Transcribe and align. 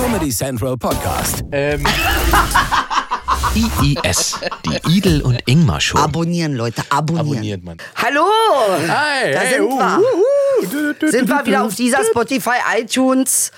Comedy 0.00 0.30
Central 0.30 0.78
Podcast. 0.78 1.44
Ähm, 1.52 1.84
IIS, 3.54 4.40
die 4.64 4.96
Idel 4.96 5.20
und 5.20 5.38
Ingmar 5.44 5.78
Show. 5.78 5.98
Abonnieren, 5.98 6.54
Leute, 6.54 6.82
abonnieren. 6.88 7.28
abonniert 7.28 7.64
man. 7.64 7.76
Hallo! 7.96 8.24
Hi, 8.88 9.30
da 9.30 9.40
hey, 9.40 9.54
sind 9.56 9.64
uh, 9.64 9.78
wir. 9.78 9.98
uh, 9.98 10.00
uh, 10.00 10.66
du, 10.70 10.94
du, 10.94 11.10
Sind 11.10 11.28
du, 11.28 11.34
wir 11.34 11.44
wieder 11.44 11.64
auf 11.64 11.74
dieser 11.74 12.02
Spotify, 12.02 12.56
iTunes 12.78 13.52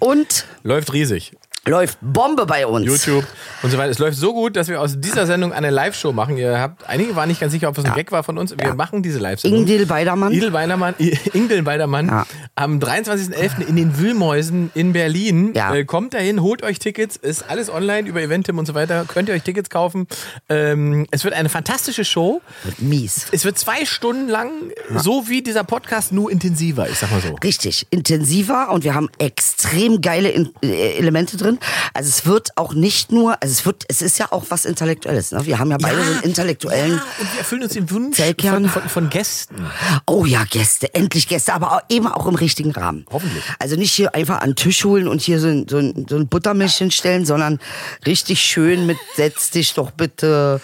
und 0.00 0.46
Läuft 0.64 0.92
riesig. 0.92 1.32
Läuft 1.66 1.98
Bombe 2.00 2.44
bei 2.46 2.66
uns. 2.66 2.84
YouTube 2.86 3.24
und 3.62 3.70
so 3.70 3.78
weiter. 3.78 3.90
Es 3.90 3.98
läuft 4.00 4.16
so 4.18 4.32
gut, 4.32 4.56
dass 4.56 4.66
wir 4.68 4.80
aus 4.80 4.98
dieser 4.98 5.26
Sendung 5.26 5.52
eine 5.52 5.70
Live-Show 5.70 6.12
machen. 6.12 6.36
Ihr 6.36 6.58
habt, 6.58 6.88
einige 6.88 7.14
waren 7.14 7.28
nicht 7.28 7.40
ganz 7.40 7.52
sicher, 7.52 7.68
ob 7.68 7.78
es 7.78 7.84
ein 7.84 7.94
Gag 7.94 8.10
war 8.10 8.24
von 8.24 8.36
uns. 8.36 8.52
Wir 8.58 8.74
machen 8.74 9.02
diese 9.02 9.20
Live-Sendung. 9.20 9.60
Ingdil 9.60 9.86
Beidermann. 9.86 10.32
Idel 10.32 10.52
Weidermann, 10.52 10.94
I- 10.98 11.16
Ingdil 11.32 11.64
Weidermann 11.64 12.08
Ja. 12.08 12.26
am 12.56 12.80
23.11. 12.80 13.64
in 13.68 13.76
den 13.76 13.96
Wühlmäusen 13.98 14.70
in 14.74 14.92
Berlin. 14.92 15.52
Ja. 15.54 15.72
Äh, 15.72 15.84
kommt 15.84 16.14
dahin, 16.14 16.42
holt 16.42 16.64
euch 16.64 16.80
Tickets, 16.80 17.16
ist 17.16 17.48
alles 17.48 17.70
online 17.70 18.08
über 18.08 18.20
Eventim 18.20 18.58
und 18.58 18.66
so 18.66 18.74
weiter. 18.74 19.04
Könnt 19.06 19.28
ihr 19.28 19.34
euch 19.36 19.42
Tickets 19.44 19.70
kaufen. 19.70 20.08
Ähm, 20.48 21.06
es 21.12 21.22
wird 21.22 21.34
eine 21.34 21.48
fantastische 21.48 22.04
Show. 22.04 22.42
Mies. 22.78 23.26
Es 23.30 23.44
wird 23.44 23.56
zwei 23.58 23.84
Stunden 23.84 24.28
lang, 24.28 24.50
so 24.96 25.28
wie 25.28 25.42
dieser 25.42 25.62
Podcast, 25.62 26.10
nur 26.12 26.30
intensiver, 26.30 26.88
ich 26.88 26.98
sag 26.98 27.12
mal 27.12 27.20
so. 27.20 27.34
Richtig, 27.44 27.86
intensiver 27.90 28.70
und 28.72 28.82
wir 28.82 28.94
haben 28.94 29.08
extrem 29.18 30.00
geile 30.00 30.28
In 30.30 30.50
äh, 30.62 30.94
Elemente 30.98 31.36
drin. 31.36 31.51
Also 31.94 32.08
es 32.08 32.26
wird 32.26 32.56
auch 32.56 32.74
nicht 32.74 33.12
nur, 33.12 33.36
also 33.42 33.52
es 33.52 33.66
wird, 33.66 33.84
es 33.88 34.02
ist 34.02 34.18
ja 34.18 34.30
auch 34.30 34.44
was 34.48 34.64
Intellektuelles. 34.64 35.32
Ne? 35.32 35.44
Wir 35.46 35.58
haben 35.58 35.70
ja 35.70 35.78
beide 35.80 36.02
so 36.02 36.12
einen 36.12 36.22
intellektuellen. 36.22 36.92
Ja, 36.92 37.02
und 37.20 37.32
wir 37.32 37.38
erfüllen 37.38 37.62
uns 37.62 37.72
den 37.72 37.90
Wunsch 37.90 38.18
von, 38.18 38.68
von, 38.68 38.88
von 38.88 39.10
Gästen. 39.10 39.66
Oh 40.06 40.24
ja, 40.24 40.44
Gäste, 40.44 40.94
endlich 40.94 41.28
Gäste, 41.28 41.54
aber 41.54 41.72
auch, 41.72 41.80
eben 41.88 42.06
auch 42.06 42.26
im 42.26 42.34
richtigen 42.34 42.72
Rahmen. 42.72 43.06
Hoffentlich. 43.10 43.44
Also 43.58 43.76
nicht 43.76 43.92
hier 43.92 44.14
einfach 44.14 44.40
an 44.40 44.50
den 44.50 44.56
Tisch 44.56 44.84
holen 44.84 45.08
und 45.08 45.22
hier 45.22 45.40
so 45.40 45.48
ein, 45.48 45.66
so 45.68 45.78
ein, 45.78 46.06
so 46.08 46.16
ein 46.16 46.28
Buttermilchchen 46.28 46.90
stellen, 46.90 47.26
sondern 47.26 47.60
richtig 48.06 48.40
schön 48.40 48.86
mit 48.86 48.98
setz 49.16 49.50
dich 49.50 49.74
doch 49.74 49.90
bitte. 49.90 50.60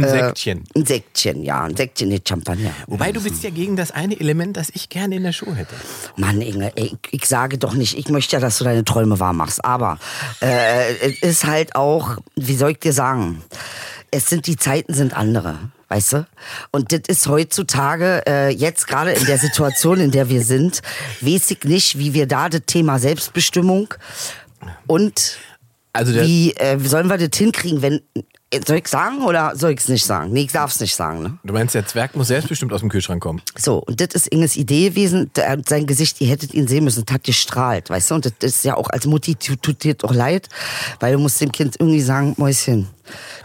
Ein 0.00 0.08
Säckchen. 0.08 0.64
Ein 0.76 0.86
Säckchen, 0.86 1.42
ja, 1.42 1.64
ein 1.64 1.76
Säckchen 1.76 2.08
mit 2.08 2.28
Champagner. 2.28 2.70
Wobei 2.86 3.10
du 3.10 3.20
bist 3.20 3.42
ja 3.42 3.50
gegen 3.50 3.74
das 3.74 3.90
eine 3.90 4.18
Element, 4.18 4.56
das 4.56 4.70
ich 4.72 4.88
gerne 4.88 5.16
in 5.16 5.24
der 5.24 5.32
Show 5.32 5.52
hätte. 5.54 5.74
Mann, 6.16 6.40
Inge, 6.40 6.70
ich, 6.76 6.96
ich 7.10 7.26
sage 7.26 7.58
doch 7.58 7.74
nicht, 7.74 7.98
ich 7.98 8.08
möchte 8.08 8.36
ja, 8.36 8.40
dass 8.40 8.58
du 8.58 8.64
deine 8.64 8.84
Träume 8.84 9.18
wahr 9.18 9.32
machst. 9.32 9.64
Aber 9.64 9.98
äh, 10.40 10.94
es 11.00 11.22
ist 11.22 11.44
halt 11.46 11.74
auch, 11.74 12.16
wie 12.36 12.54
soll 12.54 12.70
ich 12.72 12.78
dir 12.78 12.92
sagen, 12.92 13.42
es 14.12 14.26
sind 14.26 14.46
die 14.46 14.56
Zeiten 14.56 14.94
sind 14.94 15.16
andere. 15.16 15.58
Weißt 15.88 16.12
du? 16.12 16.26
Und 16.70 16.92
das 16.92 17.00
ist 17.08 17.26
heutzutage, 17.28 18.22
äh, 18.28 18.50
jetzt 18.50 18.86
gerade 18.86 19.12
in 19.12 19.24
der 19.24 19.38
Situation, 19.38 20.00
in 20.00 20.10
der 20.10 20.28
wir 20.28 20.42
sind, 20.44 20.82
weiß 21.22 21.50
ich 21.50 21.64
nicht, 21.64 21.98
wie 21.98 22.12
wir 22.12 22.26
da 22.26 22.48
das 22.48 22.60
Thema 22.66 22.98
Selbstbestimmung 22.98 23.94
und 24.86 25.38
Also 25.94 26.14
wie 26.14 26.52
äh, 26.54 26.78
sollen 26.78 27.08
wir 27.08 27.16
das 27.16 27.36
hinkriegen, 27.36 27.82
wenn. 27.82 28.00
Soll 28.66 28.78
ich 28.78 28.88
sagen 28.88 29.22
oder 29.24 29.54
soll 29.56 29.72
ich 29.72 29.80
es 29.80 29.88
nicht 29.88 30.06
sagen? 30.06 30.32
Nee, 30.32 30.42
ich 30.42 30.52
darf 30.52 30.70
es 30.70 30.80
nicht 30.80 30.94
sagen, 30.94 31.22
ne? 31.22 31.38
du 31.44 31.52
meinst, 31.52 31.74
der 31.74 31.86
Zwerg 31.86 32.16
muss 32.16 32.28
selbstbestimmt 32.28 32.72
aus 32.72 32.80
dem 32.80 32.88
Kühlschrank 32.88 33.22
kommen. 33.22 33.42
So, 33.58 33.78
und 33.78 34.00
das 34.00 34.14
ist 34.14 34.28
Inges 34.28 34.56
Idee 34.56 34.88
gewesen. 34.88 35.30
Sein 35.66 35.86
Gesicht, 35.86 36.18
ihr 36.22 36.28
hättet 36.28 36.54
ihn 36.54 36.66
sehen 36.66 36.84
müssen, 36.84 37.04
das 37.04 37.14
hat 37.14 37.24
gestrahlt, 37.24 37.90
weißt 37.90 38.10
du? 38.10 38.14
Und 38.14 38.24
das 38.24 38.32
ist 38.40 38.64
ja 38.64 38.74
auch 38.74 38.88
als 38.88 39.04
Mutti 39.04 39.34
tut 39.34 39.84
dir 39.84 39.94
doch 39.94 40.14
leid, 40.14 40.48
weil 40.98 41.12
du 41.12 41.18
musst 41.18 41.40
dem 41.42 41.52
Kind 41.52 41.76
irgendwie 41.78 42.00
sagen, 42.00 42.34
Mäuschen, 42.38 42.88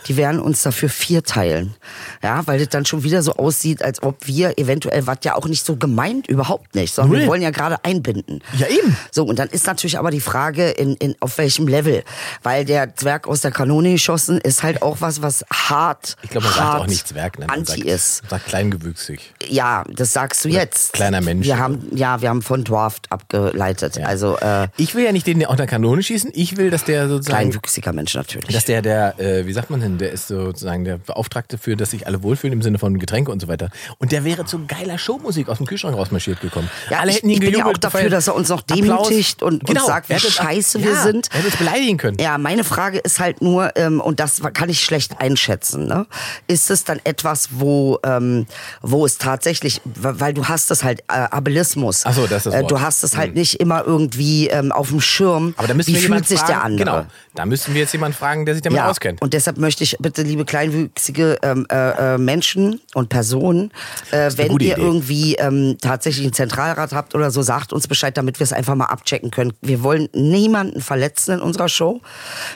die 0.08 0.18
werden 0.18 0.40
uns 0.40 0.62
dafür 0.62 0.90
vier 0.90 1.24
teilen. 1.24 1.76
Ja, 2.22 2.46
weil 2.48 2.60
das 2.60 2.70
dann 2.70 2.86
schon 2.86 3.04
wieder 3.04 3.22
so 3.24 3.34
aussieht, 3.34 3.84
als 3.84 4.04
ob 4.04 4.28
wir 4.28 4.58
eventuell, 4.58 5.08
was 5.08 5.20
ja 5.24 5.36
auch 5.36 5.48
nicht 5.48 5.66
so 5.66 5.76
gemeint, 5.76 6.28
überhaupt 6.28 6.76
nicht, 6.76 6.94
sondern 6.94 7.14
wir 7.14 7.20
Null. 7.20 7.28
wollen 7.30 7.42
ja 7.42 7.52
gerade 7.52 7.84
einbinden. 7.84 8.42
Ja, 8.58 8.68
eben. 8.68 8.98
So, 9.12 9.24
und 9.24 9.40
dann 9.40 9.50
ist 9.50 9.66
natürlich 9.68 9.98
aber 9.98 10.12
die 10.12 10.20
Frage, 10.20 10.70
in, 10.70 10.96
in, 10.96 11.16
auf 11.20 11.38
welchem 11.38 11.68
Level. 11.68 12.04
Weil 12.42 12.66
der 12.66 12.96
Zwerg 12.96 13.28
aus 13.28 13.42
der 13.42 13.52
Kanone 13.52 13.94
geschossen 13.94 14.40
ist 14.40 14.64
halt 14.64 14.82
auch 14.82 14.93
was, 15.02 15.22
was 15.22 15.46
hart, 15.52 16.16
Ich 16.24 16.30
glaube, 16.30 16.46
man 16.48 16.54
sagt 16.56 16.66
hart 16.66 16.82
auch 16.82 16.88
nicht 16.88 17.08
Zwerg, 17.08 17.40
ne? 17.40 17.48
Man 17.48 17.60
anti 17.60 17.72
sagt, 17.74 17.84
ist. 17.86 18.22
sagt 18.30 18.46
kleingewüchsig. 18.48 19.34
Ja, 19.48 19.84
das 19.90 20.14
sagst 20.14 20.44
du 20.46 20.50
jetzt. 20.50 20.94
kleiner 20.94 21.22
Mensch. 21.22 21.46
Wir 21.46 21.58
haben, 21.58 21.88
ja, 21.96 22.22
wir 22.22 22.30
haben 22.30 22.42
von 22.42 22.64
Dwarft 22.64 23.12
abgeleitet. 23.12 24.00
Also 24.04 24.38
äh, 24.38 24.68
Ich 24.78 24.96
will 24.96 25.04
ja 25.04 25.12
nicht 25.12 25.28
den 25.28 25.46
aus 25.46 25.58
der 25.58 25.68
Kanone 25.68 26.04
schießen. 26.04 26.32
Ich 26.34 26.58
will, 26.58 26.70
dass 26.70 26.84
der 26.84 27.08
sozusagen, 27.10 27.50
kleinwüchsiger 27.50 27.94
Mensch 27.94 28.14
natürlich. 28.16 28.54
dass 28.54 28.66
der, 28.66 28.82
der, 28.82 29.20
äh, 29.20 29.46
wie 29.48 29.54
sagt 29.54 29.70
man 29.70 29.80
denn, 29.80 29.98
der 29.98 30.12
ist 30.12 30.28
sozusagen 30.28 30.84
der 30.86 30.98
Beauftragte 30.98 31.58
für, 31.58 31.76
dass 31.76 31.92
sich 31.92 32.08
alle 32.08 32.24
wohlfühlen 32.24 32.54
im 32.54 32.62
Sinne 32.62 32.80
von 32.80 32.98
Getränke 33.00 33.32
und 33.32 33.42
so 33.42 33.48
weiter. 33.48 33.70
Und 33.98 34.12
der 34.12 34.24
wäre 34.24 34.46
zu 34.46 34.66
geiler 34.66 34.98
Showmusik 34.98 35.50
aus 35.50 35.58
dem 35.58 35.68
Kühlschrank 35.68 35.96
rausmarschiert 35.98 36.42
gekommen. 36.42 36.70
ja, 36.90 37.00
alle 37.00 37.12
ich, 37.12 37.18
hätten 37.18 37.30
ihn 37.30 37.42
ich 37.42 37.52
bin 37.52 37.60
ja 37.60 37.66
auch 37.66 37.78
dafür, 37.78 38.10
dass 38.10 38.28
er 38.28 38.36
uns 38.36 38.50
noch 38.50 38.62
Applaus. 38.62 39.08
demütigt 39.08 39.44
und 39.44 39.66
Genau, 39.66 39.82
uns 39.82 39.88
sagt, 39.88 40.10
wie 40.10 40.20
scheiße 40.20 40.80
ja, 40.80 40.86
wir 40.86 40.96
sind. 40.98 41.28
Er 41.32 41.38
hätte 41.40 41.48
uns 41.48 41.58
beleidigen 41.58 41.98
können. 41.98 42.18
Ja, 42.20 42.38
meine 42.38 42.64
Frage 42.64 43.00
ist 43.00 43.20
halt 43.20 43.42
nur, 43.42 43.76
ähm, 43.76 44.00
und 44.02 44.20
das 44.20 44.42
kann 44.54 44.70
ich 44.70 44.83
schlecht 44.84 45.20
einschätzen, 45.20 45.88
ne? 45.88 46.06
ist 46.48 46.70
es 46.70 46.84
dann 46.84 47.00
etwas, 47.04 47.50
wo, 47.52 48.00
ähm, 48.04 48.46
wo 48.82 49.06
es 49.06 49.18
tatsächlich, 49.18 49.82
weil 49.86 50.34
du 50.34 50.48
hast 50.48 50.72
es 50.72 50.84
halt, 50.84 51.02
äh, 51.02 51.14
Abelismus. 51.14 52.04
Ach 52.06 52.14
so, 52.14 52.28
das 52.28 52.46
ist 52.46 52.46
das 52.48 52.54
äh, 52.54 52.62
Wort. 52.62 52.72
Du 52.72 52.82
hast 52.82 53.04
es 53.04 53.18
halt 53.18 53.36
nicht 53.36 53.60
immer 53.60 53.84
irgendwie 53.86 54.48
ähm, 54.48 54.72
auf 54.72 54.90
dem 54.90 55.02
Schirm. 55.02 55.54
Aber 55.58 55.68
da 55.68 55.74
müssen 55.74 55.90
wie 55.90 56.02
wir 56.02 56.10
fühlt 56.10 56.28
sich 56.28 56.40
fragen, 56.40 56.52
der 56.52 56.64
andere? 56.64 57.02
Genau, 57.02 57.06
da 57.36 57.46
müssen 57.46 57.74
wir 57.74 57.82
jetzt 57.82 57.94
jemanden 57.94 58.18
fragen, 58.18 58.46
der 58.46 58.56
sich 58.56 58.62
damit 58.62 58.82
auskennt. 58.82 59.22
Und 59.22 59.34
deshalb 59.34 59.58
möchte 59.58 59.84
ich 59.84 59.98
bitte, 60.00 60.22
liebe 60.24 60.46
kleinwüchsige 60.46 61.40
ähm, 61.42 61.66
äh, 61.72 62.16
äh, 62.16 62.18
Menschen 62.18 62.82
und 62.94 63.10
Personen, 63.10 63.72
äh, 64.12 64.32
wenn 64.36 64.52
ihr 64.60 64.74
Idee. 64.74 64.82
irgendwie 64.82 65.36
ähm, 65.36 65.78
tatsächlich 65.82 66.26
einen 66.26 66.34
Zentralrat 66.34 66.94
habt 66.94 67.16
oder 67.16 67.32
so, 67.32 67.42
sagt 67.42 67.74
uns 67.74 67.88
Bescheid, 67.88 68.18
damit 68.18 68.40
wir 68.40 68.44
es 68.44 68.54
einfach 68.54 68.76
mal 68.76 68.86
abchecken 68.86 69.32
können. 69.32 69.54
Wir 69.62 69.84
wollen 69.84 70.10
niemanden 70.14 70.82
verletzen 70.82 71.36
in 71.36 71.42
unserer 71.42 71.70
Show. 71.70 72.02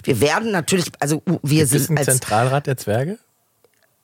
Wir 0.04 0.22
werden 0.22 0.52
natürlich, 0.52 0.86
also 1.00 1.22
wir 1.44 1.64
es 1.64 1.70
sind 1.72 1.98
als, 1.98 2.17
Zentralrat 2.20 2.68
der 2.68 2.78
Zwerge? 2.78 3.18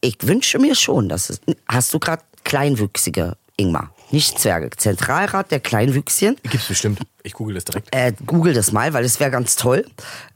ich 0.03 0.17
wünsche 0.21 0.59
mir 0.59 0.75
schon, 0.75 1.07
dass 1.09 1.29
es, 1.29 1.41
hast 1.67 1.93
du 1.93 1.99
gerade 1.99 2.23
Kleinwüchsige, 2.43 3.37
Ingmar, 3.55 3.95
nicht 4.11 4.37
Zwerge, 4.37 4.69
Zentralrat 4.75 5.49
der 5.49 5.61
Kleinwüchschen. 5.61 6.35
Gibt's 6.43 6.67
bestimmt. 6.67 6.99
Ich 7.25 7.33
google 7.33 7.55
das 7.55 7.63
direkt. 7.63 7.87
Äh, 7.95 8.11
google 8.25 8.53
das 8.53 8.73
mal, 8.73 8.93
weil 8.93 9.05
es 9.05 9.19
wäre 9.21 9.31
ganz 9.31 9.55
toll, 9.55 9.85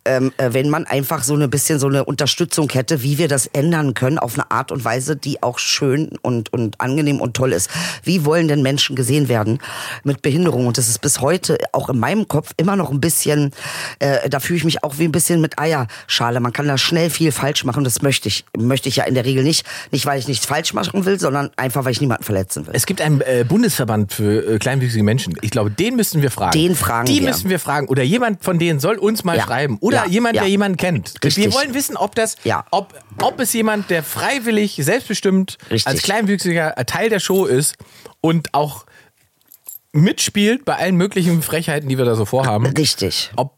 ähm, 0.07 0.31
äh, 0.37 0.53
wenn 0.53 0.69
man 0.69 0.85
einfach 0.85 1.21
so 1.23 1.35
ein 1.35 1.49
bisschen 1.49 1.79
so 1.79 1.87
eine 1.87 2.05
Unterstützung 2.05 2.69
hätte, 2.71 3.03
wie 3.03 3.17
wir 3.17 3.27
das 3.27 3.47
ändern 3.47 3.93
können 3.93 4.17
auf 4.17 4.35
eine 4.35 4.49
Art 4.51 4.71
und 4.71 4.85
Weise, 4.85 5.17
die 5.17 5.43
auch 5.43 5.59
schön 5.59 6.11
und, 6.21 6.53
und 6.53 6.79
angenehm 6.79 7.19
und 7.19 7.35
toll 7.35 7.51
ist. 7.51 7.69
Wie 8.03 8.23
wollen 8.23 8.47
denn 8.47 8.61
Menschen 8.61 8.95
gesehen 8.95 9.27
werden 9.27 9.59
mit 10.05 10.21
Behinderung? 10.21 10.65
Und 10.65 10.77
das 10.77 10.87
ist 10.87 11.01
bis 11.01 11.19
heute 11.19 11.57
auch 11.73 11.89
in 11.89 11.99
meinem 11.99 12.29
Kopf 12.29 12.53
immer 12.55 12.77
noch 12.77 12.89
ein 12.89 13.01
bisschen, 13.01 13.51
äh, 13.99 14.29
da 14.29 14.39
fühle 14.39 14.57
ich 14.57 14.63
mich 14.63 14.83
auch 14.85 14.97
wie 14.97 15.03
ein 15.03 15.11
bisschen 15.11 15.41
mit 15.41 15.59
Eierschale. 15.59 16.39
Man 16.39 16.53
kann 16.53 16.67
da 16.67 16.77
schnell 16.77 17.09
viel 17.09 17.33
falsch 17.33 17.65
machen. 17.65 17.83
Das 17.83 18.01
möchte 18.01 18.29
ich, 18.29 18.45
möchte 18.57 18.87
ich 18.87 18.95
ja 18.95 19.03
in 19.03 19.13
der 19.13 19.25
Regel 19.25 19.43
nicht. 19.43 19.67
Nicht, 19.91 20.05
weil 20.05 20.19
ich 20.19 20.29
nichts 20.29 20.45
falsch 20.45 20.73
machen 20.73 21.03
will, 21.03 21.19
sondern 21.19 21.49
einfach, 21.57 21.83
weil 21.83 21.91
ich 21.91 21.99
niemanden 21.99 22.23
verletzen 22.23 22.65
will. 22.65 22.73
Es 22.73 22.85
gibt 22.85 23.01
einen 23.01 23.19
äh, 23.19 23.43
Bundesverband 23.45 24.13
für 24.13 24.53
äh, 24.53 24.57
kleinwüchsige 24.57 25.03
Menschen. 25.03 25.37
Ich 25.41 25.51
glaube, 25.51 25.69
den 25.69 25.97
müssen 25.97 26.21
wir 26.21 26.31
fragen. 26.31 26.57
Den 26.57 26.76
fragen 26.77 27.07
Die 27.07 27.19
wir. 27.21 27.27
müssen 27.29 27.49
wir 27.49 27.59
fragen. 27.59 27.88
Oder 27.88 28.03
jemand 28.03 28.43
von 28.43 28.59
denen 28.59 28.79
soll 28.79 28.97
uns 28.97 29.23
mal 29.23 29.38
Ja. 29.38 29.43
schreiben. 29.43 29.77
Oder 29.81 30.05
Ja. 30.05 30.09
jemand, 30.09 30.35
Ja. 30.35 30.43
der 30.43 30.49
jemanden 30.49 30.77
kennt. 30.77 31.13
Richtig. 31.23 31.43
Wir 31.45 31.53
wollen 31.53 31.73
wissen, 31.73 31.97
ob 31.97 32.15
das, 32.15 32.35
Ja. 32.43 32.65
ob, 32.71 32.93
ob 33.21 33.39
es 33.39 33.51
jemand, 33.53 33.89
der 33.89 34.03
freiwillig, 34.03 34.79
selbstbestimmt 34.81 35.57
Richtig. 35.69 35.88
als 35.88 36.01
kleinwüchsiger 36.03 36.73
Teil 36.85 37.09
der 37.09 37.19
Show 37.19 37.45
ist 37.45 37.75
und 38.21 38.53
auch 38.53 38.85
mitspielt 39.93 40.63
bei 40.63 40.75
allen 40.75 40.95
möglichen 40.95 41.41
Frechheiten, 41.41 41.89
die 41.89 41.97
wir 41.97 42.05
da 42.05 42.13
so 42.13 42.25
vorhaben. 42.25 42.67
Richtig. 42.67 43.31
Ob, 43.35 43.55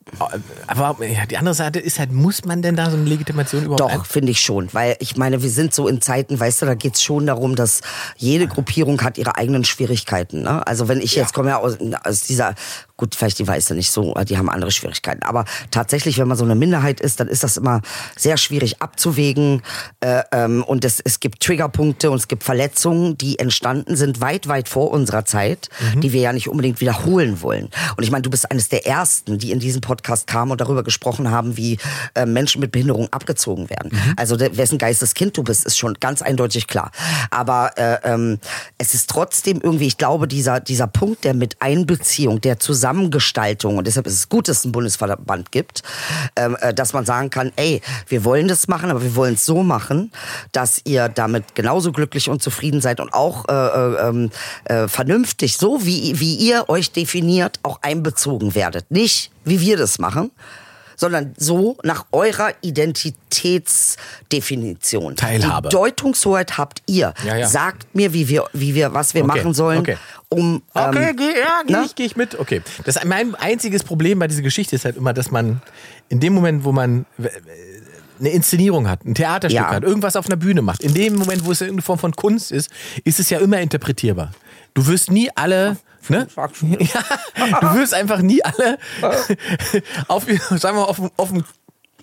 aber 0.68 1.06
ja, 1.06 1.26
die 1.26 1.38
andere 1.38 1.54
Seite 1.56 1.80
ist 1.80 2.00
halt, 2.00 2.14
muss 2.14 2.46
man 2.46 2.62
denn 2.62 2.78
da 2.78 2.90
so 2.90 2.96
eine 2.96 3.06
Legitimation 3.06 3.66
überhaupt 3.66 3.94
Doch, 3.94 4.06
finde 4.06 4.32
ich 4.32 4.40
schon. 4.40 4.70
Weil 4.72 4.96
ich 5.00 5.18
meine, 5.18 5.42
wir 5.44 5.50
sind 5.50 5.74
so 5.74 5.88
in 5.90 6.00
Zeiten, 6.02 6.40
weißt 6.40 6.62
du, 6.62 6.66
da 6.68 6.76
geht's 6.76 7.02
schon 7.04 7.26
darum, 7.26 7.56
dass 7.56 7.82
jede 8.16 8.48
Gruppierung 8.48 9.02
hat 9.02 9.18
ihre 9.18 9.36
eigenen 9.36 9.66
Schwierigkeiten. 9.66 10.44
Ne? 10.44 10.66
Also 10.66 10.88
wenn 10.88 11.02
ich 11.02 11.16
jetzt 11.16 11.34
komme 11.34 11.50
ja 11.50 11.58
aus, 11.58 11.78
aus 12.06 12.22
dieser, 12.22 12.56
gut, 13.00 13.16
vielleicht 13.16 13.40
die 13.40 13.48
Weiße 13.48 13.74
nicht 13.74 13.92
so, 13.92 14.14
die 14.28 14.38
haben 14.38 14.50
andere 14.50 14.72
Schwierigkeiten. 14.72 15.24
Aber 15.24 15.46
tatsächlich, 15.72 16.18
wenn 16.20 16.28
man 16.28 16.38
so 16.38 16.44
eine 16.44 16.54
Minderheit 16.54 17.00
ist, 17.00 17.20
dann 17.20 17.30
ist 17.30 17.44
das 17.44 17.56
immer 17.58 17.82
sehr 18.18 18.38
schwierig 18.38 18.82
abzuwägen. 18.82 19.62
Äh, 20.02 20.24
ähm, 20.34 20.64
und 20.64 20.84
es, 20.84 21.00
es 21.00 21.20
gibt 21.20 21.42
Triggerpunkte 21.42 22.12
und 22.12 22.18
es 22.18 22.28
gibt 22.28 22.44
Verletzungen, 22.44 23.18
die 23.18 23.40
entstanden 23.40 23.96
sind 23.96 24.20
weit, 24.20 24.48
weit 24.48 24.68
vor 24.68 24.92
unserer 24.92 25.24
Zeit, 25.26 25.70
die 25.96 26.12
wir 26.12 26.22
ja 26.22 26.34
nicht 26.34 26.50
unbedingt 26.50 26.82
wiederholen 26.82 27.42
wollen. 27.42 27.70
Und 27.96 28.04
ich 28.04 28.12
meine, 28.12 28.22
du 28.22 28.30
bist 28.30 28.52
eines 28.52 28.68
der 28.68 28.86
Ersten, 28.86 29.40
die 29.40 29.52
in 29.52 29.60
diesen 29.60 29.80
Podcast 29.80 30.28
kamen 30.28 30.52
und 30.52 30.60
darüber 30.60 30.84
gesprochen 30.84 31.32
haben, 31.32 31.56
wie 31.56 31.78
äh, 32.16 32.26
Menschen 32.26 32.60
mit 32.60 32.74
Behinderung 32.74 33.08
abgezogen 33.12 33.70
werden. 33.70 33.92
Also 34.18 34.36
der, 34.36 34.58
wessen 34.58 34.78
Geisteskind 34.78 35.38
du 35.38 35.44
bist, 35.44 35.66
ist 35.66 35.78
schon 35.78 35.94
ganz 35.96 36.22
eindeutig 36.22 36.68
klar. 36.68 36.92
Aber 37.32 37.78
äh, 37.78 37.98
ähm, 38.04 38.40
es 38.78 38.94
ist 38.94 39.10
trotzdem 39.10 39.62
irgendwie, 39.62 39.88
ich 39.88 39.98
glaube, 39.98 40.28
dieser, 40.28 40.60
dieser 40.60 40.88
Punkt 40.88 41.24
der 41.24 41.34
Miteinbeziehung, 41.34 42.42
der 42.42 42.60
Zusammengestaltung, 42.90 43.78
und 43.78 43.86
deshalb 43.86 44.08
ist 44.08 44.14
es 44.14 44.30
gut, 44.30 44.48
dass 44.48 44.60
es 44.60 44.66
einen 44.66 44.72
Bundesverband 44.72 45.52
gibt, 45.52 45.84
ähm, 46.36 46.58
äh, 46.60 46.74
dass 46.74 46.94
man 46.94 47.06
sagen 47.06 47.30
kann, 47.30 47.52
ey, 47.56 47.82
wir 48.08 48.24
wollen 48.24 48.48
das 48.48 48.68
machen, 48.68 48.90
aber 48.90 49.04
wir 49.04 49.16
wollen 49.16 49.36
es 49.36 49.46
so 49.46 49.62
machen, 49.62 50.12
dass 50.52 50.82
ihr 50.86 51.08
damit 51.08 51.54
genauso 51.54 51.92
glücklich 51.92 52.30
und 52.30 52.42
zufrieden 52.42 52.82
seid 52.82 53.00
und 53.00 53.14
auch 53.14 53.48
äh, 53.48 53.54
äh, 53.54 54.10
ähm, 54.10 54.32
äh, 54.66 54.88
vernünftig, 54.88 55.58
so 55.58 55.86
wie, 55.86 56.20
wie 56.20 56.36
ihr 56.36 56.68
euch 56.68 56.92
definiert, 56.92 57.60
auch 57.62 57.80
einbezogen 57.84 58.56
werdet. 58.56 58.90
Nicht, 58.90 59.32
wie 59.46 59.62
wir 59.62 59.78
das 59.78 60.00
machen, 60.00 60.32
sondern 61.00 61.34
so 61.38 61.78
nach 61.84 62.06
eurer 62.12 62.52
Identitätsdefinition. 62.62 65.16
Teilhabe. 65.16 65.70
Die 65.70 65.76
Deutungshoheit 65.76 66.58
habt 66.58 66.82
ihr. 66.88 67.14
Ja, 67.26 67.38
ja. 67.38 67.48
Sagt 67.48 67.96
mir, 67.96 68.12
wie 68.14 68.28
wir, 68.28 68.44
wie 68.52 68.76
wir, 68.76 68.94
was 68.94 69.14
wir 69.14 69.24
Okay, 69.24 69.38
machen 69.38 69.54
sollen, 69.54 69.80
okay. 69.80 69.96
um 70.28 70.62
Okay, 70.74 71.12
ähm, 71.12 71.16
geh, 71.16 71.40
ja, 71.40 71.62
geh 71.66 71.74
ne? 71.74 71.84
ich, 71.86 71.96
geh 71.96 72.04
ich 72.04 72.18
mit. 72.18 72.38
Okay. 72.38 72.62
Das 72.84 73.02
mein 73.06 73.34
einziges 73.36 73.84
Problem 73.84 74.20
bei 74.20 74.28
dieser 74.28 74.42
Geschichte 74.42 74.76
ist 74.76 74.84
halt 74.84 74.98
immer, 74.98 75.14
dass 75.14 75.32
man 75.32 75.62
in 76.10 76.20
dem 76.20 76.34
Moment, 76.34 76.66
wo 76.66 76.74
man 76.74 77.06
eine 78.20 78.30
Inszenierung 78.30 78.90
hat, 78.90 79.06
ein 79.06 79.16
Theaterstück 79.16 79.62
Ja. 79.62 79.70
hat, 79.70 79.84
irgendwas 79.84 80.18
auf 80.18 80.26
einer 80.26 80.36
Bühne 80.36 80.62
macht, 80.62 80.84
in 80.84 80.94
dem 80.94 81.16
Moment, 81.16 81.46
wo 81.46 81.54
es 81.54 81.62
irgendeine 81.62 81.84
Form 81.84 82.00
von 82.00 82.14
Kunst 82.14 82.52
ist, 82.52 82.70
ist 83.06 83.22
es 83.22 83.30
ja 83.30 83.40
immer 83.40 83.62
interpretierbar. 83.62 84.32
Du 84.74 84.86
wirst 84.88 85.10
nie 85.10 85.30
alle, 85.36 85.78
ne? 86.08 86.28
Ja, 86.36 87.60
du 87.62 87.76
wirst 87.76 87.94
einfach 87.94 88.22
nie 88.22 88.44
alle 88.44 88.78
auf, 90.08 90.26
sagen 90.26 90.62
wir 90.62 90.74
mal, 90.74 90.84
auf, 90.84 91.02
auf 91.18 91.32
einen 91.32 91.44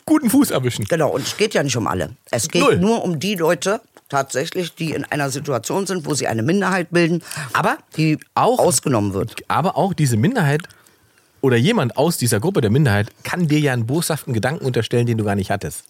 guten 0.05 0.31
Fuß 0.31 0.51
erwischen. 0.51 0.85
Genau, 0.87 1.11
und 1.11 1.23
es 1.27 1.37
geht 1.37 1.55
ja 1.55 1.63
nicht 1.63 1.77
um 1.77 1.87
alle. 1.87 2.11
Es 2.31 2.49
geht 2.49 2.63
Null. 2.63 2.77
nur 2.79 3.03
um 3.03 3.19
die 3.19 3.35
Leute 3.35 3.81
tatsächlich, 4.09 4.75
die 4.75 4.93
in 4.93 5.05
einer 5.05 5.31
Situation 5.31 5.87
sind, 5.87 6.07
wo 6.07 6.15
sie 6.15 6.29
eine 6.29 6.43
Minderheit 6.43 6.89
bilden, 6.91 7.23
Aber 7.53 7.79
die 7.97 8.19
auch- 8.35 8.59
ausgenommen 8.61 9.15
wird. 9.15 9.35
Aber 9.49 9.77
auch 9.77 9.95
diese 9.95 10.17
Minderheit 10.17 10.63
oder 11.41 11.57
jemand 11.57 11.97
aus 11.97 12.17
dieser 12.17 12.39
Gruppe 12.41 12.61
der 12.61 12.71
Minderheit 12.71 13.09
kann 13.25 13.49
dir 13.49 13.59
ja 13.59 13.73
einen 13.73 13.87
boshaften 13.87 14.33
Gedanken 14.33 14.65
unterstellen, 14.65 15.07
den 15.07 15.19
du 15.19 15.25
gar 15.25 15.35
nicht 15.35 15.51
hattest. 15.51 15.85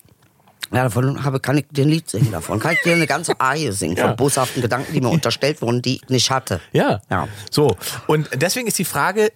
Ja, 0.73 0.83
davon 0.85 1.23
habe, 1.25 1.39
kann 1.41 1.59
ich 1.59 1.67
dir 1.71 1.85
ein 1.85 1.89
Lied 1.91 2.11
singen 2.11 2.33
davon. 2.33 2.59
Kann 2.59 2.73
ich 2.75 2.81
dir 2.83 2.95
eine 2.95 3.07
ganze 3.07 3.41
Arie 3.41 3.71
singen 3.73 3.97
Ja. 3.97 4.09
von 4.09 4.17
boshaften 4.17 4.63
Gedanken, 4.63 4.93
die 4.93 5.01
mir 5.01 5.09
unterstellt 5.19 5.63
wurden, 5.63 5.81
die 5.83 5.97
ich 5.97 6.09
nicht 6.09 6.31
hatte. 6.31 6.61
Ja. 6.73 7.01
Ja. 7.11 7.29
So. 7.51 7.77
Und 8.07 8.29
deswegen 8.35 8.67
ist 8.67 8.79
die 8.79 8.85
Frage, 8.85 9.31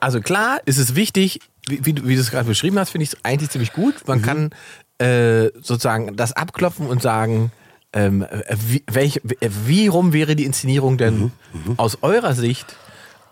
also 0.00 0.20
klar 0.20 0.60
ist 0.64 0.78
es 0.78 0.94
wichtig, 0.94 1.40
wie, 1.68 1.84
wie, 1.84 1.92
du- 1.92 2.06
wie 2.08 2.14
du 2.14 2.20
es 2.20 2.30
gerade 2.30 2.46
beschrieben 2.48 2.78
hast, 2.78 2.90
finde 2.90 3.04
ich 3.04 3.10
es 3.12 3.18
eigentlich 3.22 3.50
ziemlich 3.50 3.72
gut. 3.72 4.06
Man 4.08 4.18
Mhm. 4.18 4.22
kann 4.22 4.50
äh, 4.98 5.50
sozusagen 5.56 6.16
das 6.16 6.32
abklopfen 6.32 6.86
und 6.86 7.02
sagen, 7.02 7.50
ähm, 7.92 8.22
äh, 8.22 8.56
wie, 8.66 8.82
welch, 8.90 9.20
wie 9.40 9.88
rum 9.88 10.12
wäre 10.12 10.36
die 10.36 10.44
Inszenierung 10.44 10.96
denn 10.96 11.32
Mhm. 11.52 11.74
aus 11.76 11.98
eurer 12.02 12.34
Sicht 12.34 12.76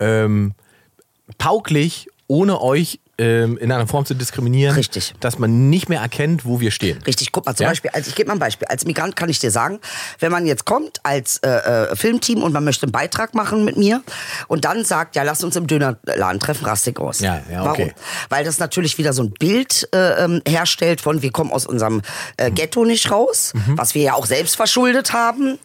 ähm, 0.00 0.52
tauglich, 1.38 2.08
ohne 2.26 2.60
euch 2.60 3.00
ähm, 3.20 3.58
in 3.58 3.70
einer 3.70 3.87
Form 3.87 4.05
zu 4.06 4.14
diskriminieren, 4.14 4.75
Richtig. 4.75 5.14
dass 5.20 5.38
man 5.38 5.69
nicht 5.70 5.88
mehr 5.88 6.00
erkennt, 6.00 6.44
wo 6.44 6.61
wir 6.61 6.70
stehen. 6.70 7.02
Richtig, 7.06 7.32
guck 7.32 7.46
mal, 7.46 7.55
zum 7.55 7.64
Ja? 7.64 7.70
Beispiel, 7.70 7.90
als, 7.93 8.08
ich 8.08 8.14
gebe 8.14 8.28
mal 8.28 8.34
ein 8.34 8.38
Beispiel. 8.38 8.67
Als 8.69 8.84
Migrant 8.87 9.14
kann 9.17 9.28
ich 9.28 9.38
dir 9.38 9.50
sagen, 9.50 9.78
wenn 10.19 10.32
man 10.32 10.46
jetzt 10.46 10.64
kommt 10.64 10.99
als 11.02 11.38
äh, 11.38 11.49
äh, 11.50 11.96
Filmteam 11.96 12.43
und 12.43 12.52
man 12.52 12.64
möchte 12.64 12.84
einen 12.87 12.93
Beitrag 12.93 13.34
machen 13.34 13.64
mit 13.64 13.76
mir 13.76 14.02
und 14.49 14.64
dann 14.64 14.84
sagt, 14.84 15.17
ja, 15.17 15.22
lass 15.22 15.44
uns 15.44 15.55
im 15.56 15.67
Dönerladen 15.67 16.40
treffen, 16.40 16.64
rastig 16.64 16.99
aus. 16.99 17.20
Ja, 17.20 17.43
ja, 17.50 17.61
Warum? 17.64 17.70
okay. 17.72 17.93
Weil 18.31 18.44
das 18.44 18.58
natürlich 18.58 18.96
wieder 18.99 19.12
so 19.12 19.23
ein 19.23 19.31
Bild 19.32 19.88
äh, 19.94 20.25
ähm, 20.25 20.43
herstellt 20.49 21.00
von, 21.00 21.23
wir 21.23 21.31
kommen 21.31 21.52
aus 21.52 21.66
unserem 21.66 21.90
Mhm. 21.90 22.02
äh, 22.38 22.50
Ghetto 22.50 22.84
nicht 22.84 23.11
raus, 23.11 23.52
was 23.76 23.94
wir 23.94 24.02
ja 24.02 24.14
auch 24.14 24.26
selbst 24.26 24.56
verschuldet 24.56 25.12
haben. 25.12 25.58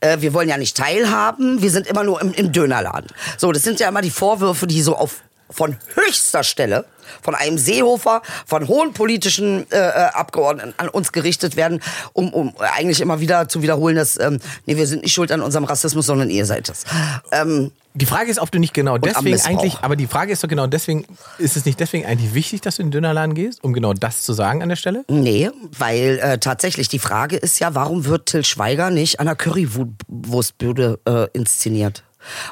Äh, 0.00 0.20
wir 0.20 0.34
wollen 0.34 0.48
ja 0.48 0.56
nicht 0.58 0.76
teilhaben, 0.76 1.62
wir 1.62 1.70
sind 1.70 1.86
immer 1.86 2.02
nur 2.04 2.20
im, 2.20 2.32
im 2.32 2.52
Dönerladen. 2.52 3.06
So, 3.36 3.52
das 3.52 3.62
sind 3.62 3.80
ja 3.80 3.88
immer 3.88 4.00
die 4.02 4.10
Vorwürfe, 4.10 4.66
die 4.66 4.82
so 4.82 4.96
auf 4.96 5.22
von 5.50 5.76
höchster 5.94 6.42
Stelle 6.42 6.84
von 7.22 7.34
einem 7.34 7.58
Seehofer, 7.58 8.22
von 8.46 8.68
hohen 8.68 8.92
politischen 8.92 9.70
äh, 9.70 9.76
äh, 9.78 9.90
Abgeordneten 10.12 10.74
an 10.76 10.88
uns 10.88 11.12
gerichtet 11.12 11.56
werden, 11.56 11.80
um, 12.12 12.32
um 12.32 12.54
eigentlich 12.58 13.00
immer 13.00 13.20
wieder 13.20 13.48
zu 13.48 13.62
wiederholen, 13.62 13.96
dass 13.96 14.18
ähm, 14.20 14.40
nee, 14.66 14.76
wir 14.76 14.86
sind 14.86 15.02
nicht 15.02 15.14
schuld 15.14 15.32
an 15.32 15.40
unserem 15.40 15.64
Rassismus, 15.64 16.06
sondern 16.06 16.30
ihr 16.30 16.46
seid 16.46 16.68
es. 16.68 16.84
Ähm, 17.32 17.70
Die 17.94 18.06
Frage 18.06 18.30
ist, 18.30 18.38
ob 18.38 18.50
du 18.50 18.58
nicht 18.58 18.74
genau 18.74 18.98
deswegen 18.98 19.40
eigentlich, 19.40 19.78
aber 19.80 19.96
die 19.96 20.06
Frage 20.06 20.32
ist 20.32 20.44
doch 20.44 20.48
genau 20.48 20.66
deswegen, 20.66 21.04
ist 21.38 21.56
es 21.56 21.64
nicht 21.64 21.80
deswegen 21.80 22.06
eigentlich 22.06 22.34
wichtig, 22.34 22.60
dass 22.60 22.76
du 22.76 22.82
in 22.82 22.88
den 22.88 22.92
Dönerladen 22.92 23.34
gehst, 23.34 23.64
um 23.64 23.72
genau 23.72 23.94
das 23.94 24.22
zu 24.22 24.32
sagen 24.32 24.62
an 24.62 24.68
der 24.68 24.76
Stelle? 24.76 25.04
nee, 25.08 25.50
weil 25.78 26.18
äh, 26.22 26.38
tatsächlich 26.38 26.88
die 26.88 26.98
Frage 26.98 27.36
ist 27.36 27.58
ja, 27.58 27.74
warum 27.74 28.04
wird 28.04 28.26
Till 28.26 28.44
Schweiger 28.44 28.90
nicht 28.90 29.20
an 29.20 29.26
der 29.26 29.36
Currywurstbude 29.36 31.00
äh, 31.06 31.26
inszeniert? 31.32 32.02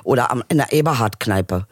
Oder 0.05 0.31
am, 0.31 0.43
in 0.49 0.59
der 0.59 0.73
Eberhard-Kneipe. 0.73 1.67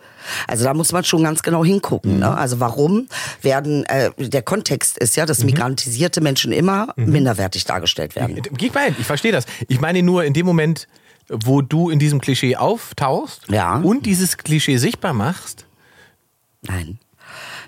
Also 0.48 0.64
da 0.64 0.74
muss 0.74 0.92
man 0.92 1.04
schon 1.04 1.22
ganz 1.22 1.42
genau 1.42 1.64
hingucken. 1.64 2.18
Ne? 2.18 2.36
Also 2.36 2.60
warum 2.60 3.08
werden, 3.42 3.84
äh, 3.86 4.10
der 4.18 4.42
Kontext 4.42 4.98
ist 4.98 5.16
ja, 5.16 5.26
dass 5.26 5.44
migrantisierte 5.44 6.20
Menschen 6.20 6.52
immer 6.52 6.88
minderwertig 6.96 7.64
dargestellt 7.64 8.16
werden. 8.16 8.40
Geh 8.52 8.70
mal 8.70 8.86
hin, 8.86 8.96
ich 8.98 9.06
verstehe 9.06 9.32
das. 9.32 9.46
Ich 9.68 9.80
meine 9.80 10.02
nur 10.02 10.24
in 10.24 10.32
dem 10.32 10.46
Moment, 10.46 10.88
wo 11.28 11.62
du 11.62 11.90
in 11.90 11.98
diesem 11.98 12.20
Klischee 12.20 12.56
auftauchst 12.56 13.42
Ja. 13.48 13.76
und 13.76 14.06
dieses 14.06 14.36
Klischee 14.36 14.76
sichtbar 14.76 15.12
machst, 15.14 15.66
Nein. 16.66 16.98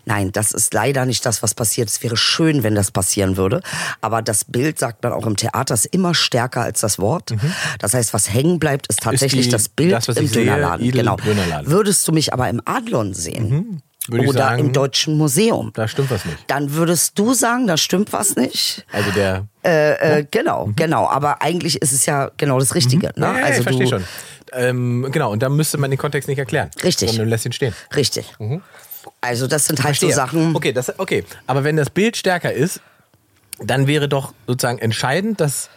Nein, 0.07 0.31
das 0.33 0.53
ist 0.53 0.73
leider 0.73 1.05
nicht 1.05 1.27
das, 1.27 1.43
was 1.43 1.55
passiert. 1.55 1.89
Es 1.89 2.03
wäre 2.03 2.17
schön, 2.17 2.63
wenn 2.63 2.75
das 2.77 2.93
passieren 2.93 3.37
würde. 3.37 3.61
Aber 4.01 4.23
das 4.23 4.45
Bild, 4.45 4.79
sagt 4.79 5.03
man 5.03 5.13
auch 5.13 5.27
im 5.27 5.37
Theater, 5.37 5.75
ist 5.75 5.87
immer 5.87 6.15
stärker 6.15 6.63
als 6.63 6.81
das 6.81 6.99
Wort. 7.01 7.35
Das 7.81 7.93
heißt, 7.93 8.15
was 8.15 8.33
hängen 8.33 8.59
bleibt, 8.61 8.87
ist 8.87 9.01
tatsächlich 9.03 9.47
die- 9.47 9.51
das 9.53 9.69
Bild 9.69 9.93
das, 9.93 10.09
im 10.09 10.31
Dönerladen. 10.31 10.91
Genau. 10.93 11.17
Dönerladen. 11.17 11.71
Würdest 11.71 12.07
du 12.07 12.13
mich 12.13 12.33
aber 12.33 12.49
im 12.49 12.63
Adlon 12.65 13.15
sehen 13.15 13.83
ich 14.09 14.15
oder 14.29 14.33
sagen, 14.33 14.61
im 14.67 14.73
Deutschen 14.73 15.17
Museum, 15.19 15.73
da 15.75 15.89
stimmt 15.89 16.13
was 16.13 16.25
nicht. 16.25 16.39
dann 16.47 16.75
würdest 16.75 17.19
du 17.19 17.35
sagen, 17.35 17.67
da 17.67 17.77
stimmt 17.77 18.13
was 18.13 18.37
nicht. 18.37 18.87
Also 18.93 19.11
der. 19.11 19.49
Äh, 19.65 20.21
äh, 20.21 20.27
genau, 20.31 20.71
genau. 20.77 21.09
Aber 21.09 21.43
eigentlich 21.43 21.83
ist 21.83 21.91
es 21.93 22.07
ja 22.07 22.31
genau 22.37 22.61
das 22.61 22.77
Richtige. 22.77 23.09
Ne? 23.09 23.13
Mhm. 23.17 23.23
Ja, 23.35 23.39
ja, 23.41 23.45
also 23.47 23.59
ich 23.59 23.63
verstehe 23.65 23.87
du, 23.87 23.91
schon. 23.91 24.05
Ähm, 24.53 25.09
genau, 25.11 25.33
und 25.33 25.43
da 25.43 25.49
müsste 25.49 25.77
man 25.79 25.91
den 25.91 25.99
Kontext 25.99 26.29
nicht 26.29 26.39
erklären. 26.39 26.71
Richtig. 26.85 27.09
Sondern 27.11 27.29
lässt 27.29 27.45
ihn 27.47 27.51
stehen. 27.53 27.75
Richtig. 27.97 28.33
Also 29.21 29.47
das 29.47 29.67
sind 29.67 29.83
halt 29.83 29.97
so. 29.97 30.07
Verstehe. 30.09 30.13
Sachen. 30.15 30.55
Okay, 30.57 30.73
das, 30.73 30.99
okay, 30.99 31.25
aber 31.47 31.65
wenn 31.65 31.77
das 31.77 31.91
Bild 31.91 32.17
stärker 32.17 32.53
ist, 32.53 32.81
dann 33.59 33.87
wäre 33.87 34.09
doch 34.09 34.35
sozusagen 34.47 34.79
entscheidend, 34.79 35.41
dass 35.41 35.71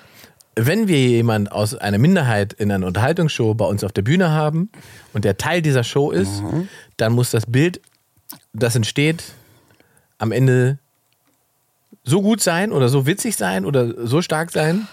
wenn 0.55 0.87
wir 0.89 0.97
jemand 0.99 1.51
aus 1.51 1.73
einer 1.75 1.97
Minderheit 1.97 2.51
in 2.53 2.71
einer 2.71 2.85
Unterhaltungsshow 2.85 3.53
bei 3.53 3.65
uns 3.65 3.83
auf 3.83 3.93
der 3.93 4.01
Bühne 4.01 4.31
haben 4.31 4.69
und 5.13 5.23
der 5.23 5.37
Teil 5.37 5.61
dieser 5.61 5.83
Show 5.85 6.11
ist, 6.11 6.41
Mhm. 6.41 6.67
dann 6.97 7.13
muss 7.13 7.31
das 7.31 7.45
Bild, 7.45 7.79
das 8.51 8.75
entsteht, 8.75 9.23
am 10.17 10.31
Ende 10.33 10.77
so 12.03 12.21
gut 12.21 12.41
sein 12.41 12.71
oder 12.73 12.89
so 12.89 13.05
witzig 13.05 13.37
sein 13.37 13.63
oder 13.65 14.05
so 14.05 14.21
stark 14.21 14.51
sein, 14.51 14.87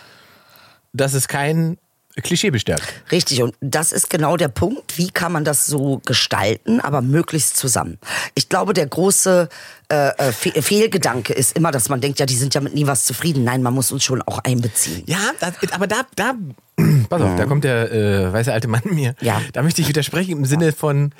dass 0.92 1.14
es 1.14 1.26
kein 1.26 1.78
Klischee 2.22 2.50
bestärkt. 2.50 2.82
Richtig, 3.12 3.42
und 3.42 3.54
das 3.60 3.92
ist 3.92 4.08
genau 4.08 4.36
der 4.36 4.48
Punkt. 4.48 4.96
Wie 4.96 5.10
kann 5.10 5.32
man 5.32 5.44
das 5.44 5.66
so 5.66 6.00
gestalten, 6.04 6.80
aber 6.80 7.02
möglichst 7.02 7.56
zusammen? 7.56 7.98
Ich 8.34 8.48
glaube, 8.48 8.72
der 8.72 8.86
große 8.86 9.48
äh, 9.88 10.08
äh, 10.08 10.32
Fe 10.32 10.62
Fehlgedanke 10.62 11.32
ist 11.32 11.56
immer, 11.56 11.70
dass 11.70 11.88
man 11.88 12.00
denkt, 12.00 12.18
ja, 12.18 12.26
die 12.26 12.36
sind 12.36 12.54
ja 12.54 12.60
mit 12.60 12.74
nie 12.74 12.86
was 12.86 13.04
zufrieden. 13.04 13.44
Nein, 13.44 13.62
man 13.62 13.74
muss 13.74 13.92
uns 13.92 14.02
schon 14.02 14.22
auch 14.22 14.38
einbeziehen. 14.38 15.02
Ja, 15.06 15.18
das, 15.40 15.54
aber 15.72 15.86
da, 15.86 16.06
da, 16.16 16.34
pass 17.08 17.20
auf, 17.20 17.36
da 17.36 17.44
kommt 17.44 17.64
der 17.64 17.92
äh, 17.92 18.32
weiße 18.32 18.52
alte 18.52 18.68
Mann 18.68 18.82
mir. 18.84 19.14
Ja. 19.20 19.40
Da 19.52 19.62
möchte 19.62 19.82
ich 19.82 19.88
widersprechen 19.88 20.32
im 20.32 20.44
Sinne 20.46 20.72
von, 20.72 21.12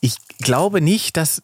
ich 0.00 0.16
glaube 0.38 0.80
nicht, 0.80 1.16
dass 1.16 1.42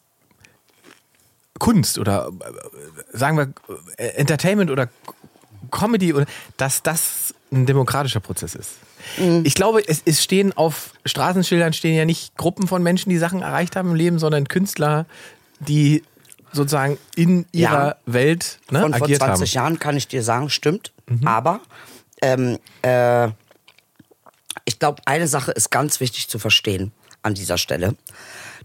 Kunst 1.59 1.97
oder 1.99 2.29
äh, 2.29 3.17
sagen 3.17 3.37
wir 3.37 3.53
äh, 3.97 4.15
Entertainment 4.15 4.71
oder 4.71 4.89
Comedy 5.71 6.13
oder 6.13 6.25
dass 6.57 6.83
das 6.83 7.33
ein 7.51 7.65
demokratischer 7.65 8.19
Prozess 8.19 8.55
ist. 8.55 8.71
Ich 9.43 9.53
glaube, 9.53 9.87
es, 9.87 10.01
es 10.05 10.23
stehen 10.23 10.55
auf 10.55 10.91
Straßenschildern 11.05 11.73
stehen 11.73 11.95
ja 11.95 12.05
nicht 12.05 12.35
Gruppen 12.37 12.67
von 12.67 12.81
Menschen, 12.83 13.09
die 13.09 13.17
Sachen 13.17 13.41
erreicht 13.41 13.75
haben 13.75 13.89
im 13.89 13.95
Leben, 13.95 14.19
sondern 14.19 14.47
Künstler, 14.47 15.05
die 15.59 16.03
sozusagen 16.51 16.97
in 17.15 17.45
ihrer 17.51 17.87
Ja. 17.87 17.95
Welt 18.05 18.59
ne, 18.71 18.81
Von 18.81 18.93
vor 18.93 19.03
agiert 19.03 19.21
20 19.21 19.55
haben. 19.57 19.63
Jahren 19.63 19.79
kann 19.79 19.97
ich 19.97 20.07
dir 20.07 20.23
sagen, 20.23 20.49
stimmt. 20.49 20.91
Aber 21.25 21.59
ähm, 22.21 22.59
äh, 22.81 23.29
ich 24.65 24.79
glaube, 24.79 25.01
eine 25.05 25.27
Sache 25.27 25.51
ist 25.51 25.71
ganz 25.71 25.99
wichtig 25.99 26.29
zu 26.29 26.39
verstehen 26.39 26.91
an 27.21 27.33
dieser 27.33 27.57
Stelle. 27.57 27.95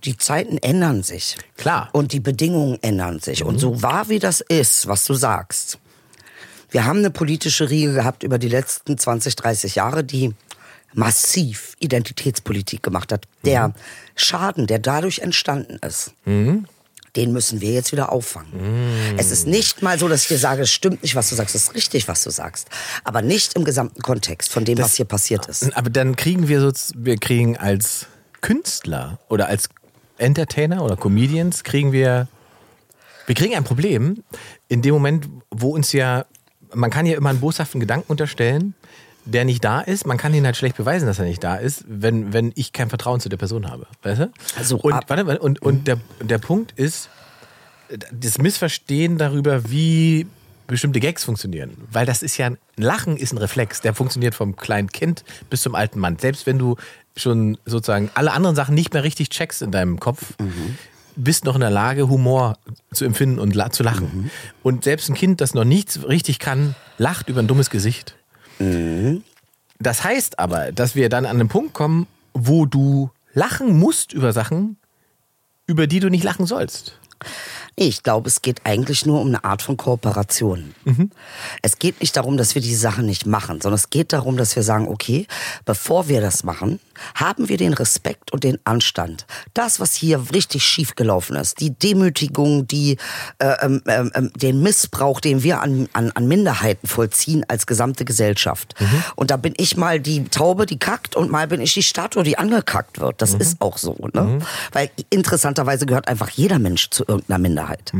Die 0.04 0.16
Zeiten 0.16 0.58
ändern 0.58 1.02
sich. 1.02 1.36
Klar. 1.56 1.88
Und 1.92 2.12
die 2.12 2.20
Bedingungen 2.20 2.78
ändern 2.82 3.18
sich. 3.20 3.42
Und 3.42 3.58
so 3.58 3.82
wahr 3.82 4.08
wie 4.08 4.18
das 4.20 4.40
ist, 4.40 4.86
was 4.86 5.04
du 5.04 5.14
sagst, 5.14 5.78
wir 6.70 6.84
haben 6.84 6.98
eine 6.98 7.10
politische 7.10 7.70
Riege 7.70 7.94
gehabt 7.94 8.22
über 8.22 8.38
die 8.38 8.48
letzten 8.48 8.98
20, 8.98 9.36
30 9.36 9.74
Jahre, 9.76 10.04
die 10.04 10.34
massiv 10.94 11.76
Identitätspolitik 11.80 12.82
gemacht 12.82 13.12
hat. 13.12 13.26
Der 13.44 13.72
Schaden, 14.16 14.66
der 14.66 14.78
dadurch 14.78 15.20
entstanden 15.20 15.78
ist, 15.86 16.12
den 17.16 17.32
müssen 17.32 17.60
wir 17.60 17.72
jetzt 17.72 17.92
wieder 17.92 18.12
auffangen. 18.12 18.52
Es 19.16 19.30
ist 19.30 19.46
nicht 19.46 19.82
mal 19.82 19.98
so, 19.98 20.08
dass 20.08 20.22
ich 20.22 20.28
dir 20.28 20.38
sage, 20.38 20.62
es 20.62 20.70
stimmt 20.70 21.02
nicht, 21.02 21.14
was 21.14 21.28
du 21.28 21.34
sagst, 21.34 21.54
es 21.54 21.64
ist 21.64 21.74
richtig, 21.74 22.08
was 22.08 22.22
du 22.22 22.30
sagst. 22.30 22.68
Aber 23.04 23.22
nicht 23.22 23.54
im 23.54 23.64
gesamten 23.64 24.02
Kontext 24.02 24.50
von 24.50 24.64
dem, 24.64 24.78
was 24.78 24.94
hier 24.94 25.06
passiert 25.06 25.46
ist. 25.46 25.76
Aber 25.76 25.90
dann 25.90 26.16
kriegen 26.16 26.48
wir 26.48 26.60
so, 26.60 26.72
wir 26.94 27.16
kriegen 27.16 27.56
als 27.56 28.06
Künstler 28.40 29.18
oder 29.28 29.48
als 29.48 29.68
Entertainer 30.18 30.84
oder 30.84 30.96
Comedians 30.96 31.64
kriegen 31.64 31.92
wir, 31.92 32.28
wir 33.26 33.34
kriegen 33.34 33.54
ein 33.54 33.64
Problem 33.64 34.22
in 34.68 34.82
dem 34.82 34.94
Moment, 34.94 35.28
wo 35.50 35.74
uns 35.74 35.92
ja, 35.92 36.24
man 36.74 36.90
kann 36.90 37.06
ja 37.06 37.16
immer 37.16 37.30
einen 37.30 37.40
boshaften 37.40 37.80
Gedanken 37.80 38.10
unterstellen, 38.10 38.74
der 39.24 39.44
nicht 39.44 39.62
da 39.62 39.80
ist. 39.80 40.06
Man 40.06 40.16
kann 40.16 40.32
ihn 40.32 40.44
halt 40.46 40.56
schlecht 40.56 40.76
beweisen, 40.76 41.06
dass 41.06 41.18
er 41.18 41.26
nicht 41.26 41.44
da 41.44 41.56
ist, 41.56 41.84
wenn, 41.86 42.32
wenn 42.32 42.52
ich 42.54 42.72
kein 42.72 42.88
Vertrauen 42.88 43.20
zu 43.20 43.28
der 43.28 43.36
Person 43.36 43.70
habe. 43.70 43.86
Weißt 44.02 44.20
du? 44.22 44.32
Also, 44.56 44.78
und, 44.78 44.92
ab- 44.94 45.04
warte, 45.08 45.26
warte, 45.26 45.40
und, 45.40 45.60
und 45.60 45.86
der, 45.86 45.98
der 46.22 46.38
Punkt 46.38 46.72
ist, 46.72 47.10
das 48.12 48.38
Missverstehen 48.38 49.18
darüber, 49.18 49.70
wie 49.70 50.26
bestimmte 50.66 51.00
Gags 51.00 51.24
funktionieren. 51.24 51.76
Weil 51.90 52.04
das 52.06 52.22
ist 52.22 52.36
ja, 52.36 52.46
ein 52.46 52.58
Lachen 52.76 53.16
ist 53.16 53.32
ein 53.32 53.38
Reflex, 53.38 53.80
der 53.80 53.94
funktioniert 53.94 54.34
vom 54.34 54.56
kleinen 54.56 54.88
Kind 54.92 55.24
bis 55.48 55.62
zum 55.62 55.74
alten 55.74 55.98
Mann. 55.98 56.18
Selbst 56.18 56.46
wenn 56.46 56.58
du 56.58 56.76
schon 57.16 57.56
sozusagen 57.64 58.10
alle 58.14 58.32
anderen 58.32 58.54
Sachen 58.54 58.74
nicht 58.74 58.92
mehr 58.92 59.02
richtig 59.04 59.30
checkst 59.30 59.62
in 59.62 59.72
deinem 59.72 59.98
Kopf, 59.98 60.34
bist 61.18 61.44
noch 61.44 61.54
in 61.54 61.60
der 61.60 61.70
Lage, 61.70 62.08
Humor 62.08 62.56
zu 62.92 63.04
empfinden 63.04 63.38
und 63.38 63.54
la 63.54 63.70
zu 63.70 63.82
lachen. 63.82 64.30
Und 64.62 64.84
selbst 64.84 65.08
ein 65.10 65.14
Kind, 65.14 65.40
das 65.40 65.52
noch 65.52 65.64
nichts 65.64 66.06
richtig 66.06 66.38
kann, 66.38 66.74
lacht 66.96 67.28
über 67.28 67.40
ein 67.40 67.48
dummes 67.48 67.70
Gesicht. 67.70 68.16
Das 69.78 70.04
heißt 70.04 70.38
aber, 70.38 70.72
dass 70.72 70.94
wir 70.94 71.08
dann 71.08 71.26
an 71.26 71.38
einen 71.38 71.48
Punkt 71.48 71.74
kommen, 71.74 72.06
wo 72.34 72.66
du 72.66 73.10
lachen 73.34 73.78
musst 73.78 74.12
über 74.12 74.32
Sachen, 74.32 74.76
über 75.66 75.86
die 75.86 76.00
du 76.00 76.08
nicht 76.08 76.24
lachen 76.24 76.46
sollst. 76.46 76.98
Ich 77.74 78.02
glaube, 78.02 78.28
es 78.28 78.42
geht 78.42 78.62
eigentlich 78.64 79.06
nur 79.06 79.20
um 79.20 79.28
eine 79.28 79.44
Art 79.44 79.62
von 79.62 79.76
Kooperation. 79.76 80.74
Es 81.62 81.78
geht 81.78 82.00
nicht 82.00 82.16
darum, 82.16 82.36
dass 82.36 82.54
wir 82.54 82.62
die 82.62 82.74
Sachen 82.74 83.06
nicht 83.06 83.26
machen, 83.26 83.60
sondern 83.60 83.76
es 83.76 83.90
geht 83.90 84.12
darum, 84.12 84.36
dass 84.36 84.56
wir 84.56 84.62
sagen, 84.62 84.88
okay, 84.88 85.26
bevor 85.64 86.08
wir 86.08 86.20
das 86.20 86.42
machen, 86.42 86.80
haben 87.14 87.48
wir 87.48 87.56
den 87.56 87.72
Respekt 87.72 88.32
und 88.32 88.44
den 88.44 88.58
Anstand. 88.64 89.26
Das, 89.54 89.80
was 89.80 89.94
hier 89.94 90.22
richtig 90.32 90.64
schief 90.64 90.94
gelaufen 90.94 91.36
ist, 91.36 91.60
die 91.60 91.70
Demütigung, 91.70 92.66
die, 92.66 92.96
äh, 93.38 93.54
ähm, 93.62 93.82
ähm, 93.86 94.10
ähm, 94.14 94.32
den 94.34 94.62
Missbrauch, 94.62 95.20
den 95.20 95.42
wir 95.42 95.60
an, 95.60 95.88
an, 95.92 96.10
an 96.12 96.28
Minderheiten 96.28 96.86
vollziehen 96.86 97.44
als 97.48 97.66
gesamte 97.66 98.04
Gesellschaft. 98.04 98.74
Und 99.16 99.30
da 99.30 99.36
bin 99.36 99.54
ich 99.56 99.76
mal 99.76 100.00
die 100.00 100.24
Taube, 100.24 100.66
die 100.66 100.78
kackt 100.78 101.16
und 101.16 101.30
mal 101.30 101.46
bin 101.48 101.60
ich 101.60 101.74
die 101.74 101.82
Statue, 101.82 102.22
die 102.22 102.38
angekackt 102.38 103.00
wird. 103.00 103.20
Das 103.22 103.34
ist 103.34 103.60
auch 103.60 103.78
so. 103.78 103.96
Ne? 104.12 104.38
Weil 104.72 104.90
interessanterweise 105.10 105.86
gehört 105.86 106.08
einfach 106.08 106.30
jeder 106.30 106.58
Mensch 106.58 106.90
zu 106.90 107.04
irgendeiner 107.06 107.38
Minderheit. 107.38 107.92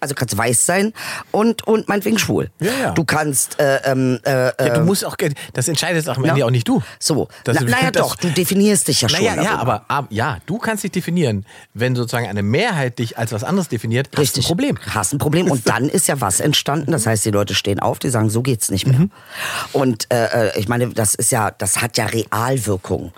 Also 0.00 0.14
kannst 0.14 0.36
weiß 0.36 0.66
sein 0.66 0.92
und, 1.30 1.66
und 1.66 1.88
meinetwegen 1.88 2.18
schwul. 2.18 2.50
Ja, 2.60 2.72
ja. 2.80 2.90
Du 2.92 3.04
kannst 3.04 3.58
äh, 3.60 3.76
ähm, 3.84 4.18
äh, 4.24 4.46
Ja, 4.58 4.74
du 4.78 4.80
musst 4.84 5.04
auch, 5.04 5.16
das 5.52 5.68
entscheidest 5.68 6.08
auch 6.08 6.16
am 6.16 6.24
Ende 6.24 6.44
auch 6.44 6.50
nicht 6.50 6.66
du. 6.66 6.82
so. 6.98 7.28
Das- 7.44 7.56
Na, 7.60 7.66
naja 7.70 7.90
das- 7.90 8.02
doch, 8.02 8.16
du 8.16 8.28
definierst 8.30 8.88
dich 8.88 9.02
ja 9.02 9.08
schon. 9.08 9.22
Naja, 9.24 9.42
ja, 9.42 9.58
aber, 9.58 9.84
aber 9.88 10.06
ja, 10.10 10.38
du 10.46 10.58
kannst 10.58 10.84
dich 10.84 10.90
definieren. 10.92 11.44
Wenn 11.74 11.94
sozusagen 11.94 12.26
eine 12.26 12.42
Mehrheit 12.42 12.98
dich 12.98 13.18
als 13.18 13.32
was 13.32 13.44
anderes 13.44 13.68
definiert, 13.68 14.08
hast 14.08 14.16
du 14.16 14.20
Richtig. 14.22 14.44
ein 14.44 14.48
Problem. 14.48 14.78
Hast 14.88 15.12
ein 15.12 15.18
Problem. 15.18 15.50
Und 15.50 15.68
dann 15.68 15.88
ist 15.88 16.08
ja 16.08 16.20
was 16.20 16.40
entstanden. 16.40 16.92
Das 16.92 17.06
heißt, 17.06 17.24
die 17.24 17.30
Leute 17.30 17.54
stehen 17.54 17.78
auf, 17.80 17.98
die 17.98 18.08
sagen, 18.10 18.30
so 18.30 18.42
geht's 18.42 18.70
nicht 18.70 18.86
mehr. 18.86 18.98
Mhm. 19.00 19.10
Und 19.72 20.06
äh, 20.12 20.48
äh, 20.48 20.58
ich 20.58 20.68
meine, 20.68 20.88
das 20.88 21.14
ist 21.14 21.30
ja, 21.32 21.50
das 21.50 21.80
hat 21.82 21.96
ja 21.98 22.06
Realwirkung. 22.06 23.12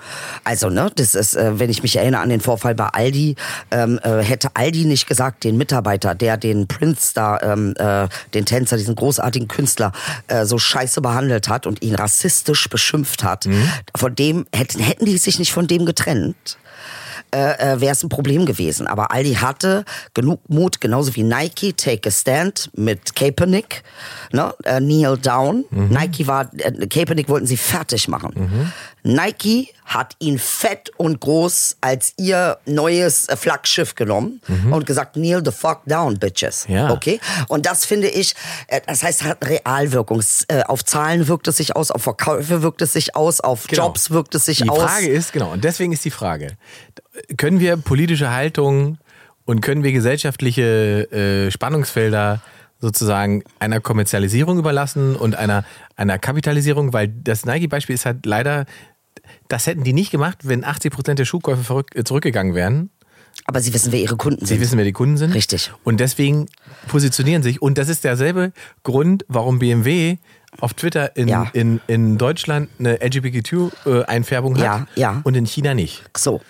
Also, 0.44 0.68
ne, 0.68 0.90
das 0.94 1.14
ist, 1.14 1.34
äh, 1.36 1.58
wenn 1.58 1.70
ich 1.70 1.82
mich 1.82 1.96
erinnere 1.96 2.22
an 2.22 2.28
den 2.28 2.40
Vorfall 2.40 2.74
bei 2.74 2.86
Aldi, 2.86 3.36
ähm, 3.70 4.00
äh, 4.02 4.18
hätte 4.22 4.48
Aldi 4.54 4.84
nicht 4.84 5.06
gesagt, 5.06 5.44
den 5.44 5.56
Mitarbeiter, 5.56 6.14
der 6.14 6.36
den 6.36 6.66
Prince 6.78 7.12
da, 7.14 7.38
ähm, 7.42 7.74
äh, 7.78 8.08
den 8.34 8.44
Tänzer, 8.46 8.76
diesen 8.76 8.94
großartigen 8.94 9.48
Künstler, 9.48 9.92
äh, 10.28 10.44
so 10.44 10.58
scheiße 10.58 11.00
behandelt 11.00 11.48
hat 11.48 11.66
und 11.66 11.82
ihn 11.82 11.94
rassistisch 11.94 12.68
beschimpft 12.68 13.24
hat, 13.24 13.46
Mhm. 13.46 13.68
von 13.96 14.14
dem 14.14 14.46
hätten, 14.54 14.80
hätten 14.80 15.04
die 15.06 15.18
sich 15.18 15.38
nicht 15.38 15.52
von 15.52 15.66
dem 15.66 15.86
getrennt 15.86 16.58
äh, 17.34 17.80
wäre 17.80 17.92
es 17.92 18.02
ein 18.02 18.10
Problem 18.10 18.44
gewesen. 18.44 18.86
Aber 18.86 19.10
Aldi 19.10 19.34
hatte 19.36 19.86
genug 20.12 20.40
Mut, 20.50 20.82
genauso 20.82 21.16
wie 21.16 21.22
Nike, 21.22 21.72
Take 21.72 22.10
a 22.10 22.12
Stand 22.12 22.68
mit 22.76 23.16
Kaepernick, 23.16 23.82
ne? 24.32 24.52
äh, 24.64 24.80
Kneel 24.80 25.16
Down. 25.16 25.64
Nike 25.70 26.26
war, 26.26 26.50
äh, 26.58 26.86
Kaepernick 26.86 27.30
wollten 27.30 27.46
sie 27.46 27.56
fertig 27.56 28.06
machen. 28.08 28.70
Nike 29.04 29.68
hat 29.84 30.14
ihn 30.20 30.38
fett 30.38 30.90
und 30.96 31.20
groß 31.20 31.76
als 31.80 32.14
ihr 32.18 32.58
neues 32.66 33.28
äh, 33.28 33.36
Flaggschiff 33.36 33.94
genommen 33.94 34.40
und 34.70 34.86
gesagt, 34.86 35.14
kneel 35.14 35.42
the 35.44 35.50
fuck 35.50 35.80
down, 35.86 36.18
bitches. 36.18 36.66
Ja. 36.68 36.90
Okay? 36.92 37.20
Und 37.48 37.66
das 37.66 37.84
finde 37.84 38.08
ich, 38.08 38.34
äh, 38.68 38.80
das 38.86 39.02
heißt, 39.02 39.24
hat 39.24 39.38
Realwirkung. 39.44 40.22
Äh, 40.48 40.62
Auf 40.62 40.84
Zahlen 40.84 41.26
wirkt 41.28 41.48
es 41.48 41.56
sich 41.56 41.74
aus, 41.74 41.90
auf 41.90 42.02
Verkäufe 42.02 42.62
wirkt 42.62 42.80
es 42.82 42.92
sich 42.92 43.16
aus, 43.16 43.40
auf 43.40 43.66
Genau. 43.66 43.86
Jobs 43.86 44.10
wirkt 44.10 44.34
es 44.34 44.44
sich 44.44 44.58
Die 44.58 44.68
aus. 44.70 44.80
Frage 44.80 45.08
ist, 45.08 45.32
genau, 45.32 45.50
und 45.52 45.64
deswegen 45.64 45.92
ist 45.92 46.04
die 46.04 46.10
Frage, 46.10 46.56
können 47.36 47.58
wir 47.60 47.76
politische 47.76 48.30
Haltung 48.30 48.98
und 49.44 49.60
können 49.60 49.82
wir 49.82 49.92
gesellschaftliche 49.92 51.10
äh, 51.12 51.50
Spannungsfelder 51.50 52.40
sozusagen 52.80 53.44
einer 53.60 53.80
Kommerzialisierung 53.80 54.58
überlassen 54.58 55.14
und 55.16 55.36
einer, 55.36 55.64
einer 55.96 56.18
Kapitalisierung, 56.18 56.92
weil 56.92 57.08
das 57.08 57.44
Nike-Beispiel 57.44 57.94
ist 57.94 58.06
halt 58.06 58.26
leider, 58.26 58.66
das 59.48 59.66
hätten 59.66 59.84
die 59.84 59.92
nicht 59.92 60.10
gemacht, 60.10 60.38
wenn 60.42 60.64
80 60.64 60.92
Prozent 60.92 61.18
der 61.18 61.24
Schuhkäufe 61.24 61.84
äh, 61.94 62.04
zurückgegangen 62.04 62.54
wären. 62.54 62.90
Aber 63.44 63.60
sie 63.60 63.74
wissen, 63.74 63.92
wer 63.92 64.00
ihre 64.00 64.16
Kunden 64.16 64.46
Sie 64.46 64.54
sind. 64.54 64.60
wissen, 64.60 64.78
wer 64.78 64.84
die 64.84 64.92
Kunden 64.92 65.16
sind. 65.16 65.34
Richtig. 65.34 65.72
Und 65.84 65.98
deswegen 66.00 66.46
positionieren 66.88 67.42
sich. 67.42 67.60
Und 67.60 67.76
das 67.78 67.88
ist 67.88 68.04
derselbe 68.04 68.52
Grund, 68.84 69.24
warum 69.28 69.58
BMW 69.58 70.18
auf 70.60 70.74
Twitter 70.74 71.16
in, 71.16 71.28
Ja. 71.28 71.48
in, 71.54 71.80
in 71.86 72.18
Deutschland 72.18 72.68
eine 72.78 73.00
LGBTQ-Einfärbung 73.00 74.56
hat 74.58 74.64
Ja, 74.64 74.86
ja. 74.96 75.20
und 75.24 75.34
in 75.34 75.46
China 75.46 75.74
nicht. 75.74 76.02
So, 76.16 76.40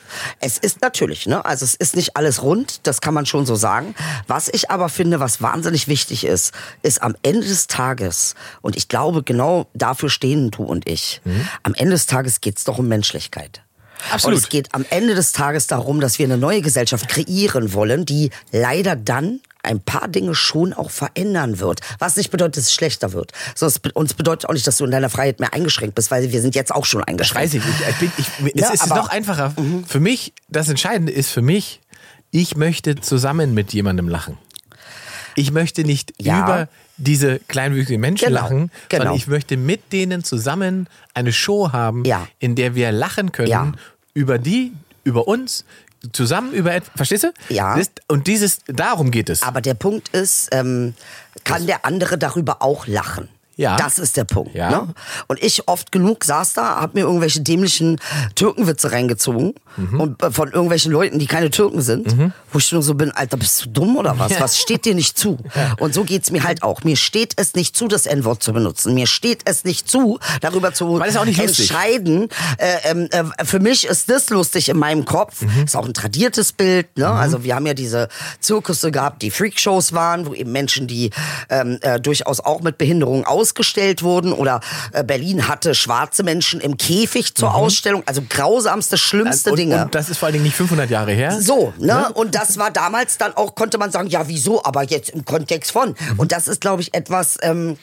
es 0.40 0.58
ist 0.58 0.80
natürlich, 0.80 1.26
ne, 1.26 1.44
also 1.44 1.64
es 1.64 1.74
ist 1.74 1.94
nicht 1.96 2.16
alles 2.16 2.42
rund, 2.42 2.80
das 2.86 3.00
kann 3.00 3.14
man 3.14 3.26
schon 3.26 3.46
so 3.46 3.54
sagen. 3.54 3.94
Was 4.26 4.48
ich 4.48 4.70
aber 4.70 4.88
finde, 4.88 5.20
was 5.20 5.40
wahnsinnig 5.40 5.88
wichtig 5.88 6.24
ist, 6.24 6.52
ist 6.82 7.02
am 7.02 7.14
Ende 7.22 7.46
des 7.46 7.68
Tages, 7.68 8.34
und 8.60 8.76
ich 8.76 8.88
glaube, 8.88 9.22
genau 9.22 9.68
dafür 9.74 10.10
stehen 10.10 10.50
du 10.50 10.64
und 10.64 10.88
ich, 10.88 11.20
am 11.62 11.74
Ende 11.74 11.92
des 11.92 12.06
Tages 12.06 12.40
geht's 12.40 12.64
doch 12.64 12.78
um 12.78 12.88
Menschlichkeit. 12.88 13.62
Absolut. 14.11 14.37
Und 14.37 14.42
es 14.44 14.49
geht 14.49 14.75
am 14.75 14.84
Ende 14.90 15.14
des 15.14 15.32
Tages 15.32 15.66
darum, 15.66 16.00
dass 16.00 16.18
wir 16.18 16.26
eine 16.26 16.37
neue 16.38 16.61
Gesellschaft 16.61 17.08
kreieren 17.08 17.72
wollen, 17.72 18.04
die 18.04 18.30
leider 18.50 18.96
dann 18.96 19.40
ein 19.62 19.78
paar 19.80 20.08
Dinge 20.08 20.34
schon 20.34 20.72
auch 20.72 20.90
verändern 20.90 21.61
wird. 21.61 21.80
Was 22.00 22.16
nicht 22.16 22.30
bedeutet, 22.32 22.56
dass 22.56 22.64
es 22.64 22.72
schlechter 22.75 23.12
wird. 23.12 23.30
Sondern 23.54 23.75
es 23.76 23.78
be- 23.78 23.92
uns 23.92 24.14
bedeutet 24.14 24.49
auch 24.49 24.54
nicht, 24.54 24.66
dass 24.66 24.76
du 24.78 24.84
in 24.84 24.90
deiner 24.90 25.08
Freiheit 25.08 25.38
mehr 25.38 25.52
eingeschränkt 25.54 25.94
bist, 25.94 26.11
weil 26.11 26.32
wir 26.32 26.40
sind 26.40 26.56
jetzt 26.56 26.75
auch 26.75 26.84
schon 26.84 27.00
Das 27.02 27.08
eingeschränkt. 27.08 27.54
weiß 27.54 27.54
ich. 27.54 27.62
ich, 27.64 28.18
ich, 28.18 28.28
bin, 28.38 28.46
ich 28.49 28.54
es 28.56 28.61
Ja, 28.61 28.70
ist 28.72 28.82
aber- 28.90 28.96
noch 28.96 29.08
einfacher. 29.11 29.54
Für 29.87 30.00
mich, 30.00 30.32
das 30.49 30.68
Entscheidende 30.68 31.12
ist 31.12 31.30
für 31.30 31.42
mich, 31.42 31.80
ich 32.32 32.56
möchte 32.56 32.96
zusammen 32.96 33.54
mit 33.54 33.72
jemandem 33.72 34.08
lachen. 34.08 34.37
Ich 35.37 35.52
möchte 35.52 35.84
nicht 35.84 36.12
Ja. 36.20 36.42
über 36.42 36.68
diese 37.02 37.40
kleinwüchsigen 37.49 38.00
Menschen 38.00 38.28
Genau, 38.28 38.40
lachen, 38.40 38.71
genau. 38.88 39.02
sondern 39.02 39.16
ich 39.16 39.26
möchte 39.26 39.56
mit 39.56 39.92
denen 39.92 40.23
zusammen 40.25 40.88
eine 41.14 41.32
Show 41.32 41.73
haben, 41.73 42.04
Ja. 42.04 42.26
in 42.38 42.54
der 42.54 42.75
wir 42.75 42.92
lachen 42.92 43.32
können 43.32 43.49
Ja. 43.49 43.73
über 44.14 44.38
die, 44.38 44.73
über 45.04 45.26
uns, 45.26 45.64
zusammen 46.12 46.52
über 46.52 46.75
etwas. 46.75 46.90
Verstehst 46.97 47.25
du? 47.25 47.32
Ja. 47.49 47.80
Und 48.09 48.26
dieses, 48.26 48.59
darum 48.66 49.11
geht 49.11 49.28
es. 49.30 49.42
Aber 49.42 49.61
der 49.61 49.75
Punkt 49.75 50.09
ist, 50.11 50.49
ähm, 50.52 50.94
kann 51.44 51.66
der 51.66 51.85
andere 51.85 52.18
darüber 52.18 52.62
auch 52.62 52.87
lachen? 52.87 53.28
Ja. 53.56 53.76
Das 53.76 53.99
ist 53.99 54.16
der 54.16 54.25
Punkt. 54.25 54.54
Ja. 54.54 54.71
Ne? 54.71 54.88
Und 55.28 55.42
ich 55.42 55.68
oft 55.68 55.92
genug 55.92 56.25
saß 56.25 56.54
da, 56.54 56.80
hab 56.80 56.94
mir 56.94 57.00
irgendwelche 57.02 57.40
dämlichen 57.40 58.00
Türkenwitze 58.35 58.92
reingezogen 58.92 59.54
Mhm. 59.76 60.00
und 60.00 60.23
äh, 60.23 60.30
von 60.30 60.50
irgendwelchen 60.52 60.92
Leuten, 60.92 61.18
die 61.18 61.26
keine 61.26 61.50
Türken 61.50 61.80
sind, 61.80 62.14
wo 62.52 62.59
ich 62.59 62.71
nur 62.73 62.82
so 62.82 62.94
bin, 62.94 63.11
Alter, 63.11 63.38
bist 63.38 63.64
du 63.64 63.68
dumm 63.71 63.97
oder 63.97 64.18
was? 64.18 64.38
Was 64.38 64.59
steht 64.59 64.85
dir 64.85 64.94
nicht 64.94 65.16
zu? 65.18 65.38
Und 65.78 65.94
so 65.94 66.04
geht's 66.04 66.30
mir 66.30 66.44
halt 66.44 66.62
auch. 66.62 66.85
Mir 66.85 66.97
steht 66.97 67.32
es 67.37 67.54
nicht 67.54 67.75
zu, 67.75 67.88
das 67.88 68.04
N-Wort 68.04 68.42
zu 68.42 68.52
benutzen. 68.52 68.92
Mir 68.94 69.06
steht 69.06 69.40
es 69.47 69.64
nicht 69.64 69.88
zu, 69.88 70.18
darüber 70.42 70.75
zu 70.75 70.99
entscheiden. 71.00 72.28
Äh, 72.59 72.90
ähm, 72.90 73.09
äh, 73.11 73.44
für 73.44 73.61
mich 73.61 73.87
ist 73.87 74.11
das 74.11 74.30
lustig 74.30 74.68
in 74.68 74.76
meinem 74.76 75.04
Kopf. 75.04 75.42
Mhm. 75.42 75.64
Ist 75.64 75.76
auch 75.76 75.87
ein 75.87 75.94
tradiertes 75.94 76.52
Bild. 76.52 76.97
Ne? 76.99 77.09
Also 77.09 77.44
wir 77.44 77.54
haben 77.54 77.66
ja 77.66 77.75
diese 77.75 78.09
Zirkusse 78.40 78.90
gehabt, 78.90 79.23
die 79.23 79.30
Freakshows 79.30 79.92
waren, 79.92 80.26
wo 80.26 80.35
eben 80.35 80.52
Menschen, 80.52 80.87
die 80.87 81.11
ähm, 81.49 81.78
äh, 81.80 81.99
durchaus 82.00 82.40
auch 82.40 82.61
mit 82.61 82.78
Behinderung 82.78 83.25
ausgestellt 83.42 84.02
wurden. 84.02 84.32
Oder 84.32 84.61
äh, 84.92 85.02
Berlin 85.04 85.49
hatte 85.49 85.75
schwarze 85.75 86.22
Menschen 86.22 86.61
im 86.61 86.76
Käfig 86.76 87.34
zur 87.34 87.54
Ausstellung. 87.54 88.02
Also 88.06 88.22
grausamste, 88.28 88.96
schlimmste 88.96 89.50
Mhm. 89.50 89.52
und, 89.52 89.58
Dinge. 89.58 89.84
und 89.84 89.94
das 89.94 90.08
ist 90.08 90.18
vor 90.18 90.26
allen 90.26 90.34
Dingen 90.34 90.44
nicht 90.44 90.56
500 90.56 90.88
Jahre 90.90 91.12
her. 91.12 91.40
So, 91.40 91.75
ne? 91.78 92.11
Und 92.14 92.34
das 92.34 92.56
war 92.58 92.70
damals 92.70 93.18
dann 93.18 93.34
auch, 93.34 93.54
konnte 93.54 93.78
man 93.78 93.90
sagen, 93.90 94.08
ja, 94.08 94.28
wieso, 94.28 94.64
aber 94.64 94.84
jetzt 94.84 95.11
im 95.11 95.25
Kontext 95.25 95.72
von. 95.72 95.90
Mhm. 95.90 96.18
Und 96.18 96.32
das 96.32 96.46
ist, 96.49 96.61
glaube 96.61 96.82
ich, 96.82 96.94
etwas, 96.94 97.37
ähm, 97.42 97.76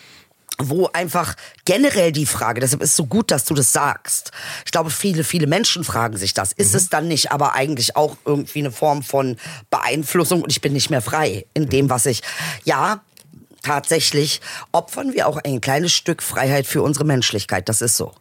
wo 0.61 0.89
einfach 0.91 1.35
generell 1.63 2.11
die 2.11 2.25
Frage, 2.25 2.59
deshalb 2.59 2.81
ist 2.83 2.89
es 2.91 2.95
so 2.97 3.05
gut, 3.05 3.31
dass 3.31 3.45
du 3.45 3.53
das 3.53 3.71
sagst. 3.71 4.31
Ich 4.65 4.71
glaube, 4.73 4.89
viele, 4.89 5.23
viele 5.23 5.47
Menschen 5.47 5.85
fragen 5.85 6.17
sich 6.17 6.33
das. 6.33 6.51
Ist 6.51 6.75
es 6.75 6.89
dann 6.89 7.07
nicht 7.07 7.31
aber 7.31 7.53
eigentlich 7.55 7.95
auch 7.95 8.17
irgendwie 8.25 8.59
eine 8.59 8.71
Form 8.71 9.01
von 9.01 9.37
Beeinflussung 9.69 10.41
und 10.41 10.51
ich 10.51 10.59
bin 10.59 10.73
nicht 10.73 10.89
mehr 10.89 11.01
frei 11.01 11.45
in 11.53 11.69
dem, 11.69 11.89
was 11.89 12.05
ich, 12.05 12.21
ja, 12.65 12.99
tatsächlich 13.63 14.41
opfern 14.71 15.13
wir 15.13 15.27
auch 15.27 15.37
ein 15.37 15.61
kleines 15.61 15.93
Stück 15.93 16.21
Freiheit 16.23 16.65
für 16.67 16.81
unsere 16.81 17.05
Menschlichkeit. 17.05 17.69
Das 17.69 17.81
ist 17.81 17.97
so. 17.97 18.13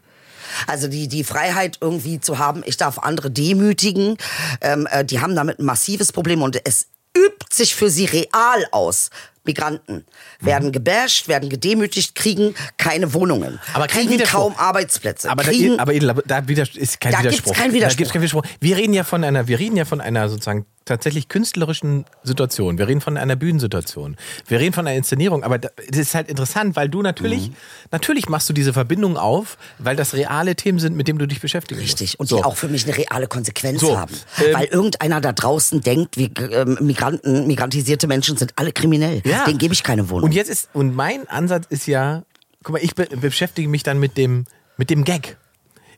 Also 0.66 0.88
die, 0.88 1.08
die 1.08 1.24
Freiheit 1.24 1.78
irgendwie 1.80 2.20
zu 2.20 2.38
haben, 2.38 2.62
ich 2.64 2.76
darf 2.78 2.98
andere 2.98 3.30
demütigen, 3.30 4.16
ähm, 4.62 4.88
äh, 4.90 5.04
die 5.04 5.20
haben 5.20 5.34
damit 5.36 5.58
ein 5.58 5.64
massives 5.66 6.10
Problem 6.12 6.40
und 6.42 6.58
es 6.66 6.86
übt 7.16 7.46
sich 7.52 7.74
für 7.74 7.90
sie 7.90 8.06
real 8.06 8.66
aus. 8.72 9.10
Migranten 9.44 10.04
werden 10.40 10.72
gebasht, 10.72 11.26
werden 11.26 11.48
gedemütigt, 11.48 12.14
kriegen 12.14 12.54
keine 12.76 13.14
Wohnungen, 13.14 13.58
Aber 13.72 13.86
kriegen 13.86 14.10
Widerspruch. 14.10 14.40
kaum 14.40 14.56
Arbeitsplätze, 14.58 15.30
Aber, 15.30 15.42
kriegen 15.42 15.76
da, 15.78 15.82
aber 15.82 15.94
da 16.26 16.46
widers- 16.48 16.76
ist 16.76 17.00
kein 17.00 17.12
Da 17.12 17.22
gibt's 17.22 17.38
Widerspruch. 17.38 17.54
keinen 17.54 17.70
Da 17.70 17.74
Widerspruch. 17.76 17.96
gibt's 17.96 18.12
keinen 18.12 18.22
Widerspruch. 18.22 18.42
Wir 18.60 18.76
reden 18.76 18.92
ja 18.92 19.04
von 19.04 19.24
einer, 19.24 19.48
wir 19.48 19.58
reden 19.58 19.76
ja 19.78 19.86
von 19.86 20.02
einer 20.02 20.28
sozusagen 20.28 20.66
tatsächlich 20.88 21.28
künstlerischen 21.28 22.04
Situation. 22.22 22.78
Wir 22.78 22.88
reden 22.88 23.00
von 23.00 23.16
einer 23.16 23.36
Bühnensituation. 23.36 24.16
Wir 24.46 24.58
reden 24.60 24.72
von 24.72 24.86
einer 24.86 24.96
Inszenierung. 24.96 25.44
Aber 25.44 25.58
da- 25.58 25.68
das 25.88 25.98
ist 25.98 26.14
halt 26.14 26.28
interessant, 26.28 26.74
weil 26.76 26.88
du 26.88 27.02
natürlich, 27.02 27.50
Mhm. 27.50 27.54
natürlich 27.92 28.28
machst 28.28 28.48
du 28.48 28.52
diese 28.52 28.72
Verbindung 28.72 29.16
auf, 29.16 29.56
weil 29.78 29.94
das 29.96 30.14
reale 30.14 30.56
Themen 30.56 30.78
sind, 30.78 30.96
mit 30.96 31.06
denen 31.08 31.18
du 31.18 31.26
dich 31.26 31.40
beschäftigen 31.40 31.80
Richtig, 31.80 32.18
und 32.18 32.26
So. 32.28 32.38
die 32.38 32.44
auch 32.44 32.56
für 32.56 32.68
mich 32.68 32.84
eine 32.86 32.96
reale 32.96 33.26
Konsequenz 33.28 33.80
So, 33.80 33.96
haben. 33.98 34.14
ähm, 34.44 34.54
Weil 34.54 34.64
irgendeiner 34.66 35.20
da 35.20 35.32
draußen 35.32 35.80
denkt, 35.80 36.16
wir, 36.16 36.30
ähm, 36.50 36.78
Migranten, 36.80 37.46
migrantisierte 37.46 38.06
Menschen 38.06 38.36
sind 38.36 38.52
alle 38.56 38.72
kriminell. 38.72 39.22
Ja. 39.24 39.44
Denen 39.44 39.58
gebe 39.58 39.74
ich 39.74 39.82
keine 39.82 40.08
Wohnung. 40.10 40.24
Und 40.24 40.32
jetzt 40.32 40.48
ist, 40.50 40.70
und 40.72 40.94
mein 40.94 41.28
Ansatz 41.28 41.66
ist 41.68 41.86
ja, 41.86 42.24
guck 42.62 42.72
mal, 42.74 42.82
ich 42.82 42.94
be 42.94 43.06
beschäftige 43.20 43.68
mich 43.68 43.82
dann 43.82 43.98
mit 44.00 44.16
dem, 44.16 44.44
mit 44.76 44.90
dem 44.90 45.04
Gag. 45.04 45.36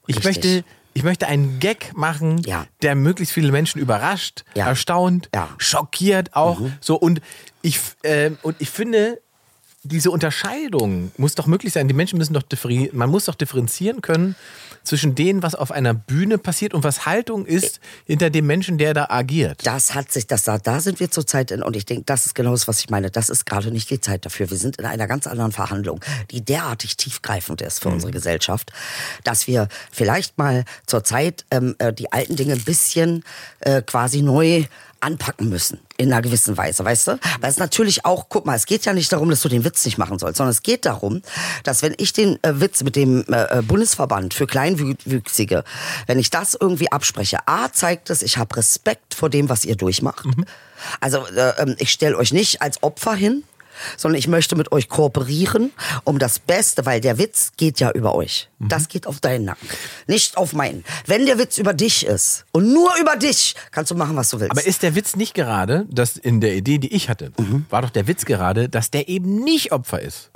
Ich 0.06 0.16
Richtig. 0.16 0.24
möchte, 0.24 0.64
ich 0.94 1.02
möchte 1.02 1.26
einen 1.26 1.60
Gag 1.60 1.96
machen, 1.96 2.38
Ja. 2.44 2.66
der 2.82 2.94
möglichst 2.94 3.32
viele 3.34 3.52
Menschen 3.52 3.80
überrascht, 3.80 4.44
Ja. 4.54 4.66
erstaunt, 4.66 5.28
Ja. 5.34 5.48
schockiert 5.58 6.34
auch. 6.34 6.60
So, 6.80 6.96
und 6.96 7.20
ich, 7.62 7.80
ähm, 8.04 8.38
und 8.42 8.56
ich 8.58 8.70
finde, 8.70 9.20
diese 9.82 10.10
Unterscheidung 10.10 11.10
muss 11.16 11.34
doch 11.34 11.46
möglich 11.46 11.72
sein. 11.72 11.88
Die 11.88 11.94
Menschen 11.94 12.18
müssen 12.18 12.34
doch 12.34 12.42
differi 12.42 12.90
man 12.92 13.08
muss 13.08 13.24
doch 13.24 13.34
differenzieren 13.34 14.02
können 14.02 14.36
zwischen 14.82 15.14
dem, 15.14 15.42
was 15.42 15.54
auf 15.54 15.70
einer 15.72 15.94
Bühne 15.94 16.38
passiert 16.38 16.74
und 16.74 16.84
was 16.84 17.06
Haltung 17.06 17.46
ist 17.46 17.80
hinter 18.06 18.30
dem 18.30 18.46
Menschen, 18.46 18.78
der 18.78 18.94
da 18.94 19.06
agiert. 19.08 19.66
Das 19.66 19.94
hat 19.94 20.10
sich, 20.10 20.26
das, 20.26 20.44
da, 20.44 20.58
da 20.58 20.80
sind 20.80 21.00
wir 21.00 21.10
zurzeit 21.10 21.50
in, 21.50 21.62
und 21.62 21.76
ich 21.76 21.84
denke, 21.84 22.04
das 22.04 22.26
ist 22.26 22.34
genau 22.34 22.52
das, 22.52 22.68
was 22.68 22.80
ich 22.80 22.90
meine. 22.90 23.10
Das 23.10 23.28
ist 23.28 23.46
gerade 23.46 23.70
nicht 23.70 23.90
die 23.90 24.00
Zeit 24.00 24.24
dafür. 24.24 24.50
Wir 24.50 24.56
sind 24.56 24.76
in 24.76 24.86
einer 24.86 25.06
ganz 25.06 25.26
anderen 25.26 25.52
Verhandlung, 25.52 26.00
die 26.30 26.42
derartig 26.42 26.96
tiefgreifend 26.96 27.60
ist 27.62 27.80
für 27.80 27.88
unsere 27.88 28.12
Gesellschaft, 28.12 28.72
dass 29.24 29.46
wir 29.46 29.68
vielleicht 29.90 30.38
mal 30.38 30.64
zur 30.86 31.04
Zeit 31.04 31.44
ähm, 31.50 31.74
äh, 31.78 31.92
die 31.92 32.12
alten 32.12 32.36
Dinge 32.36 32.54
ein 32.54 32.64
bisschen 32.64 33.24
äh, 33.60 33.82
quasi 33.82 34.22
neu 34.22 34.64
anpacken 35.00 35.48
müssen, 35.48 35.80
in 35.96 36.12
einer 36.12 36.22
gewissen 36.22 36.56
Weise, 36.56 36.84
weißt 36.84 37.08
du? 37.08 37.18
Weil 37.40 37.50
es 37.50 37.58
natürlich 37.58 38.04
auch, 38.04 38.26
guck 38.28 38.46
mal, 38.46 38.54
es 38.54 38.66
geht 38.66 38.84
ja 38.84 38.92
nicht 38.92 39.12
darum, 39.12 39.30
dass 39.30 39.42
du 39.42 39.48
den 39.48 39.64
Witz 39.64 39.84
nicht 39.84 39.98
machen 39.98 40.18
sollst, 40.18 40.38
sondern 40.38 40.50
es 40.50 40.62
geht 40.62 40.86
darum, 40.86 41.22
dass 41.64 41.82
wenn 41.82 41.94
ich 41.98 42.12
den 42.12 42.42
äh, 42.42 42.60
Witz 42.60 42.82
mit 42.82 42.96
dem 42.96 43.24
äh, 43.28 43.58
äh, 43.58 43.62
Bundesverband 43.62 44.34
für 44.34 44.46
Kleinwüchsige, 44.46 45.64
wenn 46.06 46.18
ich 46.18 46.30
das 46.30 46.56
irgendwie 46.58 46.92
abspreche, 46.92 47.38
A, 47.46 47.72
zeigt 47.72 48.10
es, 48.10 48.22
ich 48.22 48.36
habe 48.36 48.56
Respekt 48.56 49.14
vor 49.14 49.30
dem, 49.30 49.48
was 49.48 49.64
ihr 49.64 49.76
durchmacht. 49.76 50.24
Also 51.00 51.26
äh, 51.26 51.62
ähm, 51.62 51.76
ich 51.78 51.90
stelle 51.90 52.16
euch 52.16 52.32
nicht 52.32 52.62
als 52.62 52.82
Opfer 52.82 53.14
hin, 53.14 53.44
sondern 53.96 54.18
ich 54.18 54.28
möchte 54.28 54.56
mit 54.56 54.72
euch 54.72 54.88
kooperieren, 54.88 55.72
um 56.04 56.18
das 56.18 56.38
Beste, 56.38 56.86
weil 56.86 57.00
der 57.00 57.18
Witz 57.18 57.52
geht 57.56 57.80
ja 57.80 57.90
über 57.90 58.14
euch. 58.14 58.48
Das 58.58 58.88
geht 58.88 59.06
auf 59.06 59.20
deinen 59.20 59.44
Nacken, 59.46 59.68
nicht 60.06 60.36
auf 60.36 60.52
meinen. 60.52 60.84
Wenn 61.06 61.24
der 61.26 61.38
Witz 61.38 61.58
über 61.58 61.72
dich 61.72 62.04
ist 62.04 62.44
und 62.52 62.72
nur 62.72 62.90
über 63.00 63.16
dich, 63.16 63.54
kannst 63.70 63.90
du 63.90 63.94
machen, 63.94 64.16
was 64.16 64.30
du 64.30 64.40
willst. 64.40 64.50
Aber 64.50 64.66
ist 64.66 64.82
der 64.82 64.94
Witz 64.94 65.16
nicht 65.16 65.34
gerade, 65.34 65.86
dass 65.90 66.16
in 66.16 66.40
der 66.40 66.54
Idee, 66.54 66.78
die 66.78 66.92
ich 66.94 67.08
hatte, 67.08 67.32
Mhm. 67.38 67.64
war 67.70 67.82
doch 67.82 67.90
der 67.90 68.06
Witz 68.06 68.24
gerade, 68.24 68.68
dass 68.68 68.90
der 68.90 69.08
eben 69.08 69.42
nicht 69.42 69.72
Opfer 69.72 70.00
ist, 70.00 70.30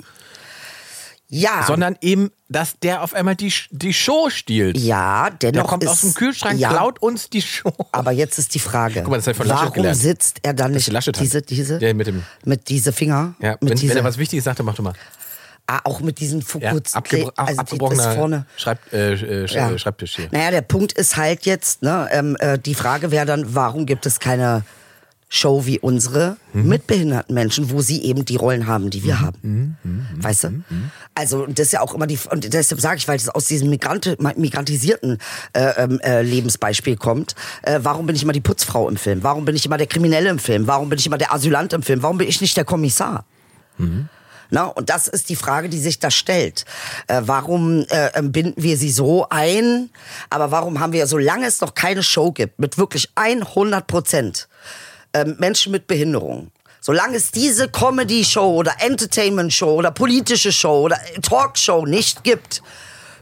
ja, 1.27 1.63
sondern 1.65 1.97
eben, 2.01 2.31
dass 2.49 2.79
der 2.79 3.01
auf 3.01 3.13
einmal 3.13 3.35
die, 3.35 3.51
die 3.71 3.93
Show 3.93 4.29
stiehlt. 4.29 4.77
ja, 4.77 5.29
Der 5.31 5.51
dennoch 5.51 5.67
kommt 5.67 5.83
ist, 5.83 5.89
aus 5.89 6.01
dem 6.01 6.13
Kühlschrank, 6.13 6.59
ja, 6.59 6.69
klaut 6.69 7.01
uns 7.01 7.29
die 7.29 7.41
Show. 7.41 7.73
Aber 7.91 8.11
jetzt 8.11 8.37
ist 8.37 8.53
die 8.53 8.59
Frage, 8.59 9.01
Guck 9.01 9.09
mal, 9.09 9.19
das 9.21 9.35
von 9.35 9.47
Laschet 9.47 9.61
warum 9.61 9.73
gelernt. 9.73 9.97
sitzt 9.99 10.39
er 10.43 10.53
dann 10.53 10.71
nicht 10.71 10.91
Laschet 10.91 11.19
diese, 11.19 11.41
diese, 11.41 11.79
Der 11.79 11.93
mit 11.93 12.07
dem- 12.07 12.23
mit 12.43 12.69
diese 12.69 12.91
Finger, 12.93 13.33
Ja, 13.39 13.51
mit 13.53 13.61
wenn, 13.61 13.69
wenn 13.69 13.77
dieser, 13.77 13.95
er 13.97 14.03
was 14.03 14.17
Wichtiges 14.17 14.45
sagt, 14.45 14.59
dann 14.59 14.65
mach 14.67 14.75
du 14.75 14.83
mal. 14.83 14.93
ah, 15.67 15.79
auch 15.83 15.99
mit 16.01 16.19
diesen 16.19 16.41
Ja, 16.41 16.45
Fokus, 16.45 16.93
abgebro 16.93 17.31
also 17.35 17.59
abgebrochener 17.59 18.11
vorne. 18.13 18.45
Schreib 18.55 18.93
äh, 18.93 19.13
äh, 19.13 19.45
Sch- 19.45 19.53
Ja. 19.55 19.77
Schreibtisch 19.79 20.15
hier. 20.17 20.27
Naja, 20.31 20.51
der 20.51 20.61
Punkt 20.61 20.91
ist 20.93 21.17
halt 21.17 21.45
jetzt, 21.47 21.81
ne, 21.81 22.07
ähm, 22.11 22.37
äh, 22.39 22.59
die 22.59 22.75
Frage 22.75 23.09
wäre 23.09 23.25
dann, 23.25 23.55
warum 23.55 23.87
gibt 23.87 24.05
es 24.05 24.19
keine 24.19 24.61
Show 25.27 25.65
wie 25.65 25.79
unsere 25.79 26.37
Mhm. 26.53 26.69
mit 26.69 26.87
behinderten 26.87 27.33
Menschen, 27.33 27.71
wo 27.71 27.81
sie 27.81 28.03
eben 28.03 28.25
die 28.25 28.35
Rollen 28.35 28.67
haben, 28.67 28.89
die 28.91 29.03
wir 29.03 29.19
haben. 29.21 29.77
Mhm. 29.83 30.23
Weißt 30.23 30.45
du? 30.45 30.63
Also 31.15 31.43
und 31.43 31.57
das 31.57 31.67
ist 31.67 31.71
ja 31.73 31.81
auch 31.81 31.93
immer 31.93 32.07
die 32.07 32.19
und 32.29 32.53
deshalb 32.53 32.79
sage 32.79 32.97
ich, 32.97 33.07
weil 33.07 33.17
es 33.17 33.27
aus 33.27 33.45
diesem 33.47 33.69
Migrante, 33.69 34.17
migrantisierten 34.35 35.17
äh, 35.53 35.83
ähm, 35.83 35.99
äh, 36.01 36.21
Lebensbeispiel 36.21 36.95
kommt. 36.95 37.35
Äh, 37.63 37.79
warum 37.81 38.05
bin 38.05 38.15
ich 38.15 38.23
immer 38.23 38.33
die 38.33 38.41
Putzfrau 38.41 38.87
im 38.87 38.97
Film? 38.97 39.23
Warum 39.23 39.45
bin 39.45 39.55
ich 39.55 39.65
immer 39.65 39.77
der 39.77 39.87
Kriminelle 39.87 40.29
im 40.29 40.39
Film? 40.39 40.67
Warum 40.67 40.89
bin 40.89 40.99
ich 40.99 41.07
immer 41.07 41.17
der 41.17 41.33
Asylant 41.33 41.73
im 41.73 41.81
Film? 41.83 42.03
Warum 42.03 42.17
bin 42.19 42.27
ich 42.27 42.39
nicht 42.39 42.55
der 42.55 42.65
Kommissar? 42.65 43.25
Na, 44.51 44.65
und 44.65 44.89
das 44.89 45.07
ist 45.07 45.29
die 45.29 45.35
Frage, 45.35 45.69
die 45.69 45.79
sich 45.79 45.99
da 45.99 46.11
stellt. 46.11 46.65
Äh, 47.07 47.23
warum 47.25 47.83
äh, 47.89 48.11
ähm, 48.13 48.31
binden 48.31 48.61
wir 48.61 48.77
sie 48.77 48.91
so 48.91 49.27
ein? 49.29 49.89
Aber 50.29 50.51
warum 50.51 50.79
haben 50.79 50.93
wir, 50.93 51.07
solange 51.07 51.47
es 51.47 51.61
noch 51.61 51.73
keine 51.73 52.03
Show 52.03 52.31
gibt, 52.31 52.59
mit 52.59 52.77
wirklich 52.77 53.09
100 53.15 53.87
Prozent 53.87 54.47
ähm, 55.15 55.35
Menschen 55.39 55.71
mit 55.71 55.87
Behinderung, 55.87 56.51
solange 56.81 57.15
es 57.15 57.31
diese 57.31 57.69
Comedy-Show 57.69 58.53
oder 58.55 58.75
Entertainment-Show 58.79 59.73
oder 59.73 59.91
politische 59.91 60.51
Show 60.51 60.81
oder 60.81 60.99
Talkshow 61.21 61.85
nicht 61.85 62.23
gibt, 62.23 62.61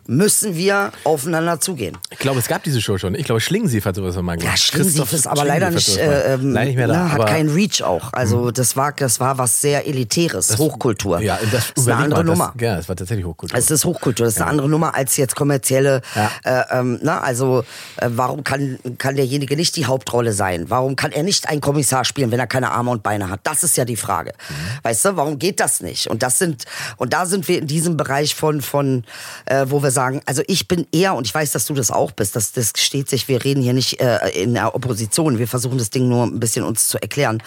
müssen 0.08 0.56
wir 0.56 0.92
aufeinander 1.04 1.60
zugehen. 1.60 1.98
Ich 2.12 2.20
glaube, 2.20 2.40
es 2.40 2.48
gab 2.48 2.64
diese 2.64 2.82
Show 2.82 2.98
schon. 2.98 3.16
Ich 3.16 3.26
glaube, 3.26 3.42
Schlingensief 3.42 3.86
hat 3.86 3.96
sowas 3.96 4.16
mal 4.16 4.38
gemacht. 4.38 4.44
Ja, 4.44 4.58
Schlingensief 4.58 5.02
Christoph 5.02 5.14
ist 5.14 5.28
aber 5.28 5.46
leider 5.46 5.72
nicht, 5.72 5.98
äh, 5.98 6.34
ähm, 6.34 6.54
leider 6.54 6.66
nicht 6.66 6.76
mehr 6.76 6.88
da. 6.88 7.04
ne, 7.04 7.12
hat 7.12 7.28
keinen 7.28 7.50
Reach 7.50 7.84
auch. 7.84 8.12
Also 8.14 8.52
das 8.52 8.76
war, 8.76 8.92
das 8.92 9.20
war 9.20 9.38
was 9.38 9.62
sehr 9.62 9.88
Elitäres, 9.88 10.58
Hochkultur. 10.58 11.22
Ja, 11.22 11.40
das, 11.52 11.72
ist 11.76 11.88
eine 11.88 11.96
andere 11.96 12.24
mal, 12.24 12.32
Nummer. 12.32 12.54
Das, 12.56 12.62
ja, 12.62 12.78
es 12.80 12.90
war 12.90 12.96
tatsächlich 12.96 13.26
Hochkultur. 13.26 13.58
Es 13.58 13.72
ist 13.72 13.86
Hochkultur, 13.86 14.26
das 14.26 14.36
ist 14.36 14.42
eine 14.42 14.50
andere 14.50 14.70
Nummer 14.70 14.96
als 14.96 15.18
jetzt 15.18 15.36
kommerzielle. 15.36 16.02
Ja. 16.16 16.32
Äh, 16.44 16.80
ähm, 16.80 17.00
na, 17.02 17.22
also 17.22 17.64
äh, 17.98 18.10
warum 18.12 18.44
kann, 18.44 18.80
kann 18.98 19.16
derjenige 19.16 19.56
nicht 19.56 19.76
die 19.76 19.86
Hauptrolle 19.86 20.34
sein? 20.34 20.66
Warum 20.70 20.96
kann 20.96 21.12
er 21.12 21.24
nicht 21.24 21.48
einen 21.48 21.62
Kommissar 21.62 22.06
spielen, 22.06 22.32
wenn 22.32 22.40
er 22.40 22.48
keine 22.48 22.72
Arme 22.72 22.92
und 22.92 23.04
Beine 23.04 23.30
hat? 23.30 23.42
Das 23.44 23.64
ist 23.64 23.78
ja 23.78 23.86
die 23.86 23.96
Frage. 23.96 24.34
Mhm. 24.50 24.54
Weißt 24.84 25.06
du, 25.06 25.16
warum 25.16 25.40
geht 25.40 25.60
das 25.60 25.82
nicht? 25.82 26.08
Und 26.08 26.24
das 26.24 26.38
sind 26.38 26.66
und 26.98 27.14
da 27.14 27.26
sind 27.26 27.48
wir 27.48 27.60
in 27.60 27.68
diesem 27.68 27.98
Bereich 27.98 28.36
von 28.36 28.62
von 28.62 29.04
äh, 29.46 29.66
wo 29.70 29.82
wir 29.82 29.92
sagen, 29.94 30.22
also 30.26 30.42
ich 30.48 30.68
bin 30.68 30.86
eher 30.92 31.16
und 31.16 31.26
ich 31.26 31.34
weiß, 31.34 31.52
dass 31.52 31.66
du 31.66 31.74
das 31.74 31.90
auch 31.92 32.12
bist. 32.12 32.36
Das 32.36 32.52
das 32.52 32.74
steht 32.76 33.10
sich. 33.10 33.28
Wir 33.30 33.44
reden 33.44 33.64
hier 33.64 33.74
nicht 33.74 34.02
äh, 34.02 34.30
in 34.30 34.54
der 34.54 34.76
Opposition. 34.76 35.38
Wir 35.40 35.48
versuchen 35.48 35.78
das 35.78 35.90
Ding 35.90 36.10
nur 36.10 36.26
ein 36.26 36.40
bisschen 36.40 36.66
uns 36.66 36.90
zu 36.90 37.02
erklären. 37.02 37.42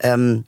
Ähm, 0.00 0.44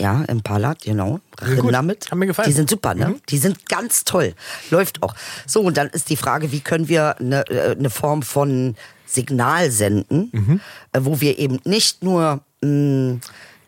ja, 0.00 0.22
Impala, 0.24 0.74
genau. 0.82 1.20
Ja, 1.40 1.54
gut. 1.60 1.72
damit. 1.72 2.10
Hat 2.10 2.18
mir 2.18 2.26
gefallen. 2.26 2.48
Die 2.48 2.54
sind 2.54 2.68
super, 2.68 2.94
ne? 2.94 3.08
Mhm. 3.10 3.20
Die 3.28 3.38
sind 3.38 3.68
ganz 3.68 4.04
toll. 4.04 4.34
Läuft 4.70 5.02
auch. 5.02 5.14
So, 5.46 5.60
und 5.62 5.76
dann 5.76 5.88
ist 5.88 6.10
die 6.10 6.16
Frage, 6.16 6.50
wie 6.52 6.60
können 6.60 6.88
wir 6.88 7.16
eine, 7.20 7.46
äh, 7.48 7.76
eine 7.76 7.90
Form 7.90 8.22
von 8.22 8.74
Signal 9.06 9.70
senden, 9.70 10.30
Mhm. 10.32 10.60
äh, 10.92 10.98
wo 11.02 11.20
wir 11.20 11.38
eben 11.38 11.60
nicht 11.64 12.02
nur 12.02 12.40
mh, 12.62 13.18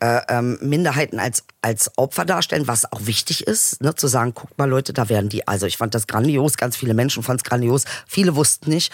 äh, 0.07 0.21
ähm, 0.29 0.59
Minderheiten 0.61 1.19
als, 1.19 1.43
als 1.63 1.91
Opfer 1.97 2.25
darstellen, 2.25 2.69
was 2.69 2.91
auch 2.93 3.07
wichtig 3.07 3.47
ist, 3.47 3.83
ne, 3.83 3.95
zu 3.95 4.07
sagen, 4.07 4.33
guck 4.35 4.57
mal 4.57 4.69
Leute, 4.69 4.93
da 4.93 5.09
werden 5.09 5.29
die, 5.29 5.47
also 5.49 5.67
ich 5.67 5.77
fand 5.77 5.95
das 5.95 6.07
grandios, 6.07 6.57
ganz 6.57 6.77
viele 6.77 6.95
Menschen 6.95 7.23
fanden 7.25 7.43
es 7.45 7.49
grandios, 7.49 7.85
viele 8.07 8.37
wussten 8.37 8.71
nicht, 8.71 8.93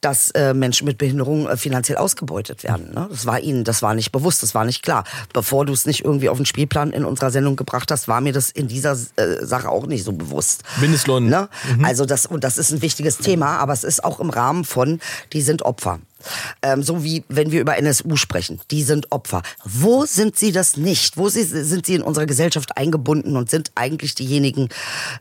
dass 0.00 0.30
äh, 0.30 0.54
Menschen 0.54 0.86
mit 0.86 0.98
Behinderung 0.98 1.48
äh, 1.48 1.56
finanziell 1.56 1.98
ausgebeutet 1.98 2.62
werden. 2.62 2.92
Ne? 2.94 3.08
Das 3.10 3.26
war 3.26 3.40
ihnen, 3.40 3.64
das 3.64 3.82
war 3.82 3.94
nicht 3.94 4.12
bewusst, 4.12 4.42
das 4.42 4.54
war 4.54 4.64
nicht 4.64 4.82
klar. 4.82 5.04
Bevor 5.32 5.66
du 5.66 5.72
es 5.72 5.84
nicht 5.84 6.04
irgendwie 6.04 6.28
auf 6.28 6.36
den 6.36 6.46
Spielplan 6.46 6.92
in 6.92 7.04
unserer 7.04 7.32
Sendung 7.32 7.56
gebracht 7.56 7.90
hast, 7.90 8.06
war 8.06 8.20
mir 8.20 8.32
das 8.32 8.50
in 8.50 8.68
dieser 8.68 8.92
äh, 9.16 9.44
Sache 9.44 9.68
auch 9.68 9.86
nicht 9.86 10.04
so 10.04 10.12
bewusst. 10.12 10.62
Mindestlohn. 10.80 11.26
Ne? 11.26 11.48
Also 11.82 12.06
das, 12.06 12.26
und 12.26 12.44
das 12.44 12.58
ist 12.58 12.70
ein 12.70 12.82
wichtiges 12.82 13.18
Thema, 13.18 13.58
aber 13.58 13.72
es 13.72 13.84
ist 13.84 14.04
auch 14.04 14.20
im 14.20 14.30
Rahmen 14.30 14.64
von, 14.64 15.00
die 15.32 15.42
sind 15.42 15.62
Opfer. 15.62 15.98
Ähm, 16.62 16.82
so 16.82 17.04
wie 17.04 17.24
wenn 17.28 17.50
wir 17.50 17.60
über 17.60 17.76
NSU 17.76 18.16
sprechen, 18.16 18.60
die 18.70 18.82
sind 18.82 19.10
Opfer. 19.12 19.42
Wo 19.64 20.04
sind 20.06 20.36
sie 20.36 20.52
das 20.52 20.76
nicht? 20.76 21.16
Wo 21.16 21.28
sie, 21.28 21.42
sind 21.42 21.86
sie 21.86 21.94
in 21.94 22.02
unserer 22.02 22.26
Gesellschaft 22.26 22.76
eingebunden 22.76 23.36
und 23.36 23.50
sind 23.50 23.70
eigentlich 23.74 24.14
diejenigen, 24.14 24.68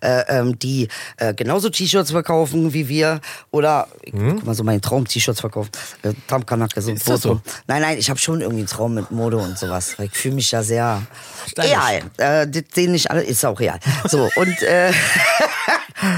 äh, 0.01 0.23
ähm, 0.27 0.57
die 0.59 0.87
äh, 1.17 1.33
genauso 1.33 1.69
T-Shirts 1.69 2.11
verkaufen 2.11 2.73
wie 2.73 2.87
wir 2.87 3.21
oder 3.51 3.87
ich 4.03 4.13
guck 4.13 4.45
mal 4.45 4.55
so 4.55 4.63
meinen 4.63 4.81
Traum-T-Shirts 4.81 5.39
verkaufen, 5.39 5.71
äh, 6.03 6.13
Traumkanacke, 6.27 6.81
so 6.81 6.91
ein 6.91 6.97
Foto. 6.97 7.17
so? 7.17 7.41
Nein, 7.67 7.81
nein, 7.81 7.97
ich 7.97 8.09
habe 8.09 8.19
schon 8.19 8.41
irgendwie 8.41 8.61
einen 8.61 8.67
Traum 8.67 8.93
mit 8.93 9.11
Mode 9.11 9.37
und 9.37 9.57
sowas. 9.57 9.95
Ich 9.99 10.11
fühle 10.11 10.35
mich 10.35 10.51
ja 10.51 10.63
sehr 10.63 11.01
real. 11.57 12.01
Äh, 12.17 12.47
das 12.47 12.63
sehen 12.73 12.91
nicht 12.91 13.09
alle, 13.11 13.23
ist 13.23 13.45
auch 13.45 13.59
real. 13.59 13.79
So 14.07 14.29
und 14.35 14.61
äh, 14.61 14.91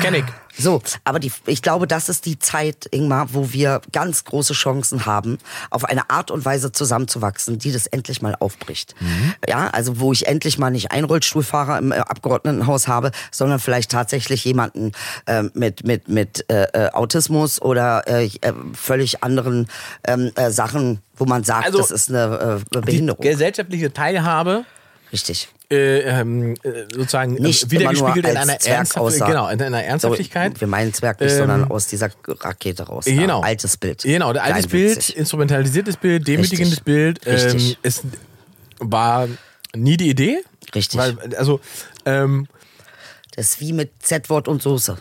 Kenn 0.01 0.15
ich. 0.15 0.42
So, 0.57 0.81
aber 1.03 1.19
die, 1.19 1.31
ich 1.47 1.61
glaube, 1.61 1.87
das 1.87 2.09
ist 2.09 2.25
die 2.25 2.37
Zeit, 2.37 2.87
Ingmar, 2.91 3.33
wo 3.33 3.51
wir 3.51 3.81
ganz 3.91 4.23
große 4.23 4.53
Chancen 4.53 5.05
haben, 5.05 5.39
auf 5.69 5.83
eine 5.85 6.09
Art 6.09 6.29
und 6.31 6.45
Weise 6.45 6.71
zusammenzuwachsen, 6.71 7.57
die 7.57 7.71
das 7.71 7.87
endlich 7.87 8.21
mal 8.21 8.35
aufbricht. 8.39 8.93
Mhm. 8.99 9.33
Ja, 9.47 9.69
also 9.69 9.99
wo 9.99 10.11
ich 10.11 10.27
endlich 10.27 10.57
mal 10.59 10.69
nicht 10.69 10.91
einen 10.91 11.05
Rollstuhlfahrer 11.05 11.79
im 11.79 11.91
äh, 11.91 11.95
Abgeordnetenhaus 11.97 12.87
habe, 12.87 13.11
sondern 13.31 13.59
vielleicht 13.59 13.91
tatsächlich 13.91 14.45
jemanden 14.45 14.91
äh, 15.25 15.43
mit 15.53 15.83
mit 15.85 16.07
mit 16.07 16.49
äh, 16.49 16.63
äh, 16.73 16.89
Autismus 16.91 17.61
oder 17.61 18.07
äh, 18.07 18.25
äh, 18.25 18.53
völlig 18.73 19.23
anderen 19.23 19.67
ähm, 20.07 20.31
äh, 20.35 20.51
Sachen, 20.51 21.01
wo 21.15 21.25
man 21.25 21.43
sagt, 21.43 21.65
Also, 21.65 21.79
das 21.79 21.91
ist 21.91 22.09
eine 22.09 22.61
äh, 22.73 22.79
Behinderung. 22.81 23.21
gesellschaftliche 23.21 23.91
Teilhabe 23.91 24.65
Richtig. 25.11 25.49
Äh, 25.73 25.99
ähm, 26.21 26.53
äh, 26.63 26.83
sozusagen 26.93 27.33
Nicht 27.33 27.63
äh, 27.65 27.71
wiedergespiegelt 27.71 28.25
immer 28.27 28.29
in 28.29 28.37
einer, 28.37 28.57
aussah. 28.97 29.27
genau, 29.27 29.49
in 29.49 29.61
einer 29.61 29.83
Ernsthaftigkeit. 29.83 30.59
Wir 30.59 30.67
meinen 30.67 30.93
Zwerg 30.93 31.19
nicht, 31.19 31.31
Ähm, 31.31 31.37
sondern 31.37 31.71
aus 31.71 31.87
dieser 31.87 32.09
Rakete 32.27 32.83
raus. 32.83 33.05
Genau. 33.05 33.41
Ja, 33.41 33.47
altes 33.47 33.77
Bild. 33.77 34.03
Genau, 34.03 34.31
altes. 34.31 34.67
Bild, 34.67 35.09
instrumentalisiertes 35.09 35.97
Bild, 35.97 36.27
demütigendes 36.27 36.79
Richtig. 36.79 36.83
Bild. 36.85 37.19
Ähm, 37.25 37.75
es 37.83 38.01
war 38.79 39.27
nie 39.75 39.97
die 39.97 40.09
Idee. 40.09 40.43
Richtig. 40.73 40.99
Weil, 40.99 41.17
also, 41.37 41.59
ähm, 42.05 42.47
Das 43.35 43.47
ist 43.53 43.61
wie 43.61 43.73
mit 43.73 43.91
Z-Wort 44.03 44.47
und 44.47 44.61
Soße. 44.61 44.95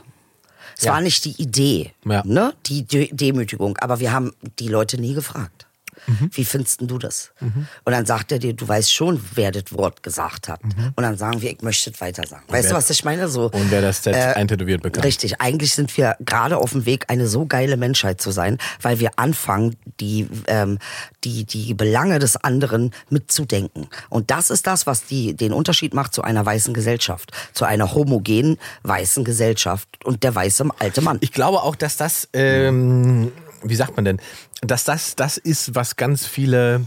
Es 0.79 0.85
Ja. 0.85 0.93
war 0.95 1.01
nicht 1.03 1.25
die 1.27 1.33
Idee, 1.43 1.93
Ja. 2.07 2.23
ne? 2.25 2.55
die 2.67 2.83
De 2.85 3.09
Demütigung, 3.13 3.77
aber 3.79 4.01
wir 4.01 4.11
haben 4.13 4.33
die 4.59 4.69
Leute 4.69 4.99
nie 4.99 5.13
gefragt. 5.13 5.67
Mhm. 6.07 6.31
Wie 6.33 6.45
findest 6.45 6.81
du 6.83 6.99
das? 6.99 7.31
Und 7.41 7.93
dann 7.93 8.07
sagt 8.07 8.33
er 8.33 8.39
dir, 8.39 8.55
du 8.55 8.67
weißt 8.67 8.93
schon, 8.93 9.23
wer 9.35 9.53
das 9.53 9.73
Wort 9.73 10.03
gesagt 10.03 10.49
hat. 10.49 10.61
Und 10.63 11.03
dann 11.03 11.17
sagen 11.17 11.41
wir, 11.43 11.51
ich 11.53 11.63
möchte 11.63 11.91
es 11.91 12.01
weiter 12.01 12.27
sagen. 12.27 12.43
Weißt 12.49 12.65
Mhm. 12.65 12.65
wer- 12.65 12.71
du, 12.71 12.77
was 12.77 12.91
ich 12.91 13.05
meine? 13.05 13.29
So, 13.29 13.45
und 13.51 13.71
wer 13.71 13.81
das 13.83 14.03
Z 14.03 14.15
äh, 14.15 14.19
eintätowiert 14.35 14.83
bekam. 14.83 15.03
Richtig, 15.03 15.41
eigentlich 15.41 15.75
sind 15.75 15.97
wir 15.97 16.17
gerade 16.21 16.57
auf 16.59 16.73
dem 16.73 16.87
Weg, 16.87 17.05
eine 17.09 17.27
so 17.29 17.47
geile 17.47 17.77
Menschheit 17.77 18.21
zu 18.21 18.31
sein, 18.33 18.59
weil 18.81 18.99
wir 19.01 19.11
anfangen, 19.17 19.77
die, 20.01 20.29
ähm, 20.49 20.79
die, 21.25 21.45
die 21.45 21.75
Belange 21.75 22.19
des 22.19 22.37
anderen 22.37 22.93
mitzudenken. 23.11 23.89
Und 24.09 24.31
das 24.31 24.51
ist 24.51 24.67
das, 24.67 24.87
was 24.87 25.05
die, 25.05 25.35
den 25.35 25.53
Unterschied 25.53 25.95
macht 25.95 26.15
zu 26.15 26.23
einer 26.23 26.45
weißen 26.45 26.75
Gesellschaft, 26.75 27.31
zu 27.53 27.65
einer 27.65 27.95
homogenen 27.95 28.59
weißen 28.83 29.25
Gesellschaft 29.25 29.89
und 30.05 30.23
der 30.25 30.35
weiße 30.35 30.65
alte 30.79 31.01
Mann. 31.01 31.19
Ich 31.21 31.33
glaube 31.33 31.63
auch, 31.63 31.77
dass 31.77 31.97
das, 31.97 32.29
ähm, 32.33 33.33
wie 33.63 33.75
sagt 33.77 33.97
man 33.97 34.05
denn, 34.05 34.21
dass 34.63 34.85
das 34.85 35.17
das 35.17 35.37
ist, 35.37 35.75
was 35.75 35.97
ganz 35.97 36.27
viele 36.27 36.87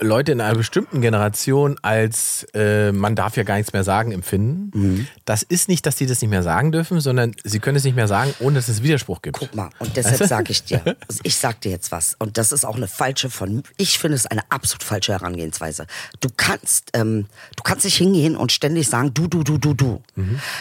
Leute 0.00 0.32
in 0.32 0.40
einer 0.40 0.56
bestimmten 0.56 1.00
Generation 1.00 1.76
als 1.82 2.46
äh, 2.54 2.92
man 2.92 3.14
darf 3.14 3.36
ja 3.36 3.42
gar 3.44 3.56
nichts 3.56 3.72
mehr 3.72 3.84
sagen 3.84 4.12
empfinden. 4.12 4.70
Mhm. 4.78 5.06
Das 5.24 5.42
ist 5.42 5.68
nicht, 5.68 5.86
dass 5.86 5.96
die 5.96 6.06
das 6.06 6.20
nicht 6.20 6.30
mehr 6.30 6.42
sagen 6.42 6.72
dürfen, 6.72 7.00
sondern 7.00 7.34
sie 7.44 7.60
können 7.60 7.76
es 7.76 7.84
nicht 7.84 7.94
mehr 7.94 8.08
sagen, 8.08 8.34
ohne 8.40 8.56
dass 8.56 8.68
es 8.68 8.82
Widerspruch 8.82 9.22
gibt. 9.22 9.38
Guck 9.38 9.54
mal, 9.54 9.70
und 9.78 9.96
deshalb 9.96 10.22
sage 10.28 10.50
ich 10.50 10.64
dir, 10.64 10.96
ich 11.22 11.36
sag 11.36 11.60
dir 11.60 11.70
jetzt 11.70 11.92
was. 11.92 12.16
Und 12.18 12.38
das 12.38 12.52
ist 12.52 12.64
auch 12.64 12.76
eine 12.76 12.88
falsche 12.88 13.30
von, 13.30 13.62
ich 13.76 13.98
finde 13.98 14.16
es 14.16 14.26
eine 14.26 14.42
absolut 14.50 14.82
falsche 14.82 15.12
Herangehensweise. 15.12 15.86
Du 16.20 16.28
kannst, 16.36 16.90
ähm, 16.94 17.26
du 17.56 17.62
kannst 17.62 17.84
nicht 17.84 17.96
hingehen 17.96 18.36
und 18.36 18.52
ständig 18.52 18.88
sagen, 18.88 19.14
du, 19.14 19.28
du, 19.28 19.42
du, 19.42 19.58
du, 19.58 19.74
du. 19.74 20.02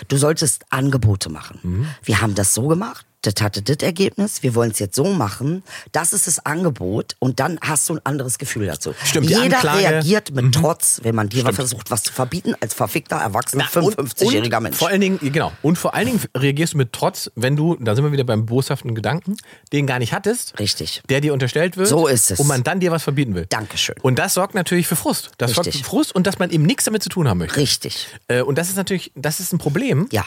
Du 0.07 0.17
solltest 0.17 0.65
Angebote 0.69 1.29
machen. 1.29 1.87
Wir 2.03 2.21
haben 2.21 2.35
das 2.35 2.53
so 2.53 2.67
gemacht. 2.67 3.05
Das 3.23 3.35
hatte 3.41 3.61
das 3.61 3.77
Ergebnis, 3.77 4.43
wir 4.43 4.53
wollen 4.53 4.71
es 4.71 4.79
jetzt 4.79 4.95
so 4.95 5.05
machen, 5.13 5.63
das 5.93 6.13
ist 6.13 6.27
das 6.27 6.45
Angebot 6.45 7.15
und 7.19 7.39
dann 7.39 7.57
hast 7.61 7.89
du 7.89 7.93
ein 7.95 8.01
anderes 8.03 8.37
Gefühl 8.37 8.67
dazu. 8.67 8.93
Stimmt, 9.03 9.29
Jeder 9.29 9.43
Anklage- 9.43 9.79
reagiert 9.79 10.31
mit 10.35 10.53
Trotz, 10.53 10.99
wenn 11.03 11.15
man 11.15 11.29
dir 11.29 11.39
Stimmt. 11.41 11.55
versucht, 11.55 11.89
was 11.89 12.03
zu 12.03 12.11
verbieten, 12.13 12.53
als 12.59 12.73
verfickter, 12.73 13.15
erwachsener, 13.15 13.67
Na, 13.73 13.81
und- 13.81 13.95
55-jähriger 13.97 14.57
und 14.57 14.63
Mensch. 14.63 14.77
Vor 14.77 14.89
allen 14.89 15.01
Dingen, 15.01 15.19
genau. 15.21 15.51
Und 15.61 15.77
vor 15.77 15.93
allen 15.95 16.07
Dingen 16.07 16.21
reagierst 16.37 16.73
du 16.73 16.77
mit 16.77 16.91
Trotz, 16.93 17.31
wenn 17.35 17.55
du, 17.55 17.75
da 17.79 17.95
sind 17.95 18.03
wir 18.03 18.11
wieder 18.11 18.25
beim 18.25 18.45
boshaften 18.45 18.93
Gedanken, 18.93 19.37
den 19.71 19.87
gar 19.87 19.99
nicht 19.99 20.11
hattest. 20.13 20.59
Richtig. 20.59 21.01
Der 21.09 21.21
dir 21.21 21.31
unterstellt 21.33 21.77
wird. 21.77 21.87
So 21.87 22.07
ist 22.07 22.29
es. 22.29 22.39
Und 22.39 22.47
man 22.47 22.63
dann 22.63 22.81
dir 22.81 22.91
was 22.91 23.03
verbieten 23.03 23.35
will. 23.35 23.45
Dankeschön. 23.47 23.95
Und 24.01 24.19
das 24.19 24.33
sorgt 24.33 24.53
natürlich 24.53 24.85
für 24.85 24.97
Frust. 24.97 25.31
Das 25.37 25.51
sorgt 25.53 25.67
Richtig. 25.67 25.83
für 25.83 25.89
Frust 25.89 26.13
und 26.13 26.27
dass 26.27 26.39
man 26.39 26.49
eben 26.49 26.63
nichts 26.65 26.83
damit 26.83 27.01
zu 27.01 27.09
tun 27.09 27.27
haben 27.29 27.37
möchte. 27.37 27.55
Richtig. 27.57 28.07
Äh, 28.27 28.41
und 28.41 28.57
das 28.57 28.67
ist 28.69 28.75
natürlich, 28.75 29.11
das 29.15 29.39
ist 29.39 29.53
ein 29.53 29.59
Problem. 29.59 30.07
Ja. 30.11 30.25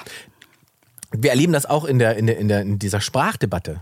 Wir 1.12 1.30
erleben 1.30 1.52
das 1.52 1.66
auch 1.66 1.84
in, 1.84 1.98
der, 1.98 2.16
in, 2.16 2.26
der, 2.26 2.36
in, 2.38 2.48
der, 2.48 2.60
in 2.62 2.78
dieser 2.78 3.00
Sprachdebatte, 3.00 3.78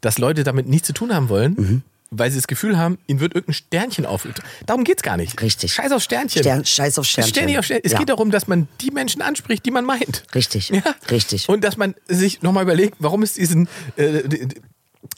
dass 0.00 0.18
Leute 0.18 0.44
damit 0.44 0.66
nichts 0.68 0.86
zu 0.86 0.92
tun 0.92 1.14
haben 1.14 1.28
wollen, 1.28 1.82
weil 2.10 2.30
sie 2.30 2.38
das 2.38 2.46
Gefühl 2.46 2.76
haben, 2.78 2.98
ihnen 3.06 3.20
wird 3.20 3.34
irgendein 3.34 3.54
Sternchen 3.54 4.06
auf. 4.06 4.26
Darum 4.66 4.84
geht's 4.84 5.02
gar 5.02 5.16
nicht. 5.16 5.40
Richtig. 5.42 5.72
Scheiß 5.74 5.92
auf 5.92 6.02
Sternchen. 6.02 6.42
Stern, 6.42 6.64
scheiß 6.64 6.98
auf 6.98 7.06
Sternchen. 7.06 7.30
Stern 7.34 7.46
nicht 7.46 7.58
auf 7.58 7.64
Stern. 7.64 7.80
Es 7.82 7.92
Ja. 7.92 7.98
geht 7.98 8.08
darum, 8.08 8.30
dass 8.30 8.46
man 8.46 8.68
die 8.80 8.90
Menschen 8.90 9.22
anspricht, 9.22 9.64
die 9.66 9.70
man 9.70 9.84
meint. 9.84 10.24
Richtig, 10.34 10.68
Ja. 10.70 10.82
richtig. 11.10 11.48
Und 11.48 11.62
dass 11.64 11.76
man 11.76 11.94
sich 12.08 12.42
nochmal 12.42 12.62
überlegt, 12.64 12.96
warum 13.00 13.22
es 13.22 13.34
diesen, 13.34 13.68
äh, 13.96 14.22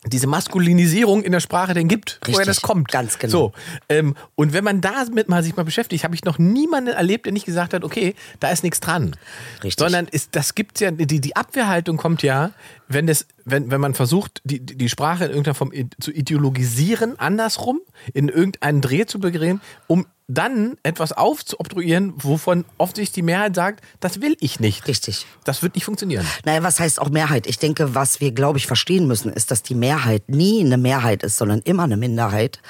diese 0.07 0.27
Maskulinisierung 0.27 1.23
in 1.23 1.33
der 1.33 1.41
Sprache 1.41 1.75
denn 1.75 1.89
gibt, 1.89 2.21
woher 2.23 2.41
Richtig, 2.41 2.47
das 2.47 2.63
kommt. 2.63 2.89
ganz 2.89 3.19
genau. 3.19 3.31
So, 3.31 3.53
ähm, 3.89 4.15
und 4.35 4.53
wenn 4.53 4.65
man 4.65 4.81
damit 4.81 5.29
mal 5.29 5.43
sich 5.43 5.57
mal 5.57 5.65
beschäftigt, 5.65 6.05
habe 6.05 6.15
ich 6.15 6.25
noch 6.25 6.39
niemanden 6.39 6.95
erlebt, 6.95 7.27
der 7.27 7.33
nicht 7.33 7.47
gesagt 7.47 7.75
hat, 7.75 7.85
okay, 7.85 8.15
da 8.41 8.51
ist 8.51 8.63
nichts 8.63 8.81
dran. 8.81 9.17
Richtig. 9.63 9.77
Sondern 9.79 10.07
ist, 10.07 10.37
das 10.37 10.55
gibt's 10.55 10.81
ja, 10.81 10.91
die, 10.91 11.21
die 11.21 11.37
Abwehrhaltung 11.37 11.97
kommt 11.97 12.23
ja, 12.23 12.53
wenn 12.89 13.07
das, 13.07 13.27
wenn, 13.51 13.71
wenn 13.71 13.81
man 13.81 13.95
versucht, 13.95 14.41
die, 14.45 14.61
die 14.61 14.89
Sprache 14.89 15.25
in 15.25 15.31
irgendeiner 15.31 15.55
Form 15.55 15.73
zu 16.01 16.13
ideologisieren, 16.13 17.19
andersrum, 17.19 17.81
in 18.13 18.29
irgendeinen 18.29 18.81
Dreh 18.81 19.07
zu 19.07 19.19
begräben, 19.19 19.61
um 19.87 20.07
dann 20.29 20.77
etwas 20.83 21.13
aufzuobtruieren, 21.13 22.13
wovon 22.17 22.67
offensichtlich 22.77 23.15
die 23.15 23.23
Mehrheit 23.23 23.55
sagt, 23.55 23.83
das 24.01 24.21
will 24.21 24.37
ich 24.41 24.61
nicht. 24.61 24.87
Richtig. 24.87 25.27
Das 25.45 25.63
wird 25.63 25.75
nicht 25.75 25.85
funktionieren. 25.85 26.27
Naja, 26.45 26.63
was 26.63 26.79
heißt 26.79 27.01
auch 27.01 27.09
Mehrheit? 27.09 27.47
Ich 27.47 27.59
denke, 27.59 27.95
was 27.95 28.21
wir, 28.21 28.33
glaube 28.33 28.59
ich, 28.59 28.67
verstehen 28.67 29.07
müssen, 29.07 29.33
ist, 29.33 29.51
dass 29.51 29.63
die 29.63 29.75
Mehrheit 29.75 30.29
nie 30.29 30.61
eine 30.63 30.77
Mehrheit 30.77 31.23
ist, 31.23 31.39
sondern 31.39 31.61
immer 31.61 31.85
eine 31.85 31.97
Minderheit, 31.97 32.61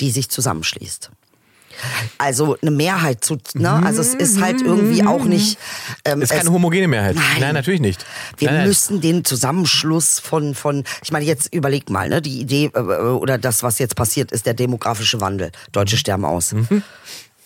die 0.00 0.12
sich 0.12 0.28
zusammenschließt. 0.28 1.10
Also 2.18 2.56
eine 2.60 2.70
Mehrheit 2.70 3.24
zu, 3.24 3.38
ne? 3.54 3.70
Also 3.84 4.00
es 4.00 4.14
ist 4.14 4.40
halt 4.40 4.60
irgendwie 4.62 5.04
auch 5.06 5.24
nicht. 5.24 5.58
Ähm, 6.04 6.22
Ist 6.22 6.30
keine 6.30 6.42
es- 6.44 6.50
homogene 6.50 6.88
Mehrheit. 6.88 7.16
Nein. 7.38 7.54
natürlich 7.54 7.80
nicht. 7.80 8.04
Wir 8.36 8.48
nein, 8.48 8.58
nein. 8.58 8.68
müssen 8.68 9.00
den 9.00 9.24
Zusammenschluss 9.24 10.18
von, 10.20 10.54
von, 10.54 10.84
ich 11.02 11.12
meine, 11.12 11.24
jetzt 11.24 11.52
überleg 11.54 11.88
mal, 11.90 12.08
ne, 12.08 12.20
die 12.20 12.40
Idee 12.40 12.70
äh, 12.74 12.78
oder 12.80 13.38
das, 13.38 13.62
was 13.62 13.78
jetzt 13.78 13.96
passiert, 13.96 14.32
ist 14.32 14.46
der 14.46 14.54
demografische 14.54 15.20
Wandel. 15.20 15.50
Deutsche 15.72 15.96
sterben 15.96 16.24
aus. 16.24 16.52
Mhm. 16.52 16.82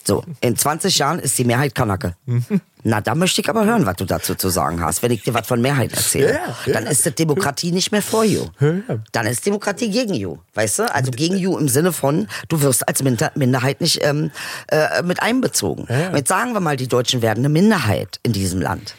So, 0.07 0.23
in 0.41 0.55
20 0.55 0.97
Jahren 0.99 1.19
ist 1.19 1.37
die 1.39 1.45
Mehrheit 1.45 1.73
Kanake. 1.73 2.15
Mhm. 2.25 2.61
Na, 2.83 3.01
da 3.01 3.15
möchte 3.15 3.41
ich 3.41 3.49
aber 3.49 3.65
hören, 3.65 3.87
was 3.87 3.95
du 3.95 4.05
dazu 4.05 4.35
zu 4.35 4.49
sagen 4.49 4.79
hast. 4.81 5.01
Wenn 5.01 5.09
ich 5.11 5.23
dir 5.23 5.33
was 5.33 5.47
von 5.47 5.59
Mehrheit 5.59 5.91
erzähle, 5.93 6.33
Ja, 6.33 6.55
ja. 6.67 6.73
dann 6.73 6.85
ist 6.85 7.03
das 7.05 7.15
Demokratie 7.15 7.71
nicht 7.71 7.91
mehr 7.91 8.03
for 8.03 8.23
you. 8.23 8.45
ja. 8.59 8.73
Dann 9.11 9.25
ist 9.25 9.43
Demokratie 9.47 9.89
gegen 9.89 10.13
you. 10.13 10.37
Weißt 10.53 10.77
du? 10.79 10.93
Also 10.93 11.09
gegen 11.09 11.35
you 11.37 11.57
im 11.57 11.67
Sinne 11.67 11.91
von, 11.91 12.27
du 12.47 12.61
wirst 12.61 12.87
als 12.87 13.01
Minder 13.01 13.31
Minderheit 13.33 13.81
nicht 13.81 14.03
ähm, 14.03 14.29
äh, 14.67 15.01
mit 15.01 15.23
einbezogen. 15.23 15.85
Und 15.85 16.15
jetzt 16.15 16.29
sagen 16.29 16.53
wir 16.53 16.59
mal, 16.59 16.77
die 16.77 16.87
Deutschen 16.87 17.23
werden 17.23 17.39
eine 17.39 17.49
Minderheit 17.49 18.19
in 18.21 18.31
diesem 18.33 18.61
Land. 18.61 18.93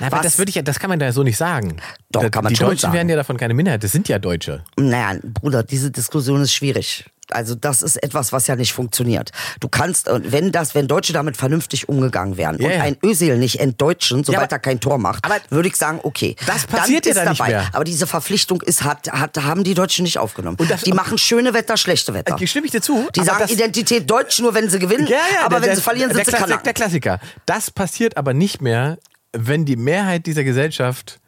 Aber 0.00 0.16
Was- 0.18 0.22
das 0.22 0.38
würde 0.38 0.48
ich 0.50 0.54
ja, 0.56 0.62
das 0.62 0.78
kann 0.78 0.90
man 0.90 0.98
da 0.98 1.12
so 1.12 1.22
nicht 1.22 1.36
sagen. 1.36 1.76
Doch, 2.10 2.22
Da- 2.22 2.30
kann 2.30 2.44
man 2.44 2.52
die 2.52 2.56
schon 2.56 2.66
Deutschen 2.68 2.80
sagen. 2.82 2.94
werden 2.94 3.08
ja 3.08 3.16
davon 3.16 3.36
keine 3.36 3.54
Minderheit. 3.54 3.82
Das 3.84 3.92
sind 3.92 4.08
ja 4.08 4.18
Deutsche. 4.18 4.64
Naja, 4.76 5.18
Bruder, 5.22 5.62
diese 5.62 5.90
Diskussion 5.90 6.40
ist 6.42 6.52
schwierig. 6.52 7.04
Also 7.30 7.54
das 7.54 7.80
ist 7.80 7.96
etwas, 8.02 8.32
was 8.34 8.46
ja 8.48 8.54
nicht 8.54 8.74
funktioniert. 8.74 9.30
Du 9.58 9.66
kannst, 9.68 10.10
wenn 10.12 10.52
das, 10.52 10.74
wenn 10.74 10.86
Deutsche 10.88 11.14
damit 11.14 11.38
vernünftig 11.38 11.88
umgegangen 11.88 12.36
wären 12.36 12.58
Ja, 12.60 12.66
und 12.68 12.74
ja. 12.74 12.82
ein 12.82 12.98
Özil 13.02 13.38
nicht 13.38 13.60
entdeutschen, 13.60 14.24
sobald 14.24 14.42
aber- 14.44 14.52
er 14.52 14.58
kein 14.58 14.78
Tor 14.78 14.98
macht, 14.98 15.24
aber 15.24 15.36
würde 15.48 15.68
ich 15.70 15.76
sagen, 15.76 16.00
okay. 16.02 16.36
das 16.46 16.66
passiert 16.66 17.06
dann 17.06 17.14
ja 17.14 17.20
ist 17.22 17.24
da 17.26 17.30
nicht 17.30 17.40
dabei. 17.40 17.50
mehr. 17.52 17.68
Aber 17.72 17.84
diese 17.84 18.06
Verpflichtung 18.06 18.60
ist, 18.60 18.84
hat, 18.84 19.10
hat, 19.10 19.38
haben 19.42 19.64
die 19.64 19.72
Deutschen 19.72 20.02
nicht 20.02 20.18
aufgenommen. 20.18 20.58
Und 20.60 20.70
das- 20.70 20.82
die 20.82 20.92
machen 20.92 21.16
schöne 21.16 21.54
Wetter, 21.54 21.78
schlechte 21.78 22.12
Wetter. 22.12 22.36
Äh, 22.38 22.46
stimme 22.46 22.66
ich 22.66 22.72
dir 22.72 22.82
zu, 22.82 23.08
Die 23.16 23.24
sagen 23.24 23.38
das- 23.40 23.50
Identität 23.50 24.08
Deutsch 24.10 24.38
nur, 24.40 24.52
wenn 24.52 24.68
sie 24.68 24.78
gewinnen, 24.78 25.08
aber 25.46 25.60
der- 25.60 25.70
wenn 25.70 25.76
sie 25.76 25.82
verlieren, 25.82 26.10
sind 26.12 26.18
der, 26.18 26.26
sie 26.26 26.32
Kanaken. 26.42 26.64
der 26.64 26.74
Klassiker. 26.74 27.20
Das 27.46 27.70
passiert 27.70 28.18
aber 28.18 28.34
nicht 28.34 28.60
mehr, 28.60 28.98
wenn 29.34 29.64
die 29.64 29.76
Mehrheit 29.76 30.26
dieser 30.26 30.44
Gesellschaft 30.44 31.20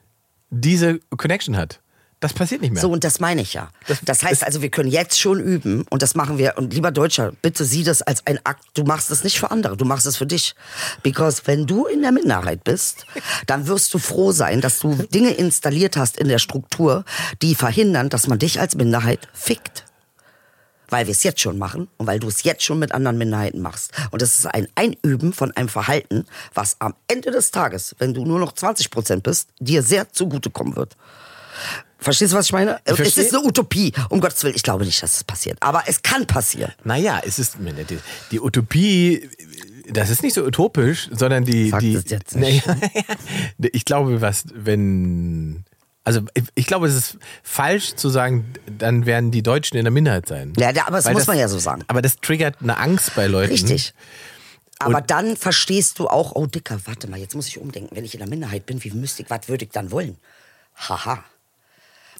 diese 0.51 1.01
Connection 1.17 1.57
hat. 1.57 1.81
Das 2.21 2.33
passiert 2.33 2.63
nicht 2.63 2.73
mehr. 2.73 2.81
So, 2.81 2.91
und 2.91 3.05
das 3.05 3.21
meine 3.21 3.43
ich 3.43 3.53
ja. 3.53 3.69
Das- 3.89 4.01
Das, 4.03 4.23
heißt 4.23 4.43
also, 4.43 4.63
wir 4.63 4.71
können 4.71 4.91
jetzt 4.91 5.21
schon 5.21 5.39
üben 5.39 5.85
und 5.91 6.01
das 6.01 6.15
machen 6.15 6.39
wir. 6.39 6.57
Und 6.57 6.73
lieber 6.73 6.91
Deutscher, 6.91 7.33
bitte 7.43 7.65
sieh 7.67 7.85
das 7.85 8.01
als 8.01 8.27
ein 8.27 8.39
Akt. 8.45 8.65
Du 8.73 8.85
machst 8.85 9.11
es 9.11 9.23
nicht 9.23 9.39
für 9.39 9.51
andere, 9.51 9.77
du 9.77 9.85
machst 9.85 10.07
es 10.07 10.17
für 10.17 10.25
dich. 10.27 10.55
Because 11.03 11.43
wenn 11.45 11.67
du 11.67 11.85
in 11.85 12.01
der 12.01 12.13
Minderheit 12.13 12.65
bist, 12.65 13.05
dann 13.47 13.67
wirst 13.67 13.93
du 13.93 13.99
froh 13.99 14.33
sein, 14.33 14.63
dass 14.63 14.79
du 14.79 14.95
Dinge 14.95 15.33
installiert 15.33 15.99
hast 15.99 16.17
in 16.17 16.29
der 16.29 16.39
Struktur, 16.39 17.05
die 17.43 17.55
verhindern, 17.55 18.09
dass 18.09 18.29
man 18.29 18.39
dich 18.39 18.61
als 18.61 18.77
Minderheit 18.77 19.29
fickt. 19.35 19.85
Weil 20.89 21.07
wir 21.07 21.13
es 21.13 21.23
jetzt 21.23 21.41
schon 21.41 21.59
machen 21.59 21.89
und 21.97 22.07
weil 22.07 22.19
du 22.19 22.29
es 22.29 22.43
jetzt 22.45 22.63
schon 22.63 22.79
mit 22.79 22.93
anderen 22.93 23.19
Minderheiten 23.19 23.61
machst. 23.61 23.93
Und 24.11 24.23
das 24.23 24.39
ist 24.39 24.47
ein 24.47 24.69
Einüben 24.75 25.33
von 25.33 25.51
einem 25.53 25.69
Verhalten, 25.69 26.27
was 26.55 26.77
am 26.81 26.95
Ende 27.09 27.31
des 27.31 27.51
Tages, 27.51 27.97
wenn 27.99 28.15
du 28.15 28.25
nur 28.25 28.39
noch 28.39 28.53
20 28.53 28.91
Prozent 28.91 29.23
bist, 29.23 29.49
dir 29.59 29.83
sehr 29.83 30.13
zugutekommen 30.13 30.77
wird. 30.77 30.97
Verstehst 31.99 32.33
du, 32.33 32.37
was 32.37 32.47
ich 32.47 32.53
meine? 32.53 32.79
es 32.85 32.97
verstehe. 32.97 33.25
ist 33.25 33.35
eine 33.35 33.45
Utopie. 33.45 33.93
Um 34.11 34.21
Gottes 34.21 34.45
Willen, 34.45 34.55
ich 34.55 34.63
glaube 34.63 34.85
nicht, 34.85 35.03
dass 35.03 35.17
es 35.17 35.25
passiert. 35.25 35.57
Aber 35.61 35.85
es 35.87 36.03
kann 36.03 36.27
passieren. 36.27 36.73
Naja, 36.85 37.21
es 37.25 37.39
ist 37.39 37.57
die, 37.59 37.99
die 38.31 38.41
Utopie 38.41 39.29
das 39.89 40.11
ist 40.11 40.23
nicht 40.23 40.35
so 40.35 40.45
utopisch, 40.45 41.09
sondern 41.13 41.45
die. 41.45 41.71
Sag 41.71 41.81
die 41.81 41.95
das 41.95 42.05
jetzt 42.09 42.37
nicht. 42.37 42.67
Naja, 42.67 42.81
ich 43.73 43.85
glaube, 43.85 44.21
was, 44.21 44.45
wenn. 44.55 45.65
Also 46.07 46.21
ich, 46.55 46.67
glaube, 46.69 46.87
es 46.87 46.95
ist 46.95 47.19
falsch 47.43 47.97
zu 47.97 48.09
sagen, 48.09 48.53
dann 48.79 49.07
werden 49.07 49.33
die 49.33 49.43
Deutschen 49.43 49.77
in 49.77 49.85
der 49.85 49.91
Minderheit 49.91 50.29
sein. 50.29 50.53
Ja, 50.57 50.71
ja, 50.71 50.87
aber 50.87 50.99
das 50.99 51.07
Weil 51.07 51.15
muss 51.15 51.27
man 51.27 51.37
ja 51.37 51.49
so 51.49 51.59
sagen. 51.59 51.83
Aber 51.89 52.01
das 52.01 52.19
triggert 52.21 52.63
eine 52.63 52.79
Angst 52.79 53.17
bei 53.17 53.27
Leuten. 53.27 53.51
Richtig. 53.51 53.93
Aber 54.79 55.01
dann 55.01 55.37
verstehst 55.37 55.99
du 55.99 56.07
auch, 56.07 56.37
oh 56.37 56.47
Dicker, 56.47 56.79
warte 56.85 57.11
mal, 57.11 57.19
jetzt 57.19 57.35
muss 57.35 57.49
ich 57.49 57.59
umdenken. 57.59 57.97
Wenn 57.97 58.05
ich 58.05 58.15
in 58.15 58.21
der 58.21 58.29
Minderheit 58.29 58.67
bin, 58.67 58.85
wie 58.85 58.93
müsste 58.93 59.25
ich, 59.25 59.31
was 59.31 59.49
würde 59.49 59.65
ich 59.65 59.73
dann 59.73 59.91
wollen? 59.91 60.17
Haha. 60.77 61.25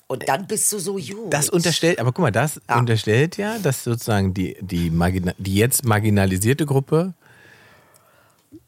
Und 0.09 0.29
dann 0.29 0.49
bist 0.49 0.73
du 0.73 0.81
so 0.81 0.95
gut. 0.95 1.33
Das 1.33 1.49
unterstellt, 1.49 2.01
aber 2.01 2.11
guck 2.11 2.23
mal, 2.25 2.33
das 2.33 2.61
Ja. 2.69 2.79
unterstellt 2.79 3.37
ja, 3.37 3.57
dass 3.61 3.85
sozusagen 3.85 4.35
die, 4.35 4.57
die, 4.63 4.91
margina 4.91 5.33
die 5.39 5.55
jetzt 5.55 5.85
marginalisierte 5.85 6.67
Gruppe 6.67 7.15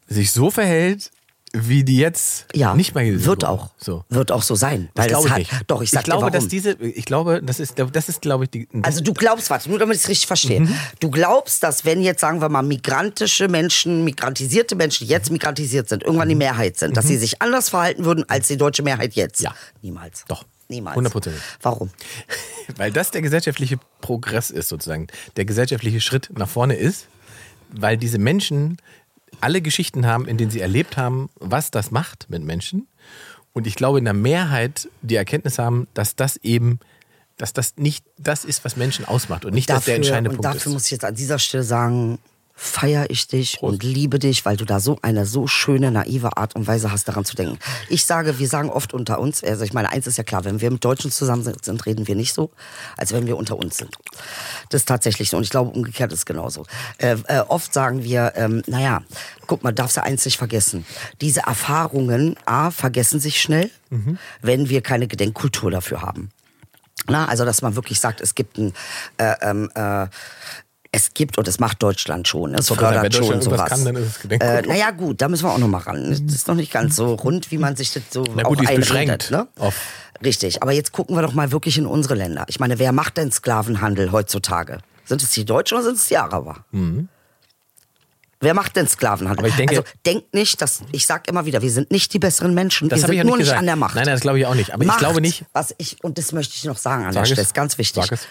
sich 0.07 0.31
so 0.31 0.49
verhält, 0.49 1.11
wie 1.53 1.83
die 1.83 1.97
jetzt 1.97 2.45
ja, 2.53 2.75
nicht 2.75 2.93
marginalisierte 2.93 3.29
wird 3.29 3.39
Gruppe. 3.41 3.63
auch. 3.63 3.69
So. 3.77 4.03
Wird 4.09 4.31
auch 4.31 4.43
so 4.43 4.55
sein. 4.55 4.89
Das 4.93 5.11
Weil 5.11 5.25
ich 5.41 5.51
hat. 5.51 5.63
Doch, 5.67 5.81
ich 5.81 5.89
sag 5.89 6.03
glaube, 6.03 6.25
dir 6.25 6.31
dass 6.31 6.47
diese, 6.47 6.71
ich 6.73 7.05
glaube, 7.05 7.41
das 7.43 7.59
ist, 7.59 7.75
das 7.91 8.09
ist, 8.09 8.21
glaube 8.21 8.43
ich, 8.43 8.49
die. 8.51 8.67
Also 8.83 9.01
du 9.01 9.13
glaubst, 9.13 9.49
warte, 9.49 9.69
nur 9.69 9.79
damit 9.79 9.95
ich 9.95 10.03
es 10.03 10.09
richtig 10.09 10.27
verstehe. 10.27 10.61
Mhm. 10.61 10.75
Du 10.99 11.09
glaubst, 11.09 11.63
dass 11.63 11.85
wenn 11.85 12.01
jetzt, 12.01 12.21
sagen 12.21 12.41
wir 12.41 12.49
mal, 12.49 12.61
migrantische 12.61 13.47
Menschen, 13.47 14.03
migrantisierte 14.03 14.75
Menschen, 14.75 15.07
die 15.07 15.13
jetzt 15.13 15.31
migrantisiert 15.31 15.89
sind, 15.89 16.03
irgendwann 16.03 16.29
die 16.29 16.35
Mehrheit 16.35 16.77
sind, 16.77 16.95
dass 16.95 17.07
sie 17.07 17.17
sich 17.17 17.41
anders 17.41 17.69
verhalten 17.69 18.05
würden 18.05 18.25
als 18.29 18.47
die 18.47 18.57
deutsche 18.57 18.83
Mehrheit 18.83 19.13
jetzt? 19.13 19.39
Mhm. 19.39 19.45
Ja. 19.45 19.55
Niemals. 19.81 20.25
Doch. 20.27 20.45
Niemals. 20.67 20.95
Hundertprozentig. 20.95 21.41
Warum? 21.63 21.89
Weil 22.77 22.91
das 22.91 23.09
der 23.09 23.23
gesellschaftliche 23.23 23.79
Progress 24.01 24.51
ist, 24.51 24.69
sozusagen. 24.69 25.07
Der 25.35 25.45
gesellschaftliche 25.45 25.99
Schritt 25.99 26.29
nach 26.37 26.47
vorne 26.47 26.75
ist, 26.75 27.07
weil 27.71 27.97
diese 27.97 28.17
Menschen 28.17 28.77
alle 29.41 29.61
Geschichten 29.61 30.05
haben, 30.05 30.27
in 30.27 30.37
denen 30.37 30.51
sie 30.51 30.61
erlebt 30.61 30.97
haben, 30.97 31.29
was 31.35 31.71
das 31.71 31.91
macht 31.91 32.29
mit 32.29 32.43
Menschen. 32.43 32.87
Und 33.53 33.67
ich 33.67 33.75
glaube, 33.75 33.99
in 33.99 34.05
der 34.05 34.13
Mehrheit 34.13 34.89
die 35.01 35.15
Erkenntnis 35.15 35.59
haben, 35.59 35.87
dass 35.93 36.15
das 36.15 36.37
eben, 36.37 36.79
dass 37.37 37.53
das 37.53 37.77
nicht 37.77 38.05
das 38.17 38.45
ist, 38.45 38.63
was 38.63 38.75
Menschen 38.77 39.05
ausmacht 39.05 39.45
und 39.45 39.53
nicht, 39.53 39.69
dass 39.69 39.85
der 39.85 39.95
entscheidende 39.95 40.29
und 40.29 40.37
Punkt 40.37 40.45
dafür 40.45 40.69
ist. 40.71 40.73
muss 40.73 40.85
ich 40.85 40.91
jetzt 40.91 41.05
an 41.05 41.15
dieser 41.15 41.39
Stelle 41.39 41.63
sagen, 41.63 42.19
feiere 42.61 43.09
ich 43.09 43.27
dich 43.27 43.63
und 43.63 43.83
liebe 43.83 44.19
dich, 44.19 44.43
weil 44.43 44.57
du 44.57 44.65
da 44.65 44.81
so 44.81 44.99
eine 45.01 45.25
so 45.25 45.47
schöne, 45.47 45.91
naive 45.91 46.35
Art 46.35 46.57
und 46.57 46.67
Weise 46.67 46.91
hast, 46.91 47.07
daran 47.07 47.23
zu 47.23 47.35
denken. 47.37 47.57
Ich 47.87 48.05
sage, 48.05 48.37
wir 48.37 48.49
sagen 48.49 48.69
oft 48.69 48.93
unter 48.93 49.19
uns, 49.19 49.41
also 49.43 49.63
ich 49.63 49.71
meine, 49.71 49.89
eins 49.89 50.07
ist 50.07 50.17
ja 50.17 50.25
klar, 50.25 50.43
wenn 50.43 50.59
wir 50.59 50.69
mit 50.69 50.83
Deutschen 50.83 51.09
zusammen 51.09 51.43
sind, 51.43 51.85
reden 51.85 52.07
wir 52.07 52.15
nicht 52.15 52.33
so, 52.33 52.51
als 52.97 53.13
wenn 53.13 53.27
wir 53.27 53.37
unter 53.37 53.57
uns 53.57 53.77
sind. 53.77 53.95
Das 54.69 54.81
ist 54.81 54.87
tatsächlich 54.87 55.29
so 55.29 55.37
und 55.37 55.43
ich 55.43 55.49
glaube, 55.49 55.71
umgekehrt 55.71 56.11
ist 56.11 56.19
es 56.19 56.25
genauso. 56.25 56.65
Äh, 56.97 57.15
äh, 57.27 57.39
oft 57.47 57.73
sagen 57.73 58.03
wir, 58.03 58.33
ähm, 58.35 58.61
naja, 58.67 59.03
guck 59.47 59.63
mal, 59.63 59.71
darfst 59.71 59.95
du 59.95 60.03
eins 60.03 60.25
nicht 60.25 60.37
vergessen. 60.37 60.85
Diese 61.21 61.41
Erfahrungen, 61.41 62.35
A, 62.45 62.71
vergessen 62.71 63.21
sich 63.21 63.41
schnell, 63.41 63.71
wenn 64.41 64.69
wir 64.69 64.81
keine 64.81 65.07
Gedenkkultur 65.07 65.71
dafür 65.71 66.01
haben. 66.01 66.29
Na, 67.07 67.25
also 67.25 67.45
dass 67.45 67.61
man 67.61 67.75
wirklich 67.75 67.99
sagt, 67.99 68.21
es 68.21 68.35
gibt 68.35 68.57
ein, 68.57 68.73
äh, 69.17 69.33
ähm, 69.41 69.71
äh, 69.73 70.07
es 70.91 71.13
gibt 71.13 71.37
und 71.37 71.47
es 71.47 71.59
macht 71.59 71.83
Deutschland 71.83 72.27
schon, 72.27 72.55
es 72.55 72.67
fördert 72.67 73.13
schon 73.13 73.41
sowas. 73.41 73.69
kann, 73.69 73.85
dann 73.85 73.95
ist 73.95 74.23
es 74.25 74.31
äh, 74.41 74.61
naja 74.63 74.89
gut, 74.91 75.21
da 75.21 75.27
müssen 75.29 75.43
wir 75.45 75.51
auch 75.53 75.57
noch 75.59 75.67
mal 75.67 75.77
ran. 75.79 76.09
Das 76.25 76.35
ist 76.35 76.47
noch 76.47 76.55
nicht 76.55 76.71
ganz 76.71 76.95
so 76.95 77.13
rund, 77.13 77.51
wie 77.51 77.57
man 77.59 77.75
sich 77.75 77.93
das 77.93 78.03
so 78.09 78.23
Na 78.35 78.43
gut, 78.43 78.57
auch 78.57 78.61
die 78.61 78.63
ist 78.63 78.69
einredet. 78.69 78.79
beschränkt 79.19 79.31
Ne? 79.31 79.47
auf- 79.59 79.75
Richtig, 80.23 80.61
aber 80.63 80.71
jetzt 80.73 80.91
gucken 80.91 81.15
wir 81.15 81.21
doch 81.21 81.33
mal 81.33 81.51
wirklich 81.51 81.77
in 81.77 81.85
unsere 81.85 82.15
Länder. 82.15 82.43
Ich 82.47 82.59
meine, 82.59 82.77
wer 82.79 82.91
macht 82.91 83.17
denn 83.17 83.31
Sklavenhandel 83.31 84.11
heutzutage? 84.11 84.79
Sind 85.05 85.21
es 85.23 85.29
die 85.31 85.45
Deutschen 85.45 85.75
oder 85.77 85.85
sind 85.85 85.95
es 85.97 86.07
die 86.07 86.17
Araber? 86.17 86.65
Wer 88.41 88.53
macht 88.53 88.75
denn 88.75 88.87
Sklavenhandel? 88.87 89.43
Mhm. 89.43 89.45
Aber 89.45 89.47
ich 89.49 89.55
denke- 89.55 89.77
also 89.77 89.89
denkt 90.05 90.33
nicht, 90.33 90.61
dass 90.61 90.81
ich 90.91 91.05
sag 91.05 91.27
immer 91.29 91.45
wieder, 91.45 91.61
wir 91.61 91.71
sind 91.71 91.91
nicht 91.91 92.13
die 92.13 92.19
besseren 92.19 92.53
Menschen, 92.53 92.89
Das 92.89 92.99
wir 92.99 93.03
habe 93.03 93.07
sind 93.11 93.13
ich 93.13 93.17
ja 93.19 93.23
nur 93.25 93.37
nicht 93.37 93.45
nicht 93.45 93.47
gesagt. 93.47 93.59
an 93.59 93.65
der 93.65 93.75
Macht. 93.75 93.95
Nein, 93.95 94.05
nein, 94.05 94.15
das 94.15 94.21
glaube 94.21 94.39
ich 94.39 94.45
auch 94.45 94.55
nicht. 94.55 94.73
Aber 94.73 94.81
ich 94.83 94.87
Macht, 94.87 94.99
glaube 94.99 95.21
nicht. 95.21 95.43
Was 95.53 95.73
ich, 95.77 96.03
und 96.03 96.17
das 96.17 96.31
möchte 96.31 96.53
ich 96.55 96.63
noch 96.65 96.77
sagen 96.77 97.05
an 97.05 97.13
Sag 97.13 97.21
der 97.23 97.27
Stelle, 97.27 97.41
ist 97.41 97.53
ganz 97.53 97.77
wichtig. 97.77 98.03
Sag 98.03 98.11
es. 98.13 98.27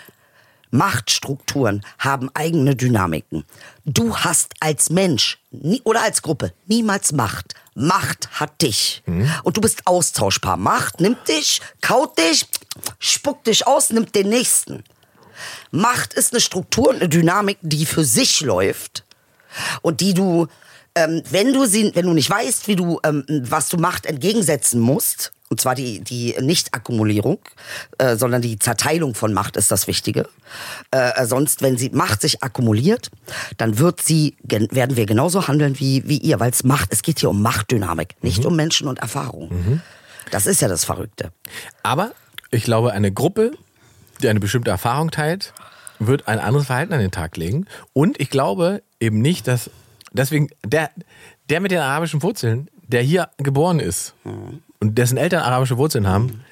Machtstrukturen 0.71 1.85
haben 1.99 2.31
eigene 2.35 2.77
Dynamiken. 2.77 3.45
Du 3.85 4.17
hast 4.17 4.55
als 4.61 4.91
Mensch 4.91 5.39
nie, 5.51 5.81
oder 5.85 6.03
als 6.03 6.23
Gruppe 6.23 6.53
niemals 6.67 7.13
Macht. 7.13 7.55
Macht 7.75 8.29
hat 8.33 8.61
dich. 8.61 9.03
Mhm. 9.07 9.31
Und 9.45 9.57
du 9.57 9.61
bist 9.61 9.87
austauschbar. 9.87 10.57
Macht 10.57 11.01
nimmt 11.01 11.29
dich, 11.29 11.61
kaut 11.81 12.19
dich, 12.19 12.47
spuckt 12.99 13.47
dich 13.47 13.67
aus, 13.67 13.91
nimmt 13.91 14.15
den 14.15 14.29
nächsten. 14.29 14.85
Macht 15.71 16.15
ist 16.15 16.33
eine 16.33 16.41
Struktur 16.41 16.89
und 16.89 16.97
eine 16.97 17.09
Dynamik, 17.09 17.59
die 17.63 17.87
für 17.87 18.05
sich 18.05 18.41
läuft 18.41 19.05
und 19.83 20.01
die 20.01 20.15
du, 20.15 20.49
ähm, 20.99 21.23
wenn 21.31 21.53
du 21.53 21.67
sie, 21.67 21.93
wenn 21.95 22.07
du 22.07 22.13
nicht 22.13 22.29
weißt, 22.29 22.67
wie 22.67 22.77
du, 22.77 22.99
ähm, 23.05 23.25
was 23.29 23.69
du 23.69 23.77
Macht 23.77 24.07
entgegensetzen 24.07 24.81
musst, 24.81 25.33
und 25.51 25.61
zwar 25.61 25.75
die, 25.75 26.01
die 26.01 26.35
Nicht-Akkumulierung, 26.41 27.39
äh, 27.99 28.17
sondern 28.17 28.43
die 28.43 28.59
Zerteilung 28.59 29.15
von 29.15 29.33
Macht 29.33 29.57
ist 29.57 29.71
das 29.71 29.87
Wichtige. 29.87 30.29
Äh, 30.91 31.25
sonst, 31.25 31.63
wenn 31.63 31.79
sie 31.79 31.91
Macht 31.91 32.21
sich 32.21 32.43
akkumuliert, 32.43 33.11
dann 33.57 33.79
wird 33.79 34.03
sie, 34.03 34.37
werden 34.43 34.97
wir 34.97 35.07
genauso 35.07 35.49
handeln 35.49 35.79
wie, 35.79 36.07
wie 36.07 36.19
ihr, 36.19 36.39
weil 36.41 36.51
es 36.51 36.65
Macht, 36.65 36.93
es 36.93 37.03
geht 37.03 37.21
hier 37.21 37.31
um 37.31 37.41
Machtdynamik, 37.41 38.17
nicht 38.23 38.45
um 38.45 38.57
Menschen 38.57 38.89
und 38.89 38.99
Erfahrung. 38.99 39.51
Das 40.31 40.47
ist 40.47 40.61
ja 40.61 40.69
das 40.69 40.85
Verrückte. 40.85 41.33
Aber 41.83 42.13
ich 42.51 42.65
glaube, 42.65 42.93
eine 42.93 43.11
Gruppe, 43.11 43.53
die 44.21 44.29
eine 44.29 44.41
bestimmte 44.41 44.71
Erfahrung 44.71 45.11
teilt, 45.11 45.55
wird 45.99 46.29
ein 46.29 46.41
anderes 46.41 46.67
Verhalten 46.67 46.93
an 46.93 47.01
den 47.01 47.11
Tag 47.11 47.37
legen. 47.39 47.67
Und 47.95 48.21
ich 48.21 48.29
glaube 48.29 48.83
eben 49.01 49.21
nicht, 49.23 49.49
dass 49.49 49.71
deswegen 50.13 50.49
der, 50.65 50.91
der 51.49 51.61
mit 51.61 51.71
den 51.71 51.79
arabischen 51.79 52.23
Wurzeln, 52.23 52.71
der 52.87 53.03
hier 53.03 53.29
geboren 53.39 53.81
ist 53.81 54.15
und 54.81 54.97
dessen 54.97 55.19
Eltern 55.19 55.43
arabische 55.43 55.77
Wurzeln 55.77 56.07
haben, 56.07 56.43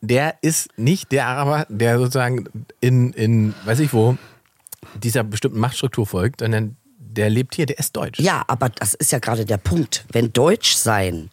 der 0.00 0.36
ist 0.42 0.76
nicht 0.76 1.12
der 1.12 1.26
Araber, 1.26 1.66
der 1.68 1.98
sozusagen 1.98 2.48
in, 2.80 3.12
in 3.12 3.54
weiß 3.64 3.80
ich 3.80 3.92
wo, 3.92 4.16
dieser 4.94 5.22
bestimmten 5.22 5.60
Machtstruktur 5.60 6.06
folgt, 6.06 6.40
sondern 6.40 6.76
der 6.98 7.30
lebt 7.30 7.54
hier, 7.54 7.66
der 7.66 7.78
ist 7.78 7.96
deutsch. 7.96 8.18
Ja, 8.20 8.42
aber 8.46 8.68
das 8.68 8.94
ist 8.94 9.12
ja 9.12 9.18
gerade 9.18 9.44
der 9.44 9.58
Punkt. 9.58 10.04
Wenn 10.10 10.32
Deutsch 10.32 10.74
sein 10.74 11.30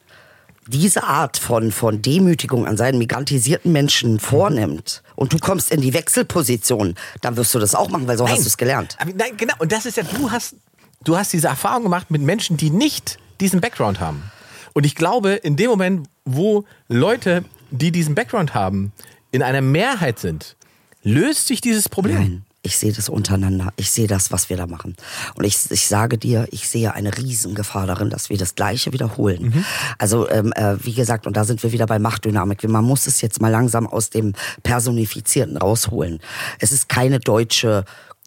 diese 0.68 1.04
Art 1.04 1.38
von, 1.38 1.72
von 1.72 2.02
Demütigung 2.02 2.68
an 2.68 2.78
seinen 2.78 3.00
migrantisierten 3.00 3.72
Menschen 3.72 4.20
vornimmt 4.20 5.02
und 5.16 5.34
du 5.34 5.38
kommst 5.40 5.72
in 5.72 5.82
die 5.82 5.94
Wechselposition, 5.94 6.96
dann 7.22 7.38
wirst 7.38 7.56
du 7.56 7.60
das 7.60 7.74
auch 7.74 7.90
machen, 7.90 8.08
weil 8.08 8.18
so 8.18 8.30
hast 8.30 8.44
du 8.44 8.48
es 8.48 8.58
gelernt. 8.58 8.96
Aber 9.00 9.12
nein, 9.14 9.36
genau. 9.36 9.56
Und 9.58 9.72
das 9.72 9.86
ist 9.86 9.98
ja, 9.98 10.04
du 10.04 10.30
hast, 10.30 10.56
du 11.04 11.18
hast 11.18 11.34
diese 11.34 11.48
Erfahrung 11.48 11.84
gemacht 11.84 12.12
mit 12.12 12.22
Menschen, 12.22 12.58
die 12.58 12.70
nicht 12.70 13.18
diesen 13.40 13.62
Background 13.62 14.00
haben. 14.00 14.32
Und 14.74 14.86
ich 14.86 14.96
glaube, 14.96 15.32
in 15.32 15.56
dem 15.56 15.70
Moment, 15.70 16.08
wo 16.26 16.66
Leute, 16.88 17.44
die 17.72 17.92
diesen 17.92 18.16
Background 18.16 18.54
haben, 18.54 18.92
in 19.32 19.44
einer 19.44 19.62
Mehrheit 19.62 20.20
sind, 20.20 20.56
löst 21.04 21.48
sich 21.48 21.62
dieses 21.62 21.90
Problem. 21.90 22.18
Nein, 22.18 22.46
ich 22.62 22.78
sehe 22.78 22.92
das 22.92 23.08
untereinander. 23.08 23.72
Ich 23.78 23.92
sehe 23.92 24.08
das, 24.08 24.32
was 24.32 24.50
wir 24.50 24.58
da 24.58 24.68
machen. 24.68 24.96
Und 25.36 25.46
ich, 25.46 25.72
ich 25.72 25.88
sage 25.88 26.18
dir, 26.18 26.48
ich 26.52 26.68
sehe 26.68 26.94
eine 26.94 27.18
Riesengefahr 27.18 27.88
darin, 27.88 28.10
dass 28.10 28.30
wir 28.30 28.38
das 28.38 28.56
Gleiche 28.56 28.92
wiederholen. 28.92 29.66
Also, 29.98 30.30
ähm, 30.30 30.52
äh, 30.56 30.76
wie 30.84 30.94
gesagt, 30.94 31.26
und 31.26 31.38
da 31.38 31.46
sind 31.46 31.64
wir 31.64 31.72
wieder 31.72 31.86
bei 31.86 32.00
Machtdynamik. 32.00 32.68
Man 32.68 32.84
muss 32.84 33.08
es 33.08 33.22
jetzt 33.22 33.42
mal 33.42 33.50
langsam 33.50 33.88
aus 33.88 34.10
dem 34.10 34.34
Personifizierten 34.64 35.58
rausholen. 35.58 36.20
Es 36.60 36.72
ist 36.72 36.90
keine 36.90 37.20
deutsche 37.20 37.86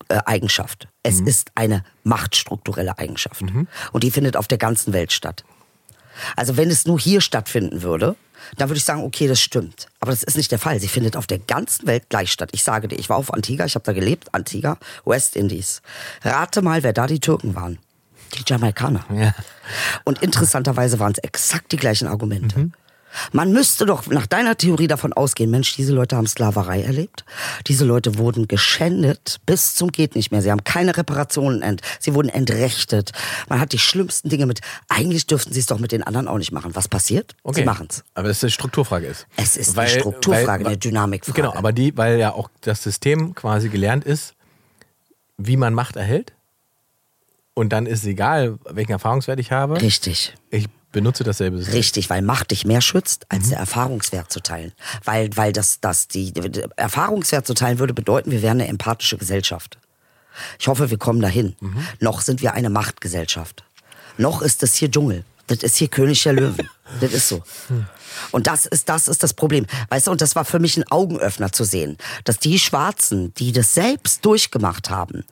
äh, 0.09 0.19
Eigenschaft. 0.25 0.89
Es 1.03 1.21
ist 1.21 1.51
eine 1.55 1.85
machtstrukturelle 2.05 2.99
Eigenschaft. 2.99 3.43
Und 3.93 4.05
die 4.05 4.11
findet 4.11 4.37
auf 4.37 4.47
der 4.47 4.59
ganzen 4.59 4.93
Welt 4.93 5.12
statt. 5.12 5.45
Also 6.37 6.57
wenn 6.57 6.71
es 6.71 6.87
nur 6.87 6.99
hier 6.99 7.21
stattfinden 7.21 7.83
würde, 7.83 8.17
dann 8.57 8.69
würde 8.69 8.79
ich 8.79 8.85
sagen, 8.85 9.03
okay, 9.05 9.29
das 9.29 9.41
stimmt. 9.41 9.87
Aber 10.01 10.11
das 10.11 10.23
ist 10.23 10.37
nicht 10.37 10.51
der 10.51 10.59
Fall. 10.59 10.81
Sie 10.81 10.88
findet 10.88 11.17
auf 11.17 11.27
der 11.27 11.38
ganzen 11.38 11.87
Welt 11.87 12.09
gleich 12.09 12.31
statt. 12.31 12.51
Ich 12.53 12.62
sage 12.65 12.88
dir, 12.88 12.97
ich 12.97 13.09
war 13.09 13.17
auf 13.17 13.33
Antigua, 13.33 13.67
ich 13.67 13.75
habe 13.75 13.85
da 13.85 13.93
gelebt, 13.93 14.29
Antigua, 14.33 14.79
West 15.05 15.37
Indies. 15.37 15.83
Rate 16.23 16.62
mal, 16.62 16.83
wer 16.83 16.93
da 16.93 17.07
die 17.07 17.21
Türken 17.21 17.55
waren. 17.55 17.79
Die 18.35 18.43
Jamaikaner. 18.47 19.05
Ja. 19.15 19.35
Und 20.05 20.23
interessanterweise 20.23 20.99
waren 20.99 21.12
es 21.12 21.19
exakt 21.19 21.73
die 21.73 21.77
gleichen 21.77 22.09
Argumente. 22.09 22.71
Man 23.33 23.53
müsste 23.53 23.87
doch 23.87 24.07
nach 24.07 24.27
deiner 24.27 24.57
Theorie 24.57 24.87
davon 24.87 25.12
ausgehen, 25.12 25.51
Mensch, 25.51 25.75
diese 25.77 25.92
Leute 25.92 26.16
haben 26.16 26.27
Sklaverei 26.27 26.83
erlebt. 26.83 27.25
Diese 27.66 27.85
Leute 27.85 28.18
wurden 28.18 28.48
geschändet 28.48 29.40
bis 29.46 29.75
zum 29.75 29.92
geht 29.92 30.14
nicht 30.14 30.31
mehr. 30.31 30.42
Sie 30.42 30.51
haben 30.51 30.64
keine 30.64 30.96
Reparationen 30.96 31.62
ent. 31.62 31.83
Sie 31.98 32.14
wurden 32.14 32.29
entrechtet. 32.29 33.12
Man 33.48 33.61
hat 33.61 33.72
die 33.72 33.79
schlimmsten 33.79 34.29
Dinge 34.29 34.46
mit. 34.46 34.61
Eigentlich 34.88 35.27
dürften 35.27 35.53
sie 35.53 35.61
es 35.61 35.66
doch 35.66 35.79
mit 35.79 35.92
den 35.92 36.03
anderen 36.03 36.29
auch 36.29 36.38
nicht 36.38 36.53
machen. 36.53 36.75
Was 36.75 36.88
passiert? 36.88 37.35
Sie 37.53 37.64
machen's. 37.64 38.05
Aber 38.14 38.29
dass 38.29 38.38
es 38.38 38.44
eine 38.44 38.51
Strukturfrage 38.51 39.07
ist. 39.07 39.27
Es 39.37 39.57
ist 39.57 39.79
eine 39.79 39.88
Strukturfrage, 39.88 40.66
eine 40.66 40.79
Dynamikfrage. 40.79 41.40
Genau, 41.40 41.55
aber 41.55 41.72
die, 41.72 41.96
weil 41.96 42.18
ja 42.18 42.33
auch 42.33 42.48
das 42.62 42.83
System 42.83 43.35
quasi 43.35 43.68
gelernt 43.68 44.05
ist, 44.05 44.35
wie 45.37 45.57
man 45.57 45.75
Macht 45.75 45.96
erhält. 45.96 46.33
Und 47.55 47.72
dann 47.72 47.87
ist 47.87 48.01
es 48.01 48.07
egal, 48.07 48.59
welchen 48.64 48.92
Erfahrungswert 48.92 49.38
ich 49.38 49.53
habe. 49.53 49.81
Richtig. 49.81 50.35
Ich 50.51 50.68
benutze 50.92 51.24
dasselbe 51.24 51.59
System. 51.59 51.74
Richtig, 51.74 52.11
weil 52.11 52.22
Macht 52.22 52.50
dich 52.50 52.64
mehr 52.64 52.81
schützt, 52.81 53.26
als 53.28 53.48
der 53.48 53.59
Erfahrungswert 53.59 54.33
zu 54.33 54.40
teilen. 54.40 54.72
Weil, 55.05 55.31
weil 55.37 55.52
das, 55.52 55.81
das 55.81 56.09
die, 56.09 56.33
der 56.33 56.68
Erfahrungswert 56.76 57.46
zu 57.46 57.55
teilen 57.55 57.78
würde 57.78 57.94
bedeuten, 57.94 58.31
wir 58.31 58.42
wären 58.42 58.61
eine 58.61 58.68
empathische 58.68 59.18
Gesellschaft. 59.18 59.78
Ich 60.59 60.68
hoffe, 60.68 60.90
wir 60.90 60.98
kommen 60.98 61.20
dahin. 61.20 61.57
Noch 62.00 62.20
sind 62.20 62.42
wir 62.42 62.55
eine 62.55 62.70
Machtgesellschaft. 62.70 63.64
Noch 64.16 64.42
ist 64.42 64.62
das 64.62 64.74
hier 64.74 64.90
Dschungel. 64.90 65.24
Das 65.46 65.59
ist 65.59 65.76
hier 65.76 65.88
König 65.88 66.22
der 66.22 66.35
Löwen. 66.35 66.68
das 67.00 67.12
ist 67.12 67.28
so. 67.28 67.42
Und 68.31 68.46
das 68.46 68.66
ist, 68.66 68.88
das 68.88 69.09
ist 69.09 69.22
das 69.22 69.35
Problem. 69.35 69.66
Weißt 69.88 70.07
du, 70.07 70.11
und 70.11 70.20
das 70.20 70.37
war 70.37 70.44
für 70.44 70.59
mich 70.59 70.76
ein 70.76 70.90
Augenöffner 70.90 71.52
zu 71.52 71.64
sehen, 71.64 71.98
dass 72.24 72.38
die 72.38 72.59
Schwarzen, 72.59 73.35
die 73.35 73.52
das 73.52 73.74
selbst 73.74 74.24
durchgemacht 74.24 74.90
haben, 74.90 75.24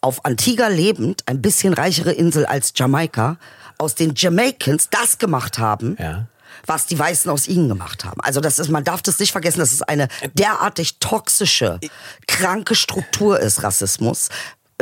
auf 0.00 0.24
Antigua 0.24 0.68
lebend, 0.68 1.22
ein 1.26 1.42
bisschen 1.42 1.74
reichere 1.74 2.12
Insel 2.12 2.46
als 2.46 2.72
Jamaika, 2.74 3.36
aus 3.78 3.94
den 3.94 4.12
Jamaicans 4.16 4.88
das 4.90 5.18
gemacht 5.18 5.58
haben, 5.58 5.96
Ja. 5.98 6.26
was 6.66 6.86
die 6.86 6.98
Weißen 6.98 7.30
aus 7.30 7.46
ihnen 7.48 7.68
gemacht 7.68 8.04
haben. 8.04 8.20
Also 8.22 8.40
das 8.40 8.58
ist, 8.58 8.68
man 8.68 8.84
darf 8.84 9.02
das 9.02 9.18
nicht 9.18 9.32
vergessen, 9.32 9.60
dass 9.60 9.72
es 9.72 9.82
eine 9.82 10.08
derartig 10.34 10.98
toxische, 10.98 11.78
kranke 12.26 12.74
Struktur 12.74 13.38
ist, 13.38 13.62
Rassismus. 13.62 14.28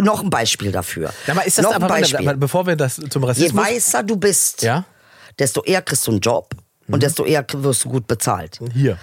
Noch 0.01 0.23
ein 0.23 0.31
Beispiel 0.31 0.73
dafür. 0.73 1.13
Mal, 1.35 1.43
ist 1.43 1.59
das 1.59 1.65
Noch 1.65 1.73
ein 1.73 1.83
aber, 1.83 1.89
Beispiel. 1.89 2.29
aber 2.29 2.37
bevor 2.39 2.67
wir 2.67 2.77
das 2.77 2.97
zum 2.97 3.23
Je 3.23 3.29
Rassismus. 3.29 3.65
weißer 3.65 4.03
du 4.03 4.17
bist, 4.17 4.63
Ja. 4.63 4.85
desto 5.39 5.63
eher 5.63 5.83
kriegst 5.83 6.07
du 6.07 6.11
einen 6.13 6.21
Job 6.21 6.55
Mhm. 6.87 6.95
und 6.95 7.03
desto 7.03 7.25
eher 7.25 7.45
wirst 7.53 7.85
du 7.85 7.89
gut 7.91 8.07
bezahlt. 8.07 8.59
Hier. 8.75 8.99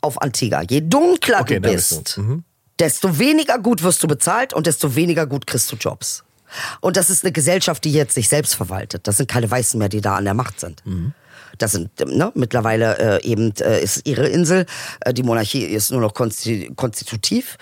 Auf 0.00 0.20
Antigua. 0.22 0.62
Je 0.62 0.80
dunkler 0.80 1.40
Okay, 1.40 1.60
du 1.60 1.68
bist 1.70 2.04
bist, 2.04 2.16
du. 2.16 2.22
Mhm. 2.22 2.44
desto 2.78 3.18
weniger 3.18 3.58
gut 3.58 3.82
wirst 3.82 4.02
du 4.02 4.06
bezahlt 4.08 4.54
und 4.54 4.66
desto 4.66 4.94
weniger 4.94 5.26
gut 5.26 5.46
kriegst 5.46 5.70
du 5.72 5.76
Jobs. 5.76 6.22
Und 6.80 6.96
das 6.96 7.10
ist 7.10 7.24
eine 7.24 7.32
Gesellschaft, 7.32 7.84
die 7.84 7.92
jetzt 7.92 8.14
sich 8.14 8.28
selbst 8.28 8.54
verwaltet. 8.54 9.06
Das 9.06 9.16
sind 9.16 9.28
keine 9.28 9.50
Weißen 9.50 9.78
mehr, 9.78 9.88
die 9.88 10.00
da 10.00 10.16
an 10.16 10.24
der 10.24 10.34
Macht 10.34 10.60
sind. 10.60 10.84
Mhm. 10.84 11.12
Das 11.56 11.72
sind 11.72 11.90
ne, 12.00 12.30
mittlerweile 12.34 13.20
äh, 13.20 13.24
eben 13.26 13.52
äh, 13.60 13.82
ist 13.82 14.06
ihre 14.06 14.28
Insel. 14.28 14.66
Äh, 15.00 15.12
die 15.12 15.22
Monarchie 15.22 15.64
ist 15.64 15.90
nur 15.90 16.00
noch 16.00 16.14
konsti 16.14 16.72
konstitutiv. 16.76 17.56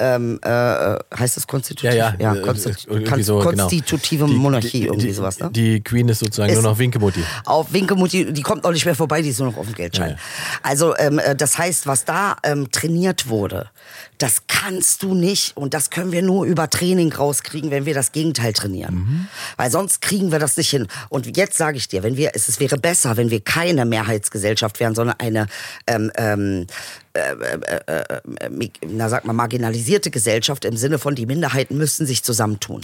Ähm, 0.00 0.38
äh, 0.42 0.48
heißt 0.48 1.36
das 1.36 1.46
konstitutiv? 1.46 1.90
Ja, 1.92 1.94
ja. 1.94 2.14
ja 2.18 2.34
äh, 2.36 2.40
konstitu 2.42 3.22
so, 3.22 3.38
genau. 3.38 3.50
konstitutive 3.64 4.26
Die- 4.26 4.34
Monarchie, 4.34 4.80
die, 4.80 4.86
irgendwie 4.86 5.06
die, 5.08 5.12
sowas, 5.12 5.40
ne? 5.40 5.50
Die 5.52 5.80
Queen 5.82 6.08
ist 6.08 6.20
sozusagen 6.20 6.50
Ist- 6.52 6.62
nur 6.62 6.70
noch 6.70 6.78
Winkemutti. 6.78 7.24
Auf 7.44 7.72
Winkemutti, 7.72 8.32
die 8.32 8.42
kommt 8.42 8.64
auch 8.64 8.70
nicht 8.72 8.84
mehr 8.84 8.94
vorbei, 8.94 9.22
die 9.22 9.30
ist 9.30 9.40
nur 9.40 9.50
noch 9.50 9.58
auf 9.58 9.66
dem 9.66 9.74
Geldschein. 9.74 10.10
Ja, 10.10 10.14
ja. 10.16 10.20
Also 10.62 10.96
ähm, 10.98 11.18
äh, 11.18 11.34
das 11.34 11.58
heißt, 11.58 11.86
was 11.88 12.04
da 12.04 12.36
ähm, 12.44 12.70
trainiert 12.70 13.28
wurde, 13.28 13.70
das 14.18 14.42
kannst 14.46 15.02
du 15.02 15.14
nicht 15.14 15.56
und 15.56 15.74
das 15.74 15.90
können 15.90 16.12
wir 16.12 16.22
nur 16.22 16.44
über 16.44 16.70
Training 16.70 17.12
rauskriegen, 17.12 17.70
wenn 17.70 17.84
wir 17.84 17.94
das 17.94 18.12
Gegenteil 18.12 18.52
trainieren. 18.52 18.94
Mhm. 18.94 19.28
Weil 19.56 19.70
sonst 19.70 20.00
kriegen 20.00 20.30
wir 20.32 20.38
das 20.38 20.56
nicht 20.56 20.70
hin. 20.70 20.86
Und 21.08 21.36
jetzt 21.36 21.56
sage 21.56 21.76
ich 21.76 21.88
dir, 21.88 22.02
wenn 22.02 22.16
wir, 22.16 22.32
es, 22.34 22.48
es 22.48 22.60
wäre 22.60 22.78
besser, 22.78 23.16
wenn 23.16 23.30
wir 23.30 23.40
keine 23.40 23.84
Mehrheitsgesellschaft 23.84 24.80
wären, 24.80 24.94
sondern 24.94 25.16
eine 25.18 25.46
ähm, 25.86 26.10
ähm, 26.16 26.66
äh, 27.14 28.48
mi- 28.50 28.72
na 28.86 29.08
sag 29.08 29.24
mal, 29.24 29.32
marginalisierte 29.32 30.10
Gesellschaft 30.10 30.64
im 30.64 30.76
Sinne 30.76 30.98
von, 30.98 31.14
die 31.14 31.26
Minderheiten 31.26 31.76
müssen 31.76 32.06
sich 32.06 32.22
zusammentun. 32.22 32.82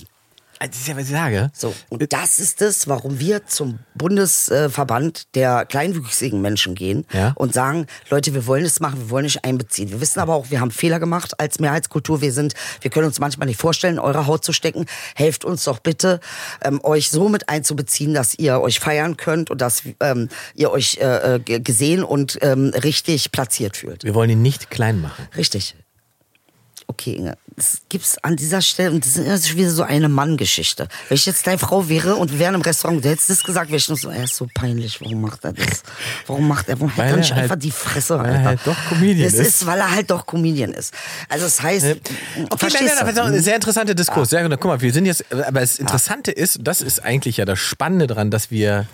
Also, 0.59 0.71
Das 0.73 0.81
ist 0.81 0.89
ja, 0.89 0.97
was 0.97 1.05
ich 1.05 1.11
sage. 1.11 1.51
So, 1.55 1.75
und 1.91 2.13
das 2.13 2.39
ist 2.39 2.63
es, 2.63 2.89
warum 2.89 3.19
wir 3.19 3.47
zum 3.47 3.79
Bundesverband 3.95 5.35
der 5.35 5.65
kleinwüchsigen 5.67 6.41
Menschen 6.41 6.75
gehen 6.75 7.05
Ja. 7.13 7.33
und 7.37 7.55
sagen, 7.55 7.87
Leute, 8.11 8.35
wir 8.35 8.47
wollen 8.47 8.65
es 8.65 8.81
machen, 8.81 8.99
wir 9.01 9.11
wollen 9.11 9.25
nicht 9.25 9.45
einbeziehen. 9.45 9.91
Wir 9.91 10.01
wissen 10.01 10.21
aber 10.21 10.35
auch, 10.35 10.51
wir 10.51 10.61
haben 10.61 10.71
Fehler 10.71 11.01
gemacht 11.01 11.39
als 11.41 11.59
Mehrheitskultur. 11.61 12.21
Wir 12.21 12.33
sind, 12.33 12.55
wir 12.81 12.91
können 12.91 13.07
uns 13.07 13.21
manchmal 13.21 13.47
nicht 13.47 13.61
vorstellen, 13.61 13.99
eure 13.99 14.27
Haut 14.27 14.45
zu 14.45 14.53
stecken. 14.53 14.87
Helft 15.15 15.45
uns 15.45 15.65
doch 15.65 15.79
bitte, 15.81 16.21
ähm, 16.63 16.81
euch 16.83 17.11
so 17.11 17.29
mit 17.29 17.49
einzubeziehen, 17.49 18.15
dass 18.15 18.35
ihr 18.39 18.61
euch 18.61 18.81
feiern 18.81 19.17
könnt 19.17 19.51
und 19.51 19.61
dass 19.61 19.83
ähm, 20.01 20.29
ihr 20.55 20.71
euch 20.71 20.99
äh, 21.01 21.37
äh, 21.37 21.61
gesehen 21.61 22.05
und 22.05 22.39
ähm, 22.43 22.73
richtig 22.83 23.33
platziert 23.33 23.77
fühlt. 23.77 24.05
Wir 24.05 24.15
wollen 24.15 24.31
ihn 24.31 24.43
nicht 24.43 24.71
klein 24.71 25.01
machen. 25.01 25.27
Richtig. 25.37 25.75
Okay, 26.87 27.15
Inge, 27.15 27.37
das 27.57 27.81
gibt's 27.89 28.19
an 28.19 28.37
dieser 28.37 28.61
Stelle, 28.61 28.91
und 28.91 29.05
das 29.07 29.17
ist 29.17 29.57
wieder 29.57 29.71
so 29.71 29.83
eine 29.85 30.09
Mann-Geschichte. 30.09 30.87
Wenn 31.09 31.17
ich 31.17 31.25
jetzt 31.25 31.47
deine 31.47 31.59
Frau 31.59 31.89
wäre 31.89 32.17
und 32.17 32.31
wir 32.33 32.39
wären 32.39 32.55
im 32.55 32.61
Restaurant, 32.61 33.03
du 33.05 33.09
hättest 33.09 33.31
das 33.31 33.43
gesagt, 33.43 33.69
wäre 33.71 33.79
ich 33.79 33.89
nur 33.89 33.97
so, 33.97 34.11
er 34.11 34.25
ist 34.25 34.37
so 34.37 34.47
peinlich, 34.55 35.01
warum 35.01 35.23
macht 35.23 35.45
er 35.45 35.55
das? 35.55 35.83
Warum 36.27 36.47
macht 36.47 36.69
er, 36.69 36.79
warum 36.79 36.95
hält 36.95 37.11
er 37.13 37.17
nicht 37.17 37.33
halt- 37.33 37.43
einfach 37.45 37.57
die 37.57 37.71
Fresse, 37.71 38.19
weil 38.19 38.27
er 38.27 38.33
Alter? 38.37 38.45
halt 38.49 38.61
doch 38.67 38.77
Comedian 38.91 39.25
das 39.25 39.33
ist. 39.41 39.47
ist. 39.63 39.67
weil 39.67 39.79
er 39.81 39.91
halt 39.91 40.11
doch 40.11 40.27
Comedian 40.27 40.73
ist. 40.73 40.93
Also 41.29 41.45
das 41.47 41.63
heißt, 41.63 41.85
Okay, 41.87 42.03
verstehst 42.59 42.85
nein, 42.97 43.05
nein, 43.07 43.15
du? 43.15 43.21
aber 43.23 43.31
ein 43.35 43.43
sehr 43.43 43.55
interessanter 43.55 43.95
Diskurs. 43.95 44.31
Ja, 44.31 44.43
genau. 44.43 44.57
Guck 44.57 44.67
mal, 44.71 44.81
wir 44.81 44.93
sind 44.93 45.07
jetzt, 45.07 45.25
aber 45.33 45.61
das 45.61 45.79
Interessante 45.79 46.33
ist, 46.33 46.59
das 46.63 46.81
ist 46.83 47.03
eigentlich 47.03 47.39
ja 47.39 47.45
das 47.47 47.59
Spannende 47.59 48.07
dran, 48.07 48.31
dass 48.31 48.51
wir 48.51 48.87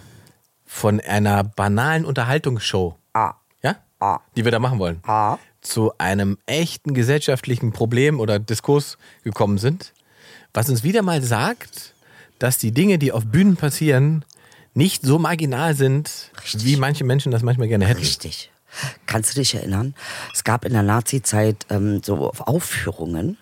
von 0.65 1.01
einer 1.01 1.43
banalen 1.45 2.05
Unterhaltungsshow, 2.05 2.97
Ah. 3.15 3.35
ja, 3.63 3.77
Ah. 3.99 4.21
die 4.37 4.45
wir 4.45 4.53
da 4.53 4.61
machen 4.61 4.79
wollen, 4.79 5.01
Ah. 5.07 5.39
Zu 5.61 5.93
einem 5.99 6.39
echten 6.47 6.95
gesellschaftlichen 6.95 7.73
Problem 7.73 8.21
oder 8.21 8.39
Diskurs 8.39 8.99
gekommen 9.25 9.59
sind, 9.59 9.93
was 10.53 10.69
uns 10.69 10.83
wieder 10.83 11.03
mal 11.03 11.23
sagt, 11.23 11.95
dass 12.39 12.59
die 12.59 12.73
Dinge, 12.73 12.99
die 12.99 13.13
auf 13.13 13.27
Bühnen 13.27 13.57
passieren, 13.57 14.25
nicht 14.75 15.03
so 15.03 15.19
marginal 15.19 15.75
sind, 15.75 16.31
wie 16.55 16.77
manche 16.77 17.05
Menschen 17.05 17.33
das 17.33 17.43
manchmal 17.43 17.69
gerne 17.69 17.87
hätten. 17.87 18.01
Richtig. 18.01 18.51
Kannst 19.07 19.35
du 19.35 19.41
dich 19.41 19.55
erinnern? 19.55 19.95
Es 20.33 20.45
gab 20.45 20.65
in 20.65 20.73
der 20.73 20.83
Nazi-Zeit 20.83 21.67
ähm, 21.71 22.03
so 22.05 22.31
Aufführungen, 22.39 23.37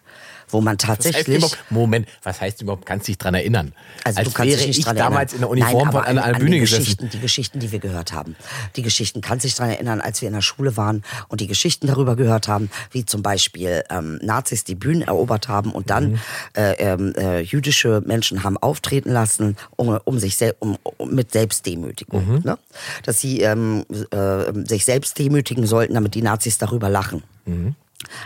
wo 0.51 0.61
man 0.61 0.75
heißt 0.75 0.87
tatsächlich... 0.87 1.37
überhaupt, 1.39 1.59
Moment, 1.71 2.09
was 2.23 2.41
heißt 2.41 2.63
überhaupt, 2.63 2.87
kannst 2.87 3.09
dich 3.09 3.19
dran 3.19 3.35
erinnern? 3.35 3.73
Also 4.05 4.19
Als 4.21 4.29
du 4.29 4.35
kannst 4.35 4.51
wäre 4.51 4.59
dich 4.59 4.67
nicht 4.69 4.79
ich 4.79 4.85
dran 4.85 4.97
damals 4.97 5.33
erinnern. 5.33 5.51
in 5.53 5.59
der 5.61 5.67
Uniform 5.69 5.85
Nein, 5.85 5.93
von 5.93 6.05
einer, 6.05 6.25
an, 6.25 6.35
an 6.35 6.41
Bühne 6.41 6.53
die 6.53 6.61
gesessen. 6.61 6.81
Geschichten, 6.85 7.11
die 7.11 7.21
Geschichten, 7.21 7.59
die 7.61 7.73
wir 7.73 7.79
gehört 7.79 8.13
haben. 8.13 8.37
Die 8.77 8.83
Geschichten, 8.83 9.21
kannst 9.21 9.45
dich 9.45 9.55
dran 9.55 9.71
erinnern, 9.71 10.01
als 10.01 10.21
wir 10.21 10.29
in 10.29 10.35
der 10.35 10.43
Schule 10.43 10.77
waren 10.77 11.03
und 11.29 11.41
die 11.41 11.47
Geschichten 11.47 11.87
darüber 11.87 12.17
gehört 12.17 12.49
haben, 12.49 12.71
wie 12.91 13.05
zum 13.05 13.23
Beispiel 13.23 13.85
ähm, 13.91 14.19
Nazis 14.23 14.65
die 14.65 14.75
Bühnen 14.75 15.03
erobert 15.03 15.49
haben 15.49 15.73
und 15.73 15.91
dann 15.91 16.13
Mhm. 16.13 16.19
äh, 16.55 16.73
ähm, 16.75 17.13
äh, 17.17 17.41
jüdische 17.41 18.03
Menschen 18.07 18.45
haben 18.45 18.57
auftreten 18.57 19.11
lassen, 19.11 19.57
um, 19.77 19.99
um 20.05 20.19
sich 20.19 20.37
sel 20.37 20.55
um, 20.59 20.77
um, 20.83 21.15
mit 21.15 21.33
Selbstdemütigung. 21.33 22.27
Mhm. 22.37 22.41
Ne? 22.45 22.59
Dass 23.05 23.21
sie 23.21 23.41
ähm, 23.43 23.85
äh, 24.11 24.53
sich 24.67 24.85
selbst 24.85 25.19
demütigen 25.19 25.67
sollten, 25.67 25.95
damit 25.95 26.15
die 26.15 26.23
Nazis 26.23 26.59
darüber 26.59 26.89
lachen. 26.89 27.23
Mhm. 27.47 27.75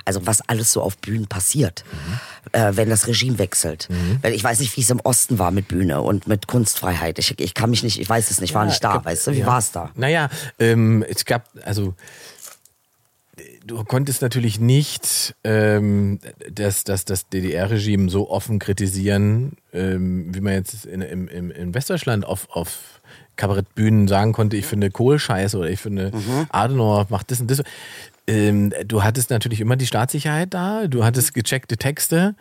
Also 0.04 0.26
was 0.26 0.46
alles 0.48 0.72
so 0.72 0.82
auf 0.82 0.98
Bühnen 0.98 1.26
passiert, 1.28 1.84
äh, 2.52 2.72
wenn 2.74 2.90
das 2.90 3.06
Regime 3.06 3.38
wechselt. 3.38 3.88
Mhm. 3.90 4.18
Weil 4.22 4.34
ich 4.34 4.44
weiß 4.44 4.60
nicht, 4.60 4.76
wie 4.76 4.82
es 4.82 4.90
im 4.90 5.00
Osten 5.00 5.38
war 5.38 5.50
mit 5.50 5.68
Bühne 5.68 6.02
und 6.02 6.26
mit 6.28 6.46
Kunstfreiheit. 6.46 7.18
Ich, 7.18 7.38
ich 7.40 7.54
kann 7.54 7.70
mich 7.70 7.82
nicht, 7.82 7.98
ich 7.98 8.08
weiß 8.08 8.30
es 8.30 8.40
nicht, 8.40 8.54
war 8.54 8.64
Ja, 8.64 8.68
nicht 8.70 8.84
da, 8.84 8.92
gab- 8.94 9.04
weißt 9.06 9.28
du? 9.28 9.32
Wie 9.32 9.38
ja. 9.40 9.46
war 9.46 9.58
es 9.58 9.72
da? 9.72 9.90
Naja, 9.94 10.28
ähm, 10.58 11.02
es 11.08 11.24
gab, 11.24 11.48
also 11.64 11.94
du 13.64 13.82
konntest 13.84 14.20
natürlich 14.22 14.60
nicht 14.60 15.34
ähm, 15.44 16.18
das, 16.50 16.84
das, 16.84 17.04
das 17.04 17.28
DDR-Regime 17.28 18.10
so 18.10 18.28
offen 18.30 18.58
kritisieren, 18.58 19.56
ähm, 19.72 20.34
wie 20.34 20.40
man 20.40 20.52
jetzt 20.54 20.84
in, 20.84 21.00
im, 21.00 21.28
im, 21.28 21.50
in 21.50 21.72
Westdeutschland 21.74 22.24
auf, 22.26 22.48
auf 22.50 23.00
Kabarettbühnen 23.36 24.08
sagen 24.08 24.32
konnte, 24.32 24.56
ich 24.58 24.66
finde 24.66 24.90
Kohl 24.90 25.18
scheiße 25.18 25.56
oder 25.56 25.70
ich 25.70 25.80
finde 25.80 26.10
Mhm. 26.14 26.46
Adenauer 26.50 27.06
macht 27.08 27.30
das 27.30 27.40
und 27.40 27.50
das. 27.50 27.62
Ähm, 28.26 28.72
du 28.86 29.02
hattest 29.02 29.30
natürlich 29.30 29.60
immer 29.60 29.76
die 29.76 29.86
Staatssicherheit 29.86 30.54
da, 30.54 30.86
du 30.86 31.04
hattest 31.04 31.34
gecheckte 31.34 31.76
Texte. 31.76 32.34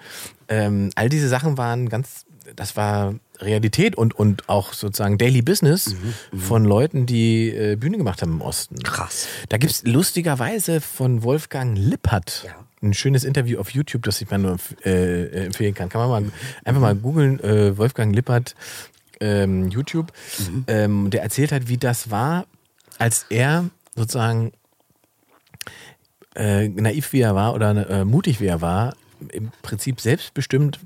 Ähm, 0.48 0.90
all 0.96 1.10
diese 1.10 1.28
Sachen 1.28 1.58
waren 1.58 1.90
ganz, 1.90 2.26
das 2.56 2.76
war 2.76 3.16
Realität 3.40 3.96
und, 3.96 4.14
und 4.14 4.48
auch 4.50 4.74
sozusagen 4.74 5.18
Daily 5.18 5.42
Business 5.42 5.96
von 6.38 6.64
Leuten, 6.64 7.08
die 7.08 7.50
äh, 7.50 7.76
Bühne 7.76 7.98
gemacht 7.98 8.22
haben 8.22 8.34
im 8.34 8.42
Osten. 8.42 8.76
Krass. 8.84 9.28
Da 9.50 9.58
gibt 9.58 9.72
es 9.72 9.84
lustigerweise 9.84 10.82
von 10.82 11.24
Wolfgang 11.24 11.76
Lippert 11.76 12.44
Ja. 12.46 12.54
ein 12.84 12.94
schönes 12.94 13.24
Interview 13.24 13.60
auf 13.60 13.72
YouTube, 13.72 14.04
das 14.04 14.22
ich 14.22 14.30
mal 14.30 14.38
nur 14.38 14.58
äh, 14.86 15.46
empfehlen 15.46 15.74
kann. 15.74 15.90
Kann 15.90 16.08
man 16.08 16.26
mal 16.26 16.32
einfach 16.64 16.82
mal 16.82 16.94
googeln, 16.96 17.40
äh, 17.40 17.76
Wolfgang 17.78 18.14
Lippert 18.16 18.54
ähm, 19.20 19.70
YouTube. 19.70 20.14
Ähm, 20.68 21.10
der 21.10 21.24
erzählt 21.24 21.52
hat, 21.52 21.68
wie 21.68 21.78
das 21.78 22.12
war, 22.12 22.46
als 23.00 23.26
er 23.30 23.66
sozusagen 23.96 24.52
äh, 26.36 26.68
naiv 26.70 27.14
wie 27.14 27.22
er 27.22 27.36
war 27.36 27.54
oder 27.54 27.90
äh, 27.90 28.06
mutig 28.06 28.40
wie 28.40 28.48
er 28.48 28.62
war, 28.62 28.94
im 29.32 29.52
Prinzip 29.62 30.00
selbstbestimmt 30.02 30.80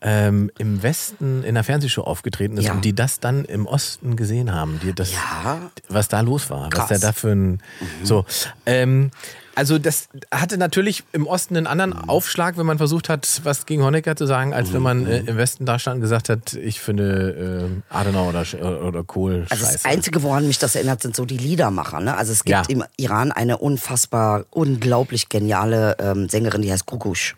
ähm, 0.00 0.50
im 0.58 0.82
Westen 0.82 1.42
in 1.42 1.50
einer 1.50 1.64
Fernsehshow 1.64 2.02
aufgetreten 2.02 2.58
ist 2.58 2.66
Ja. 2.66 2.72
und 2.74 2.84
die 2.84 2.94
das 2.94 3.20
dann 3.20 3.44
im 3.46 3.66
Osten 3.66 4.16
gesehen 4.16 4.52
haben, 4.52 4.78
die 4.82 4.92
das, 4.92 5.12
Ja. 5.12 5.70
was 5.88 6.08
da 6.08 6.20
los 6.20 6.50
war, 6.50 6.68
Krass. 6.68 6.90
was 6.90 7.00
der 7.00 7.08
da 7.08 7.12
für 7.12 7.30
ein, 7.32 7.62
so, 8.02 8.26
ähm, 8.66 9.10
also 9.54 9.78
das 9.78 10.08
hatte 10.32 10.58
natürlich 10.58 11.04
im 11.12 11.26
Osten 11.26 11.56
einen 11.56 11.66
anderen 11.66 11.92
Aufschlag, 12.08 12.56
wenn 12.56 12.66
man 12.66 12.78
versucht 12.78 13.08
hat, 13.08 13.40
was 13.44 13.66
gegen 13.66 13.82
Honecker 13.82 14.16
zu 14.16 14.26
sagen, 14.26 14.52
als 14.54 14.72
wenn 14.72 14.82
man 14.82 15.06
äh, 15.06 15.18
im 15.20 15.36
Westen 15.36 15.64
da 15.66 15.78
stand 15.78 15.96
und 15.96 16.00
gesagt 16.00 16.28
hat, 16.28 16.54
ich 16.54 16.80
finde 16.80 17.80
äh, 17.90 17.94
Adenauer 17.94 18.30
oder, 18.30 18.42
Sch- 18.42 18.60
oder 18.62 19.04
Kohl 19.04 19.46
Also 19.50 19.64
das 19.64 19.72
scheiße. 19.74 19.88
Einzige, 19.88 20.22
woran 20.22 20.46
mich 20.46 20.58
das 20.58 20.74
erinnert, 20.74 21.02
sind 21.02 21.14
so 21.16 21.24
die 21.24 21.38
Liedermacher. 21.38 22.00
Ne? 22.00 22.16
Also 22.16 22.32
es 22.32 22.44
gibt 22.44 22.50
Ja. 22.50 22.62
im 22.68 22.84
Iran 22.96 23.32
eine 23.32 23.58
unfassbar, 23.58 24.46
unglaublich 24.50 25.28
geniale 25.28 25.96
ähm, 26.00 26.28
Sängerin, 26.28 26.62
die 26.62 26.72
heißt 26.72 26.86
Kukush. 26.86 27.36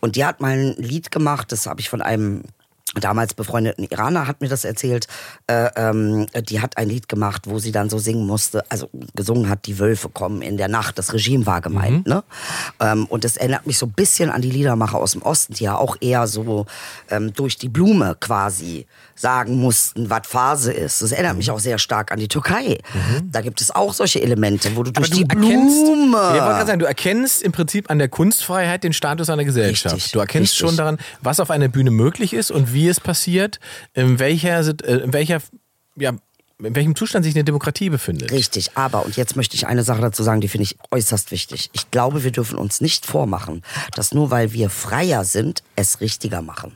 Und 0.00 0.16
die 0.16 0.24
hat 0.24 0.40
mal 0.40 0.52
ein 0.52 0.74
Lied 0.76 1.10
gemacht, 1.10 1.50
das 1.52 1.66
habe 1.66 1.80
ich 1.80 1.88
von 1.90 2.02
einem 2.02 2.44
damals 2.94 3.34
befreundeten 3.34 3.84
Iraner 3.84 4.26
hat 4.26 4.40
mir 4.40 4.48
das 4.48 4.64
erzählt, 4.64 5.06
äh, 5.46 5.68
ähm, 5.76 6.26
die 6.48 6.60
hat 6.60 6.76
ein 6.76 6.88
Lied 6.88 7.08
gemacht, 7.08 7.42
wo 7.46 7.60
sie 7.60 7.70
dann 7.70 7.88
so 7.88 7.98
singen 7.98 8.26
musste, 8.26 8.64
also 8.68 8.90
gesungen 9.14 9.48
hat, 9.48 9.66
die 9.66 9.78
Wölfe 9.78 10.08
kommen 10.08 10.42
in 10.42 10.56
der 10.56 10.68
Nacht, 10.68 10.98
das 10.98 11.12
Regime 11.12 11.46
war 11.46 11.60
gemeint, 11.60 12.08
ne? 12.08 12.24
Ähm, 12.80 13.06
und 13.06 13.22
das 13.22 13.36
erinnert 13.36 13.66
mich 13.66 13.78
so 13.78 13.86
ein 13.86 13.92
bisschen 13.92 14.30
an 14.30 14.42
die 14.42 14.50
Liedermacher 14.50 14.98
aus 14.98 15.12
dem 15.12 15.22
Osten, 15.22 15.54
die 15.54 15.64
ja 15.64 15.76
auch 15.76 15.96
eher 16.00 16.26
so 16.26 16.66
ähm, 17.10 17.32
durch 17.32 17.56
die 17.56 17.68
Blume 17.68 18.16
quasi 18.18 18.86
sagen 19.14 19.56
mussten, 19.56 20.10
was 20.10 20.26
Phase 20.26 20.72
ist. 20.72 21.02
Das 21.02 21.12
erinnert 21.12 21.36
mich 21.36 21.50
auch 21.50 21.60
sehr 21.60 21.78
stark 21.78 22.10
an 22.10 22.18
die 22.18 22.28
Türkei. 22.28 22.78
Da 23.30 23.42
gibt 23.42 23.60
es 23.60 23.70
auch 23.70 23.92
solche 23.92 24.22
Elemente, 24.22 24.74
wo 24.74 24.82
du 24.82 24.92
durch 24.92 25.10
die 25.10 25.22
erkennst, 25.22 25.84
Blume... 25.84 26.16
Ja, 26.16 26.34
ich 26.34 26.40
wollte 26.40 26.54
gerade 26.54 26.66
sagen, 26.66 26.78
du 26.78 26.86
erkennst 26.86 27.42
im 27.42 27.52
Prinzip 27.52 27.90
an 27.90 27.98
der 27.98 28.08
Kunstfreiheit 28.08 28.82
den 28.82 28.94
Status 28.94 29.28
einer 29.28 29.44
Gesellschaft. 29.44 29.94
Richtig, 29.94 30.12
du 30.12 30.20
erkennst 30.20 30.54
richtig. 30.54 30.68
schon 30.68 30.76
daran, 30.78 30.98
was 31.20 31.38
auf 31.38 31.50
einer 31.50 31.68
Bühne 31.68 31.90
möglich 31.90 32.32
ist 32.32 32.50
und 32.50 32.72
wie 32.72 32.79
es 32.88 33.00
passiert, 33.00 33.60
in 33.94 34.18
welcher, 34.18 34.60
äh, 34.84 34.98
in 34.98 35.12
welcher, 35.12 35.40
ja, 35.96 36.12
in 36.62 36.74
welchem 36.74 36.94
Zustand 36.94 37.24
sich 37.24 37.34
eine 37.34 37.44
Demokratie 37.44 37.90
befindet. 37.90 38.30
Richtig, 38.30 38.76
aber, 38.76 39.04
und 39.04 39.16
jetzt 39.16 39.36
möchte 39.36 39.56
ich 39.56 39.66
eine 39.66 39.84
Sache 39.84 40.00
dazu 40.00 40.22
sagen, 40.22 40.40
die 40.40 40.48
finde 40.48 40.64
ich 40.64 40.76
äußerst 40.90 41.30
wichtig. 41.30 41.70
Ich 41.72 41.90
glaube, 41.90 42.24
wir 42.24 42.30
dürfen 42.30 42.58
uns 42.58 42.80
nicht 42.80 43.06
vormachen, 43.06 43.62
dass 43.94 44.12
nur 44.12 44.30
weil 44.30 44.52
wir 44.52 44.70
freier 44.70 45.24
sind, 45.24 45.62
es 45.76 46.00
richtiger 46.00 46.42
machen. 46.42 46.72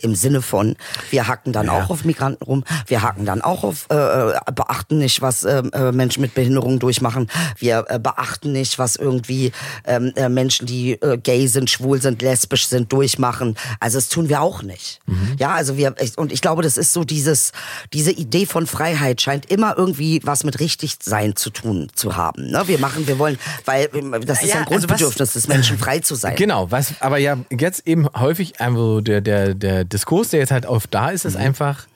Im 0.00 0.14
Sinne 0.14 0.40
von, 0.40 0.76
wir 1.10 1.28
hacken 1.28 1.52
dann 1.52 1.68
auch 1.68 1.90
auf 1.90 2.04
Migranten 2.04 2.42
rum, 2.42 2.64
wir 2.86 3.02
hacken 3.02 3.26
dann 3.26 3.42
auch 3.42 3.64
auf, 3.64 3.86
äh, 3.90 3.94
äh, 3.94 4.40
beachten 4.54 4.98
nicht, 4.98 5.20
was 5.20 5.44
äh, 5.44 5.62
äh, 5.72 5.92
Menschen 5.92 6.22
mit 6.22 6.34
Behinderungen 6.34 6.78
durchmachen, 6.78 7.30
wir 7.58 7.84
äh, 7.88 7.98
beachten 7.98 8.52
nicht, 8.52 8.78
was 8.78 8.96
irgendwie 8.96 9.52
ähm, 9.84 10.12
äh, 10.16 10.28
Menschen, 10.28 10.66
die 10.66 10.92
äh, 10.92 11.18
gay 11.18 11.46
sind, 11.46 11.68
schwul 11.68 12.00
sind, 12.00 12.22
lesbisch 12.22 12.66
sind, 12.66 12.92
durchmachen. 12.92 13.56
Also 13.80 13.98
das 13.98 14.08
tun 14.08 14.28
wir 14.28 14.40
auch 14.40 14.62
nicht. 14.62 15.00
Ja, 15.38 15.54
also 15.54 15.76
wir, 15.76 15.94
ich, 16.00 16.16
und 16.16 16.32
ich 16.32 16.40
glaube, 16.40 16.62
das 16.62 16.76
ist 16.78 16.92
so 16.92 17.04
dieses, 17.04 17.52
diese 17.92 18.10
Idee 18.10 18.46
von 18.46 18.66
Freiheit 18.66 19.17
scheint 19.20 19.46
immer 19.50 19.76
irgendwie 19.76 20.20
was 20.24 20.44
mit 20.44 20.60
Richtigsein 20.60 21.36
zu 21.36 21.50
tun 21.50 21.88
zu 21.94 22.16
haben. 22.16 22.50
Ne? 22.50 22.62
Wir 22.66 22.78
machen, 22.78 23.06
wir 23.06 23.18
wollen, 23.18 23.38
weil 23.64 23.88
ähm, 23.94 24.12
das 24.24 24.42
ist 24.42 24.48
Ja, 24.50 24.54
ja, 24.56 24.60
ein 24.60 24.66
also 24.68 24.74
was- 24.74 24.86
Grundbedürfnis 24.86 25.32
des 25.34 25.48
Menschen, 25.48 25.78
frei 25.78 25.98
zu 26.00 26.14
sein. 26.14 26.36
Genau, 26.36 26.70
was 26.70 26.94
aber 27.00 27.18
ja 27.18 27.36
jetzt 27.50 27.86
eben 27.86 28.08
häufig 28.14 28.60
einfach 28.60 29.00
der, 29.02 29.20
der, 29.20 29.54
der 29.54 29.84
Diskurs, 29.84 30.30
der 30.30 30.40
jetzt 30.40 30.50
halt 30.52 30.66
oft 30.66 30.92
da 30.94 31.10
ist, 31.10 31.24
ist 31.24 31.34
Mhm. 31.34 31.42
einfach, 31.46 31.86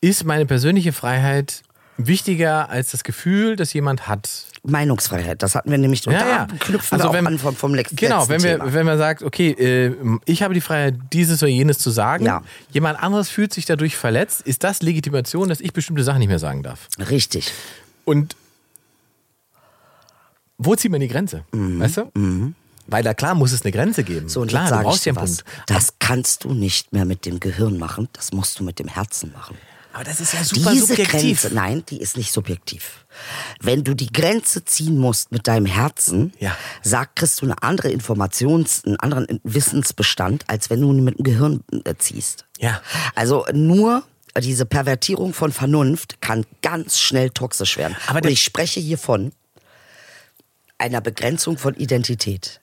ist 0.00 0.24
meine 0.24 0.46
persönliche 0.46 0.92
Freiheit 0.92 1.62
wichtiger 1.96 2.68
als 2.68 2.90
das 2.90 3.04
Gefühl, 3.04 3.56
das 3.56 3.72
jemand 3.72 4.06
hat? 4.08 4.28
Meinungsfreiheit, 4.66 5.42
das 5.42 5.54
hatten 5.54 5.70
wir 5.70 5.78
nämlich, 5.78 6.06
und 6.06 6.14
da 6.14 6.46
knüpfen 6.58 6.98
wir 6.98 7.08
auch 7.08 7.14
an 7.14 7.38
vom, 7.38 7.54
vom 7.56 7.74
letzten 7.74 7.96
Genau, 7.96 8.28
wenn, 8.28 8.42
wir, 8.42 8.60
wenn 8.72 8.84
man 8.86 8.98
sagt, 8.98 9.22
okay, 9.22 9.50
äh, 9.50 9.94
ich 10.24 10.42
habe 10.42 10.54
die 10.54 10.60
Freiheit, 10.60 10.96
dieses 11.12 11.42
oder 11.42 11.50
jenes 11.50 11.78
zu 11.78 11.90
sagen, 11.90 12.24
Ja. 12.24 12.42
jemand 12.70 13.02
anderes 13.02 13.28
fühlt 13.30 13.52
sich 13.54 13.64
dadurch 13.66 13.96
verletzt, 13.96 14.42
ist 14.42 14.64
das 14.64 14.82
Legitimation, 14.82 15.48
dass 15.48 15.60
ich 15.60 15.72
bestimmte 15.72 16.02
Sachen 16.04 16.18
nicht 16.18 16.28
mehr 16.28 16.38
sagen 16.38 16.62
darf. 16.62 16.88
Richtig. 17.10 17.52
Und 18.04 18.36
wo 20.58 20.74
zieht 20.74 20.90
man 20.90 21.00
die 21.00 21.08
Grenze? 21.08 21.44
Weißt 21.52 21.98
du? 21.98 22.54
Weil 22.88 23.02
da 23.02 23.14
klar 23.14 23.34
muss 23.34 23.52
es 23.52 23.62
eine 23.62 23.72
Grenze 23.72 24.04
geben. 24.04 24.24
Mhm. 24.26 24.28
So, 24.28 24.40
und 24.42 24.48
klar, 24.48 24.70
du 24.70 24.82
brauchst 24.82 25.04
ja 25.06 25.10
einen 25.12 25.22
was. 25.22 25.42
Punkt. 25.42 25.62
Das 25.70 25.94
kannst 25.98 26.44
du 26.44 26.54
nicht 26.54 26.92
mehr 26.92 27.04
mit 27.04 27.26
dem 27.26 27.40
Gehirn 27.40 27.78
machen, 27.78 28.08
das 28.12 28.32
musst 28.32 28.58
du 28.60 28.64
mit 28.64 28.78
dem 28.78 28.88
Herzen 28.88 29.32
machen. 29.32 29.56
Aber 29.96 30.04
das 30.04 30.20
ist 30.20 30.34
ja 30.34 30.44
super 30.44 30.72
Diese 30.72 30.88
subjektiv. 30.88 31.40
Grenze, 31.40 31.54
nein, 31.54 31.82
die 31.88 32.02
ist 32.02 32.18
nicht 32.18 32.30
subjektiv. 32.30 33.06
Wenn 33.62 33.82
du 33.82 33.94
die 33.94 34.12
Grenze 34.12 34.62
ziehen 34.62 34.98
musst 34.98 35.32
mit 35.32 35.48
deinem 35.48 35.64
Herzen, 35.64 36.34
Ja. 36.38 36.54
sag, 36.82 37.16
kriegst 37.16 37.40
du 37.40 37.46
eine 37.46 37.62
andere 37.62 37.88
Informations-, 37.88 38.84
einen 38.84 39.00
anderen 39.00 39.40
Wissensbestand, 39.42 40.44
als 40.50 40.68
wenn 40.68 40.82
du 40.82 40.92
ihn 40.92 41.02
mit 41.02 41.18
dem 41.18 41.22
Gehirn 41.24 41.64
äh, 41.86 41.94
ziehst. 41.96 42.44
Ja. 42.58 42.82
Also 43.14 43.46
nur 43.54 44.02
diese 44.38 44.66
Pervertierung 44.66 45.32
von 45.32 45.50
Vernunft 45.50 46.20
kann 46.20 46.44
ganz 46.60 46.98
schnell 46.98 47.30
toxisch 47.30 47.78
werden. 47.78 47.96
Aber 48.06 48.20
Und 48.22 48.28
ich 48.28 48.42
spreche 48.44 48.80
hier 48.80 48.98
von 48.98 49.32
einer 50.76 51.00
Begrenzung 51.00 51.56
von 51.56 51.74
Identität. 51.74 52.60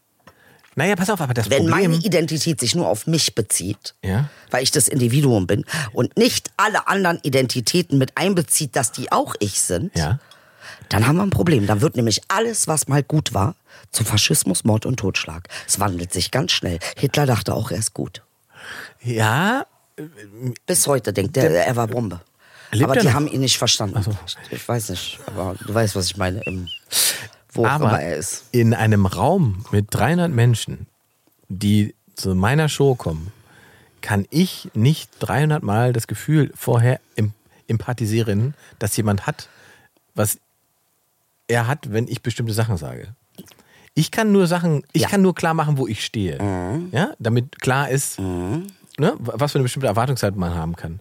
Naja, 0.76 0.96
pass 0.96 1.10
auf, 1.10 1.22
aber 1.22 1.34
das 1.34 1.50
Wenn 1.50 1.68
Problem... 1.68 1.92
meine 1.92 2.04
Identität 2.04 2.60
sich 2.60 2.76
nur 2.76 2.88
auf 2.88 3.06
mich 3.08 3.36
bezieht, 3.36 3.96
Ja. 4.04 4.30
weil 4.52 4.64
ich 4.64 4.72
das 4.72 4.88
Individuum 4.88 5.48
bin 5.48 5.66
und 5.94 6.18
nicht 6.18 6.52
alle 6.58 6.88
anderen 6.88 7.20
Identitäten 7.24 7.98
mit 7.98 8.18
einbezieht, 8.18 8.76
dass 8.76 8.92
die 8.92 9.12
auch 9.12 9.36
ich 9.40 9.62
sind, 9.62 9.96
ja. 9.98 10.20
dann 10.90 11.06
haben 11.08 11.18
wir 11.18 11.24
ein 11.24 11.30
Problem. 11.30 11.68
Dann 11.68 11.82
wird 11.82 11.96
nämlich 11.96 12.22
alles, 12.28 12.68
was 12.68 12.88
mal 12.88 13.04
gut 13.04 13.34
war, 13.34 13.56
zu 13.92 14.04
Faschismus, 14.04 14.64
Mord 14.64 14.86
und 14.86 14.98
Totschlag. 14.98 15.48
Es 15.68 15.80
wandelt 15.80 16.12
sich 16.12 16.32
ganz 16.32 16.52
schnell. 16.52 16.80
Hitler 16.98 17.26
dachte 17.26 17.54
auch, 17.54 17.70
er 17.72 17.78
ist 17.78 17.94
gut. 17.94 18.24
Ja, 19.02 19.66
Bis 20.66 20.88
heute 20.88 21.14
denkt 21.14 21.38
er, 21.38 21.52
er 21.68 21.76
war 21.76 21.86
Bombe. 21.88 22.22
Lebt 22.72 22.86
aber 22.86 22.96
er 22.96 23.02
die 23.02 23.08
noch? 23.08 23.14
haben 23.14 23.28
ihn 23.28 23.42
nicht 23.42 23.60
verstanden. 23.60 24.04
Ich, 24.26 24.38
ich 24.58 24.68
weiß 24.68 24.90
nicht, 24.90 25.20
aber 25.28 25.56
du 25.64 25.72
weißt, 25.72 25.96
was 25.96 26.08
ich 26.08 26.18
meine. 26.18 26.42
Im, 26.46 26.68
wo 27.54 27.66
aber 27.66 27.90
immer 27.90 28.02
er 28.02 28.18
ist. 28.18 28.46
in 28.52 28.74
einem 28.74 29.06
Raum 29.06 29.66
mit 29.72 29.88
300 29.92 30.32
Menschen, 30.32 30.88
die 31.50 31.94
zu 32.16 32.36
meiner 32.36 32.70
Show 32.70 32.96
kommen, 32.96 33.32
kann 34.02 34.26
ich 34.30 34.70
nicht 34.74 35.10
300 35.20 35.64
Mal 35.64 35.94
das 35.94 36.08
Gefühl 36.08 36.52
vorher 36.56 37.00
em- 37.16 37.34
empathisieren, 37.68 38.54
dass 38.80 38.96
jemand 38.98 39.26
hat, 39.26 39.48
was 40.16 40.38
er 41.48 41.68
hat, 41.68 41.92
wenn 41.92 42.08
ich 42.08 42.22
bestimmte 42.22 42.54
Sachen 42.54 42.78
sage. 42.78 43.16
Ich 43.96 44.10
kann 44.12 44.32
nur 44.32 44.48
Sachen, 44.48 44.84
ich 44.92 45.04
Ja. 45.04 45.08
Mhm. 45.08 45.12
kann 45.12 45.22
nur 45.22 45.36
klar 45.36 45.54
machen, 45.54 45.78
wo 45.78 45.88
ich 45.88 46.04
stehe. 46.04 46.38
Ja, 46.92 47.12
damit 47.20 47.60
klar 47.62 47.90
ist, 47.90 48.20
ne, 48.20 48.64
was 48.98 49.52
für 49.52 49.58
eine 49.60 49.64
bestimmte 49.64 49.88
Erwartungshaltung 49.88 50.40
man 50.40 50.56
haben 50.56 50.76
kann. 50.76 51.00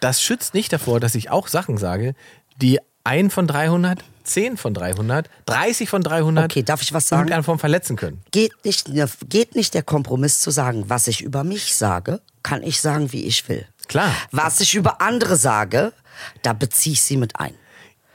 Das 0.00 0.22
schützt 0.22 0.54
nicht 0.54 0.72
davor, 0.72 1.00
dass 1.00 1.14
ich 1.14 1.30
auch 1.30 1.48
Sachen 1.48 1.76
sage, 1.78 2.14
die 2.60 2.78
ein 3.04 3.30
von 3.30 3.46
300, 3.46 4.04
10 4.30 4.56
von 4.56 4.74
300, 4.74 5.28
30 5.46 5.88
von 5.88 6.02
300 6.02 6.44
Okay, 6.46 6.62
darf 6.62 6.82
ich 6.82 6.92
was 6.92 7.04
in 7.04 7.08
sagen? 7.08 7.20
irgendeiner 7.22 7.42
Form 7.42 7.58
verletzen 7.58 7.96
können. 7.96 8.22
Geht 8.30 8.52
nicht, 8.64 8.88
geht 9.28 9.54
nicht 9.56 9.74
der 9.74 9.82
Kompromiss 9.82 10.40
zu 10.40 10.50
sagen, 10.50 10.84
was 10.88 11.06
ich 11.08 11.20
über 11.22 11.44
mich 11.44 11.74
sage, 11.74 12.20
kann 12.42 12.62
ich 12.62 12.80
sagen, 12.80 13.12
wie 13.12 13.24
ich 13.24 13.48
will. 13.48 13.66
Klar. 13.88 14.12
Was 14.30 14.60
ich 14.60 14.74
über 14.74 15.00
andere 15.00 15.36
sage, 15.36 15.92
da 16.42 16.52
beziehe 16.52 16.92
ich 16.94 17.02
sie 17.02 17.16
mit 17.16 17.38
ein. 17.38 17.54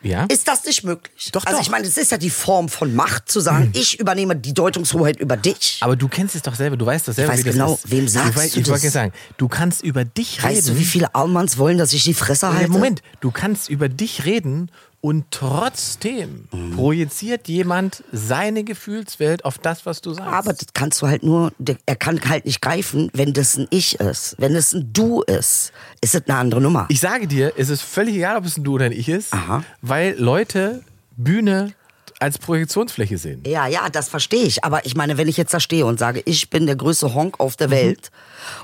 Ja? 0.01 0.25
Ist 0.25 0.47
das 0.47 0.63
nicht 0.65 0.83
möglich? 0.83 1.31
Doch, 1.31 1.43
also 1.47 1.57
doch. 1.57 1.63
ich 1.65 1.71
meine, 1.71 1.87
es 1.87 1.97
ist 1.97 2.11
ja 2.11 2.19
die 2.19 2.29
Form 2.29 2.69
von 2.69 2.93
Macht 2.93 3.27
zu 3.27 3.39
sagen, 3.39 3.71
ich 3.73 3.99
übernehme 3.99 4.35
die 4.35 4.53
Deutungshoheit 4.53 5.19
über 5.19 5.35
dich. 5.35 5.79
Aber 5.81 5.95
du 5.95 6.07
kennst 6.07 6.35
es 6.35 6.43
doch 6.43 6.53
selber, 6.53 6.77
du 6.77 6.85
weißt 6.85 7.07
doch 7.07 7.13
selber, 7.13 7.33
weiß 7.33 7.39
wie 7.39 7.43
das 7.45 7.53
genau, 7.53 7.73
ist. 7.73 7.89
wem 7.89 8.07
sagst 8.07 8.29
ich, 8.29 8.35
wei- 8.37 8.47
du 8.49 8.59
Ich 8.59 8.67
wollte 8.69 8.83
das? 8.83 8.93
sagen, 8.93 9.13
du 9.37 9.47
kannst 9.47 9.81
über 9.83 10.05
dich 10.05 10.43
Weißt 10.43 10.57
reden. 10.67 10.75
du, 10.75 10.79
wie 10.79 10.85
viele 10.85 11.15
Allmanns 11.15 11.57
wollen, 11.57 11.79
dass 11.79 11.91
ich 11.91 12.03
die 12.03 12.13
Fresse 12.13 12.53
halte? 12.53 12.69
Moment, 12.69 13.01
du 13.19 13.31
kannst 13.31 13.67
über 13.67 13.89
dich 13.89 14.25
reden 14.25 14.69
und 15.05 15.25
trotzdem 15.29 16.47
Mhm. 16.51 16.75
projiziert 16.75 17.47
jemand 17.47 18.03
seine 18.11 18.63
Gefühlswelt 18.63 19.45
auf 19.45 19.57
das, 19.59 19.85
was 19.85 20.01
du 20.01 20.13
sagst. 20.13 20.31
Aber 20.31 20.53
das 20.53 20.67
kannst 20.73 21.01
du 21.01 21.07
halt 21.07 21.21
nur, 21.23 21.51
er 21.85 21.95
kann 21.95 22.19
halt 22.27 22.45
nicht 22.45 22.61
greifen, 22.61 23.09
wenn 23.13 23.33
das 23.33 23.55
ein 23.57 23.67
Ich 23.69 23.99
ist. 23.99 24.35
Wenn 24.39 24.55
es 24.55 24.73
ein 24.73 24.91
Du 24.93 25.21
ist, 25.21 25.71
ist 26.01 26.15
es 26.15 26.23
eine 26.27 26.37
andere 26.37 26.59
Nummer. 26.61 26.85
ich 26.89 26.99
sage 26.99 27.27
dir, 27.27 27.53
es 27.57 27.69
ist 27.69 27.81
völlig 27.81 28.15
egal, 28.15 28.37
ob 28.37 28.45
es 28.45 28.57
ein 28.57 28.63
Du 28.63 28.73
oder 28.75 28.85
ein 28.85 28.91
Ich 28.93 29.07
ist, 29.09 29.31
Aha. 29.33 29.63
weil 29.81 30.15
Leute 30.17 30.81
Bühne 31.17 31.73
als 32.19 32.37
Projektionsfläche 32.37 33.17
sehen. 33.17 33.43
Ja, 33.45 33.67
ja, 33.67 33.89
das 33.89 34.07
verstehe 34.09 34.43
ich. 34.45 34.63
Aber 34.63 34.85
ich 34.85 34.95
meine, 34.95 35.17
wenn 35.17 35.27
ich 35.27 35.37
jetzt 35.37 35.53
da 35.53 35.59
stehe 35.59 35.85
und 35.85 35.99
sage, 35.99 36.21
ich 36.25 36.49
bin 36.49 36.65
der 36.65 36.77
größte 36.77 37.13
Honk 37.13 37.39
auf 37.39 37.53
Mhm. 37.53 37.57
der 37.59 37.69
Welt 37.71 38.11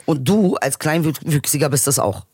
und 0.06 0.28
du 0.28 0.56
als 0.56 0.80
Kleinwüchsiger 0.80 1.70
bist 1.70 1.86
das 1.88 2.00
auch. 2.00 2.26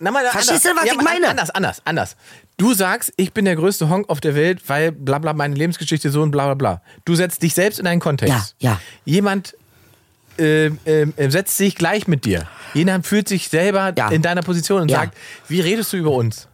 Na, 0.00 0.10
mal 0.10 0.24
Verstehst 0.26 0.66
anders. 0.66 0.82
du, 0.84 0.88
was 0.88 0.92
ich 0.92 0.96
mal 0.96 1.04
meine? 1.04 1.28
Anders, 1.28 1.50
anders, 1.50 1.80
anders. 1.84 2.16
Du 2.56 2.72
sagst, 2.72 3.12
ich 3.16 3.32
bin 3.32 3.44
der 3.46 3.56
größte 3.56 3.88
Honk 3.88 4.08
auf 4.08 4.20
der 4.20 4.34
Welt, 4.36 4.62
weil 4.68 4.92
bla 4.92 5.18
bla 5.18 5.32
meine 5.32 5.54
Lebensgeschichte 5.56 6.10
so 6.10 6.22
und 6.22 6.30
bla 6.30 6.44
bla 6.46 6.54
bla. 6.54 6.82
Du 7.04 7.14
setzt 7.16 7.42
dich 7.42 7.52
selbst 7.54 7.80
in 7.80 7.86
einen 7.86 8.00
Kontext. 8.00 8.54
Ja, 8.60 8.70
ja. 8.70 8.80
Jemand 9.04 9.56
ähm, 10.38 10.78
äh, 10.84 11.06
setzt 11.30 11.56
sich 11.56 11.74
gleich 11.76 12.06
mit 12.08 12.24
dir. 12.24 12.46
Jemand 12.74 13.06
fühlt 13.06 13.28
sich 13.28 13.48
selber 13.48 13.92
Ja. 13.96 14.08
in 14.10 14.22
deiner 14.22 14.42
Position 14.42 14.82
und 14.82 14.90
Ja. 14.90 15.00
sagt, 15.00 15.16
wie 15.48 15.60
redest 15.60 15.92
du 15.92 15.96
über 15.96 16.10
uns? 16.12 16.48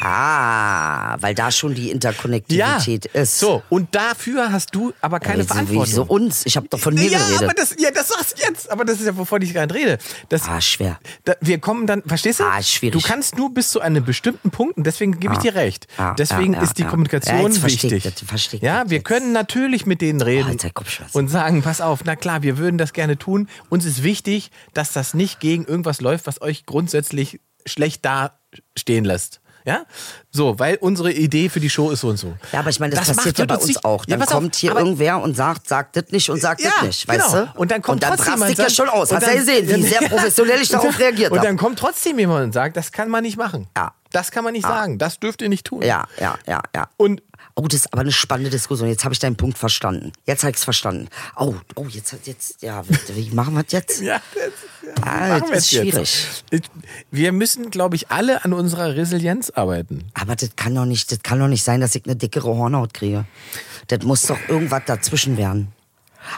Ah, 0.00 1.16
weil 1.20 1.34
da 1.34 1.50
schon 1.50 1.74
die 1.74 1.90
Interkonnektivität 1.90 3.06
ist. 3.06 3.38
So, 3.38 3.62
und 3.68 3.94
dafür 3.94 4.52
hast 4.52 4.74
du 4.74 4.92
aber 5.00 5.20
keine 5.20 5.38
Wieso- 5.40 5.48
Verantwortung. 5.48 5.86
Wieso 5.86 6.02
uns? 6.04 6.46
Ich 6.46 6.56
habe 6.56 6.68
doch 6.68 6.78
von 6.78 6.94
mir 6.94 7.08
ja, 7.08 7.18
geredet. 7.18 7.42
aber 7.44 7.54
das, 7.54 7.74
ja, 7.78 7.90
das 7.90 8.08
sagst 8.08 8.38
du 8.38 8.42
jetzt, 8.46 8.70
aber 8.70 8.84
das 8.84 9.00
ist 9.00 9.06
ja, 9.06 9.16
wovon 9.16 9.40
ich 9.42 9.52
gerade 9.52 9.72
rede. 9.74 9.98
Das, 10.28 10.48
ah, 10.48 10.60
schwer. 10.60 10.98
da, 11.24 11.34
wir 11.40 11.58
kommen 11.58 11.86
dann, 11.86 12.02
verstehst 12.02 12.40
du? 12.40 12.44
Ah, 12.44 12.62
schwierig. 12.62 13.00
Du 13.02 13.06
kannst 13.08 13.36
nur 13.36 13.52
bis 13.52 13.70
zu 13.70 13.80
einem 13.80 14.04
bestimmten 14.04 14.50
Punkt, 14.50 14.76
und 14.76 14.84
deswegen 14.84 15.18
gebe 15.20 15.32
ich 15.34 15.38
Ah. 15.40 15.42
dir 15.42 15.54
recht. 15.54 15.86
Ah, 15.96 16.14
deswegen 16.18 16.52
ja, 16.54 16.58
ja, 16.60 16.64
ist 16.64 16.78
die 16.78 16.82
ja. 16.82 16.88
Kommunikation 16.88 17.36
Ja, 17.38 17.42
jetzt 17.46 17.58
verstehe 17.58 17.88
ich 17.96 18.04
wichtig. 18.04 18.14
das, 18.20 18.28
verstehe 18.28 18.58
ich 18.58 18.62
ja, 18.64 18.84
wir 18.90 18.98
jetzt. 18.98 19.06
können 19.06 19.32
natürlich 19.32 19.86
mit 19.86 20.00
denen 20.00 20.20
reden 20.20 20.56
Oh, 20.58 20.64
hat 20.64 20.74
Kopfschmerzen. 20.74 21.16
und 21.16 21.28
sagen, 21.28 21.62
pass 21.62 21.80
auf, 21.80 22.00
na 22.04 22.16
klar, 22.16 22.42
wir 22.42 22.58
würden 22.58 22.78
das 22.78 22.92
gerne 22.92 23.18
tun. 23.18 23.48
Uns 23.70 23.84
ist 23.84 24.02
wichtig, 24.02 24.50
dass 24.74 24.92
das 24.92 25.14
nicht 25.14 25.40
gegen 25.40 25.64
irgendwas 25.64 26.00
läuft, 26.00 26.26
was 26.26 26.40
euch 26.42 26.66
grundsätzlich 26.66 27.40
schlecht 27.66 28.04
dastehen 28.04 29.04
lässt. 29.04 29.40
Ja? 29.64 29.86
So, 30.30 30.58
weil 30.58 30.76
unsere 30.76 31.10
Idee 31.10 31.48
für 31.48 31.60
die 31.60 31.70
Show 31.70 31.90
ist 31.90 32.00
so 32.00 32.08
und 32.08 32.18
so. 32.18 32.34
Ja, 32.52 32.58
aber 32.60 32.68
ich 32.70 32.80
meine, 32.80 32.94
das, 32.94 33.08
macht 33.08 33.16
passiert 33.16 33.38
ja 33.38 33.46
bei 33.46 33.56
uns 33.56 33.82
auch. 33.84 34.04
Ja, 34.06 34.16
Dann 34.16 34.22
auf, 34.28 34.34
kommt 34.34 34.56
hier 34.56 34.76
irgendwer 34.76 35.22
und 35.22 35.36
sagt, 35.36 35.68
sagt 35.68 35.96
das 35.96 36.04
nicht 36.10 36.28
und 36.28 36.40
sagt 36.40 36.60
Ja, 36.60 36.70
das 36.76 36.82
nicht, 36.82 37.08
weißt 37.08 37.32
genau. 37.32 37.44
du? 37.46 37.58
Und 37.58 37.70
dann 37.70 37.80
kommt 37.80 37.94
und 37.94 38.02
dann 38.02 38.18
trotzdem 38.18 38.34
ich 38.34 38.40
ja 38.40 38.48
jemand 38.48 38.72
schon 38.72 38.88
aus. 38.90 39.10
und 39.10 39.16
Hast 39.16 39.26
du 39.26 39.30
ja 39.30 39.36
gesehen, 39.38 39.68
wie 39.68 39.82
sehr 39.82 40.00
professionell 40.08 40.60
ich 40.60 40.68
darauf 40.68 40.98
reagiert 40.98 41.30
Und 41.32 41.38
habe. 41.38 41.48
dann 41.48 41.56
kommt 41.56 41.78
trotzdem 41.78 42.18
jemand 42.18 42.44
und 42.44 42.52
sagt, 42.52 42.76
das 42.76 42.92
kann 42.92 43.08
man 43.08 43.22
nicht 43.22 43.38
machen. 43.38 43.66
Ja. 43.76 43.92
Das 44.12 44.30
kann 44.30 44.44
man 44.44 44.52
nicht 44.52 44.62
sagen. 44.64 44.98
Das 44.98 45.18
dürft 45.18 45.42
ihr 45.42 45.48
nicht 45.48 45.66
tun. 45.66 45.82
Ja, 45.82 46.06
ja, 46.20 46.36
ja, 46.46 46.60
ja. 46.74 46.88
Und 46.96 47.20
Oh, 47.56 47.68
das 47.68 47.80
ist 47.80 47.92
aber 47.92 48.00
eine 48.02 48.10
spannende 48.10 48.50
Diskussion. 48.50 48.88
Jetzt 48.88 49.04
habe 49.04 49.12
ich 49.12 49.20
deinen 49.20 49.36
Punkt 49.36 49.58
verstanden. 49.58 50.10
Jetzt 50.26 50.42
habe 50.42 50.50
ich 50.50 50.56
es 50.56 50.64
verstanden. 50.64 51.08
Oh, 51.36 51.54
oh, 51.76 51.86
jetzt 51.88 52.12
hat 52.12 52.26
jetzt, 52.26 52.62
ja, 52.62 52.82
wie, 53.14 53.30
machen 53.30 53.54
wir 53.54 53.62
das 53.62 53.72
jetzt? 53.72 54.00
ja, 54.02 54.20
das, 54.34 54.96
Ah, 55.02 55.38
machen 55.38 55.50
das 55.52 55.66
ist 55.66 55.70
jetzt. 55.72 55.88
schwierig. 56.50 56.70
Wir 57.12 57.30
müssen, 57.32 57.70
glaube 57.70 57.94
ich, 57.96 58.10
alle 58.10 58.44
an 58.44 58.52
unserer 58.52 58.96
Resilienz 58.96 59.50
arbeiten. 59.50 60.04
Aber 60.14 60.34
das 60.34 60.56
kann 60.56 60.74
doch 60.74 60.84
nicht, 60.84 61.12
das 61.12 61.22
kann 61.22 61.38
doch 61.38 61.46
nicht 61.48 61.62
sein, 61.62 61.80
dass 61.80 61.94
ich 61.94 62.04
eine 62.06 62.16
dickere 62.16 62.48
Hornhaut 62.56 62.92
kriege. 62.92 63.24
Das 63.86 64.02
muss 64.02 64.22
doch 64.22 64.38
irgendwas 64.48 64.82
dazwischen 64.86 65.36
werden. 65.36 65.68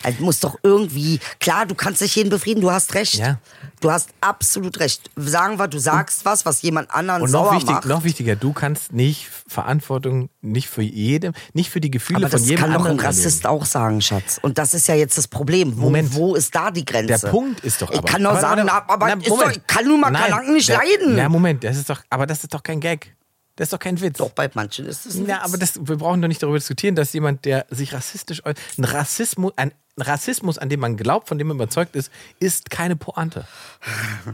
Also 0.02 0.24
muss 0.24 0.40
doch 0.40 0.58
irgendwie, 0.62 1.20
klar, 1.40 1.66
du 1.66 1.74
kannst 1.74 2.00
nicht 2.02 2.14
jeden 2.16 2.30
befrieden, 2.30 2.60
du 2.60 2.70
hast 2.70 2.94
recht. 2.94 3.14
Ja. 3.14 3.38
Du 3.80 3.90
hast 3.90 4.08
absolut 4.20 4.80
recht. 4.80 5.10
Sagen 5.16 5.58
wir, 5.58 5.68
du 5.68 5.78
sagst 5.78 6.24
was, 6.24 6.46
was 6.46 6.62
jemand 6.62 6.90
anderen 6.90 7.22
Und 7.22 7.30
noch, 7.30 7.44
sauer 7.46 7.56
wichtig, 7.56 7.70
macht. 7.70 7.84
noch 7.86 8.04
wichtiger, 8.04 8.34
du 8.34 8.52
kannst 8.52 8.92
nicht 8.92 9.28
Verantwortung 9.46 10.30
nicht 10.40 10.68
für 10.68 10.82
jedem, 10.82 11.32
nicht 11.52 11.70
für 11.70 11.80
die 11.80 11.90
Gefühle 11.90 12.20
aber 12.20 12.30
von 12.30 12.40
das 12.40 12.48
jedem 12.48 12.62
kann 12.62 12.72
doch 12.72 12.80
ein 12.80 12.90
anderen 12.92 13.06
Rassist 13.06 13.40
übernehmen. 13.40 13.60
auch 13.62 13.66
sagen, 13.66 14.00
Schatz. 14.00 14.38
Und 14.42 14.58
das 14.58 14.72
ist 14.74 14.88
ja 14.88 14.94
jetzt 14.94 15.18
das 15.18 15.28
Problem. 15.28 15.76
Wo, 15.76 15.82
Moment. 15.82 16.14
wo 16.14 16.34
ist 16.34 16.54
da 16.54 16.70
die 16.70 16.84
Grenze? 16.84 17.18
Der 17.20 17.28
Punkt 17.28 17.60
ist 17.60 17.82
doch 17.82 17.90
Ich 17.90 17.98
aber. 17.98 18.08
kann 18.08 18.22
doch 18.22 18.40
sagen, 18.40 18.68
aber, 18.68 18.86
na, 18.88 18.92
aber 18.94 19.06
na, 19.08 19.16
doch, 19.16 19.50
ich 19.50 19.66
kann 19.66 19.86
nun 19.86 20.00
mal 20.00 20.10
Nein, 20.10 20.52
nicht 20.52 20.68
der, 20.68 20.78
leiden. 20.78 21.16
Na, 21.16 21.28
Moment, 21.28 21.62
das 21.64 21.76
ist 21.76 21.90
doch, 21.90 22.00
aber 22.08 22.26
das 22.26 22.42
ist 22.44 22.54
doch 22.54 22.62
kein 22.62 22.80
Gag. 22.80 23.14
Das 23.56 23.66
ist 23.66 23.72
doch 23.72 23.78
kein 23.78 24.00
Witz. 24.00 24.18
Doch, 24.18 24.30
bei 24.30 24.50
manchen 24.54 24.86
ist 24.86 25.06
es 25.06 25.14
ein 25.16 25.26
Ja, 25.26 25.36
Witz. 25.38 25.44
aber 25.44 25.58
das, 25.58 25.74
wir 25.88 25.96
brauchen 25.96 26.20
doch 26.22 26.28
nicht 26.28 26.42
darüber 26.42 26.58
diskutieren, 26.58 26.94
dass 26.94 27.12
jemand, 27.12 27.44
der 27.44 27.66
sich 27.70 27.92
rassistisch 27.94 28.44
äußert, 28.44 28.58
ein 28.78 28.84
Rassismus, 28.84 29.52
ein 29.56 29.72
Rassismus, 29.98 30.58
an 30.58 30.68
dem 30.68 30.80
man 30.80 30.98
glaubt, 30.98 31.26
von 31.28 31.38
dem 31.38 31.46
man 31.46 31.56
überzeugt 31.56 31.96
ist, 31.96 32.10
ist 32.38 32.68
keine 32.70 32.96
Pointe. 32.96 33.46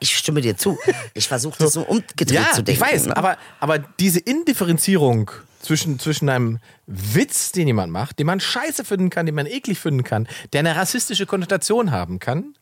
Ich 0.00 0.16
stimme 0.16 0.40
dir 0.40 0.56
zu. 0.56 0.78
Ich 1.14 1.28
versuche 1.28 1.58
das 1.58 1.72
so 1.74 1.82
umgedreht 1.82 2.30
Ja, 2.30 2.50
zu 2.52 2.62
denken. 2.62 2.82
ich 2.82 2.92
weiß, 2.92 3.06
ne? 3.06 3.16
aber, 3.16 3.36
aber 3.60 3.78
diese 3.78 4.18
Indifferenzierung 4.20 5.30
zwischen, 5.60 5.98
zwischen 5.98 6.28
einem 6.28 6.58
Witz, 6.86 7.52
den 7.52 7.66
jemand 7.66 7.92
macht, 7.92 8.18
den 8.18 8.26
man 8.26 8.40
scheiße 8.40 8.84
finden 8.84 9.10
kann, 9.10 9.26
den 9.26 9.34
man 9.34 9.46
eklig 9.46 9.78
finden 9.78 10.04
kann, 10.04 10.26
der 10.52 10.60
eine 10.60 10.76
rassistische 10.76 11.26
Konnotation 11.26 11.90
haben 11.90 12.18
kann, 12.18 12.54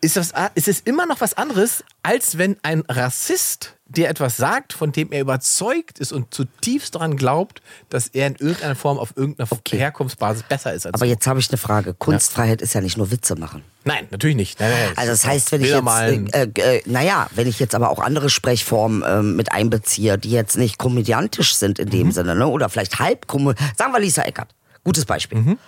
ist, 0.00 0.16
das, 0.16 0.32
ist 0.54 0.68
es 0.68 0.80
immer 0.80 1.06
noch 1.06 1.20
was 1.20 1.34
anderes, 1.34 1.82
als 2.02 2.38
wenn 2.38 2.56
ein 2.62 2.82
Rassist 2.88 3.74
dir 3.90 4.08
etwas 4.08 4.36
sagt, 4.36 4.74
von 4.74 4.92
dem 4.92 5.12
er 5.12 5.20
überzeugt 5.22 5.98
ist 5.98 6.12
und 6.12 6.32
zutiefst 6.34 6.94
daran 6.94 7.16
glaubt, 7.16 7.62
dass 7.88 8.08
er 8.08 8.26
in 8.26 8.34
irgendeiner 8.36 8.76
Form 8.76 8.98
auf 8.98 9.16
irgendeiner 9.16 9.48
Herkunftsbasis 9.70 10.42
besser 10.42 10.74
ist 10.74 10.84
als 10.86 10.94
Aber 10.94 11.06
du. 11.06 11.10
jetzt 11.10 11.26
habe 11.26 11.40
ich 11.40 11.48
eine 11.50 11.56
Frage. 11.56 11.94
Kunstfreiheit 11.94 12.60
ist 12.60 12.74
ja 12.74 12.82
nicht 12.82 12.98
nur 12.98 13.10
Witze 13.10 13.34
machen. 13.36 13.62
Nein, 13.84 14.06
natürlich 14.10 14.36
nicht. 14.36 14.60
Nein, 14.60 14.70
nein, 14.70 14.92
Also 14.96 15.12
das 15.12 15.24
heißt, 15.24 15.52
wenn 15.52 15.62
ich 15.62 15.70
jetzt, 15.70 15.82
malen. 15.82 16.30
äh, 16.34 16.48
äh, 16.54 16.82
naja, 16.84 17.28
wenn 17.34 17.48
ich 17.48 17.58
jetzt 17.58 17.74
aber 17.74 17.88
auch 17.88 17.98
andere 18.00 18.28
Sprechformen 18.28 19.02
ähm, 19.06 19.36
mit 19.36 19.52
einbeziehe, 19.52 20.18
die 20.18 20.30
jetzt 20.30 20.58
nicht 20.58 20.76
komödiantisch 20.78 21.54
sind 21.56 21.78
in 21.78 21.86
Mhm. 21.88 21.92
dem 21.92 22.12
Sinne, 22.12 22.34
ne? 22.34 22.46
oder 22.46 22.68
vielleicht 22.68 22.98
halb 22.98 23.26
komödiantisch. 23.26 23.76
Sagen 23.78 23.92
wir 23.94 24.00
Lisa 24.00 24.22
Eckert. 24.22 24.54
Gutes 24.84 25.06
Beispiel. 25.06 25.38
Mhm. 25.38 25.58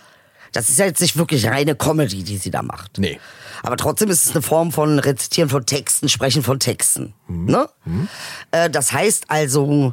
Das 0.53 0.68
ist 0.68 0.78
ja 0.78 0.86
jetzt 0.86 1.01
nicht 1.01 1.16
wirklich 1.16 1.46
reine 1.46 1.74
Comedy, 1.74 2.22
die 2.22 2.36
sie 2.36 2.51
da 2.51 2.62
macht. 2.62 2.98
Nee. 2.98 3.20
Aber 3.62 3.76
trotzdem 3.76 4.09
ist 4.11 4.24
es 4.26 4.30
eine 4.32 4.42
Form 4.42 4.72
von 4.72 4.98
Rezitieren 4.98 5.48
von 5.51 5.66
Texten, 5.66 6.09
Sprechen 6.09 6.42
von 6.42 6.59
Texten. 6.59 7.14
Ne? 7.28 7.68
Äh, 8.51 8.70
das 8.70 8.92
heißt 8.92 9.24
also, 9.28 9.92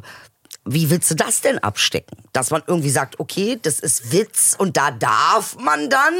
wie 0.64 0.90
willst 0.90 1.10
du 1.10 1.14
das 1.14 1.40
denn 1.40 1.58
abstecken? 1.58 2.18
Dass 2.32 2.50
man 2.50 2.62
irgendwie 2.66 2.90
sagt, 2.90 3.20
okay, 3.20 3.58
das 3.60 3.80
ist 3.80 4.12
Witz 4.12 4.54
und 4.58 4.76
da 4.76 4.90
darf 4.90 5.56
man 5.58 5.88
dann. 5.90 6.14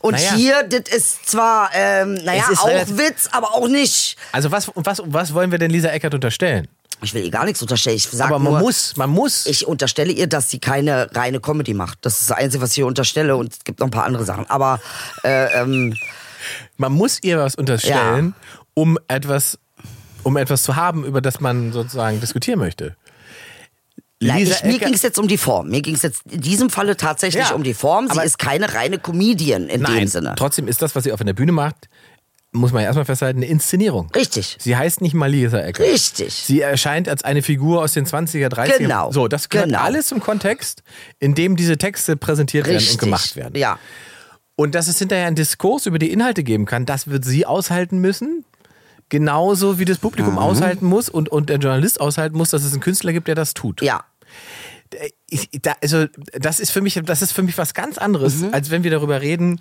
Und 0.00 0.12
Naja. 0.12 0.34
hier, 0.34 0.62
das 0.62 0.94
ist 0.94 1.28
zwar, 1.30 1.70
ähm, 1.74 2.14
naja, 2.14 2.44
ist 2.50 2.60
auch 2.60 2.68
Witz, 2.88 3.28
aber 3.32 3.54
auch 3.54 3.68
nicht. 3.68 4.16
Also 4.32 4.50
was, 4.50 4.70
was, 4.74 5.02
was 5.04 5.34
wollen 5.34 5.50
wir 5.50 5.58
denn 5.58 5.70
Lisa 5.70 5.88
Eckert 5.88 6.14
unterstellen? 6.14 6.68
Ich 7.02 7.14
will 7.14 7.24
ihr 7.24 7.30
gar 7.30 7.44
nichts 7.44 7.62
unterstellen. 7.62 7.96
Ich 7.96 8.08
sag 8.10 8.26
Aber 8.28 8.38
man 8.38 8.52
nur, 8.52 8.60
muss, 8.60 8.96
man 8.96 9.10
muss. 9.10 9.46
Ich 9.46 9.66
unterstelle 9.66 10.12
ihr, 10.12 10.26
dass 10.26 10.50
sie 10.50 10.58
keine 10.58 11.08
reine 11.14 11.40
Comedy 11.40 11.74
macht. 11.74 11.98
Das 12.02 12.20
ist 12.20 12.30
das 12.30 12.36
Einzige, 12.36 12.62
was 12.62 12.72
ich 12.72 12.78
ihr 12.78 12.86
unterstelle. 12.86 13.36
Und 13.36 13.52
es 13.52 13.64
gibt 13.64 13.80
noch 13.80 13.86
ein 13.86 13.92
paar 13.92 14.04
andere 14.04 14.24
Sachen. 14.24 14.48
Aber 14.50 14.80
äh, 15.22 15.60
ähm, 15.60 15.94
man 16.76 16.92
muss 16.92 17.22
ihr 17.22 17.38
was 17.38 17.54
unterstellen, 17.54 18.34
um 18.74 18.98
etwas, 19.06 19.58
um 20.24 20.36
etwas 20.36 20.62
zu 20.62 20.76
haben, 20.76 21.04
über 21.04 21.20
das 21.20 21.40
man 21.40 21.72
sozusagen 21.72 22.20
diskutieren 22.20 22.58
möchte. 22.58 22.96
Nein, 24.20 24.42
ich, 24.42 24.64
mir 24.64 24.78
ging 24.80 24.94
es 24.94 25.02
jetzt 25.02 25.18
um 25.18 25.28
die 25.28 25.38
Form. 25.38 25.68
Mir 25.68 25.80
ging 25.80 25.94
es 25.94 26.02
jetzt 26.02 26.22
in 26.28 26.40
diesem 26.40 26.70
Falle 26.70 26.96
tatsächlich 26.96 27.48
Ja, 27.50 27.54
um 27.54 27.62
die 27.62 27.74
Form. 27.74 28.08
Sie 28.08 28.20
ist 28.20 28.38
keine 28.38 28.74
reine 28.74 28.98
Comedian 28.98 29.68
in 29.68 29.82
dem 29.84 29.94
Nein, 29.94 30.08
Sinne. 30.08 30.34
trotzdem 30.36 30.66
ist 30.66 30.82
das, 30.82 30.96
was 30.96 31.04
sie 31.04 31.12
auf 31.12 31.22
der 31.22 31.32
Bühne 31.34 31.52
macht, 31.52 31.88
muss 32.58 32.72
man 32.72 32.82
ja 32.82 32.86
erstmal 32.88 33.04
festhalten, 33.04 33.38
eine 33.38 33.46
Inszenierung. 33.46 34.10
Richtig. 34.14 34.56
Sie 34.60 34.76
heißt 34.76 35.00
nicht 35.00 35.14
mal 35.14 35.30
Lisa 35.30 35.58
Eckert. 35.60 35.86
Richtig. 35.86 36.34
Sie 36.34 36.60
erscheint 36.60 37.08
als 37.08 37.24
eine 37.24 37.42
Figur 37.42 37.80
aus 37.82 37.92
den 37.94 38.06
20er, 38.06 38.48
30er. 38.48 38.78
Genau. 38.78 39.10
So, 39.12 39.28
das 39.28 39.48
gehört 39.48 39.68
Genau. 39.68 39.80
alles 39.80 40.06
zum 40.08 40.20
Kontext, 40.20 40.82
in 41.18 41.34
dem 41.34 41.56
diese 41.56 41.78
Texte 41.78 42.16
präsentiert 42.16 42.66
werden 42.66 42.76
Richtig. 42.76 42.94
und 42.94 43.00
gemacht 43.00 43.36
werden. 43.36 43.54
Ja. 43.58 43.78
Und 44.56 44.74
dass 44.74 44.88
es 44.88 44.98
hinterher 44.98 45.26
einen 45.26 45.36
Diskurs 45.36 45.86
über 45.86 45.98
die 45.98 46.10
Inhalte 46.12 46.42
geben 46.42 46.66
kann, 46.66 46.84
das 46.84 47.06
wird 47.08 47.24
sie 47.24 47.46
aushalten 47.46 47.98
müssen. 47.98 48.44
Genauso 49.08 49.78
wie 49.78 49.84
das 49.86 49.98
Publikum 49.98 50.32
Mhm. 50.34 50.38
aushalten 50.38 50.84
muss 50.86 51.08
und, 51.08 51.28
und 51.30 51.48
der 51.48 51.56
Journalist 51.58 52.00
aushalten 52.00 52.36
muss, 52.36 52.50
dass 52.50 52.62
es 52.64 52.72
einen 52.72 52.80
Künstler 52.82 53.12
gibt, 53.12 53.28
der 53.28 53.34
das 53.34 53.54
tut. 53.54 53.80
Ja. 53.82 54.04
Ich, 55.30 55.48
da, 55.62 55.74
also, 55.82 56.06
das 56.38 56.60
ist 56.60 56.70
für 56.70 56.80
mich, 56.80 57.00
das 57.04 57.22
ist 57.22 57.32
für 57.32 57.42
mich 57.42 57.56
was 57.58 57.74
ganz 57.74 57.98
anderes, 57.98 58.36
Mhm. 58.36 58.48
als 58.54 58.70
wenn 58.70 58.84
wir 58.84 58.90
darüber 58.90 59.20
reden, 59.20 59.60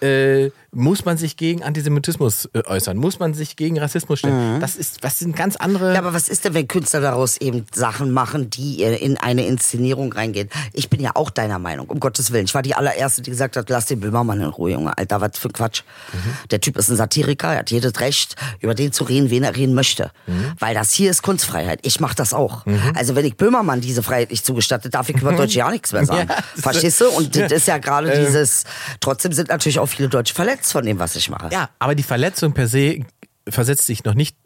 äh, 0.00 0.50
muss 0.74 1.04
man 1.04 1.18
sich 1.18 1.36
gegen 1.36 1.62
Antisemitismus 1.62 2.48
äh, 2.54 2.62
äußern? 2.64 2.96
Muss 2.96 3.18
man 3.18 3.34
sich 3.34 3.56
gegen 3.56 3.78
Rassismus 3.78 4.20
stellen? 4.20 4.58
Das 4.58 4.76
ist, 4.76 5.02
was 5.02 5.18
sind 5.18 5.36
ganz 5.36 5.56
andere. 5.56 5.90
Mhm. 5.90 5.94
Ja, 5.94 5.98
aber 6.00 6.14
was 6.14 6.30
ist 6.30 6.46
denn, 6.46 6.54
wenn 6.54 6.66
Künstler 6.66 7.02
daraus 7.02 7.36
eben 7.36 7.66
Sachen 7.74 8.10
machen, 8.10 8.48
die 8.48 8.82
äh, 8.82 8.96
in 8.96 9.18
eine 9.18 9.44
Inszenierung 9.46 10.12
reingehen? 10.14 10.48
Ich 10.72 10.88
bin 10.88 11.00
ja 11.00 11.10
auch 11.14 11.28
deiner 11.28 11.58
Meinung, 11.58 11.88
um 11.88 12.00
Gottes 12.00 12.32
Willen. 12.32 12.46
Ich 12.46 12.54
war 12.54 12.62
die 12.62 12.74
allererste, 12.74 13.20
die 13.20 13.28
gesagt 13.28 13.56
hat, 13.56 13.68
lass 13.68 13.84
den 13.84 14.00
Böhmermann 14.00 14.40
in 14.40 14.46
Ruhe, 14.46 14.72
Junge. 14.72 14.96
Alter, 14.96 15.20
was 15.20 15.38
für 15.38 15.50
Quatsch. 15.50 15.82
Der 16.50 16.60
Typ 16.60 16.78
ist 16.78 16.88
ein 16.88 16.96
Satiriker, 16.96 17.48
er 17.52 17.58
hat 17.60 17.70
jedes 17.70 18.00
Recht, 18.00 18.36
über 18.60 18.74
den 18.74 18.92
zu 18.92 19.04
reden, 19.04 19.28
wen 19.28 19.44
er 19.44 19.54
reden 19.54 19.74
möchte. 19.74 20.10
Weil 20.58 20.74
das 20.74 20.92
hier 20.92 21.10
ist 21.10 21.22
Kunstfreiheit. 21.22 21.80
Ich 21.82 22.00
mach 22.00 22.14
das 22.14 22.32
auch. 22.32 22.64
Also 22.94 23.14
wenn 23.14 23.24
ich 23.24 23.36
Böhmermann 23.36 23.80
diese 23.80 24.02
Freiheit 24.02 24.30
nicht 24.30 24.44
zugestattet, 24.46 24.94
darf 24.94 25.08
ich 25.08 25.20
über 25.20 25.32
Deutsche 25.32 25.58
ja 25.58 25.70
nichts 25.70 25.92
mehr 25.92 26.06
sagen. 26.06 26.22
Ja, 26.32 26.36
Verstehst 26.56 27.00
du? 27.00 27.08
Und 27.08 27.34
das 27.34 27.50
ist 27.50 27.66
ja 27.66 27.78
gerade 27.78 28.24
dieses, 28.24 28.64
trotzdem 29.00 29.32
sind 29.32 29.48
natürlich 29.48 29.78
auch 29.78 29.86
viele 29.86 30.08
Deutsche 30.08 30.34
verletzt 30.34 30.61
von 30.70 30.84
dem, 30.84 31.00
was 31.00 31.16
ich 31.16 31.28
mache. 31.30 31.48
ja, 31.50 31.70
aber 31.80 31.96
die 31.96 32.04
Verletzung 32.04 32.52
per 32.52 32.68
se 32.68 33.00
versetzt 33.48 33.88
dich 33.88 34.04
noch 34.04 34.14
nicht 34.14 34.36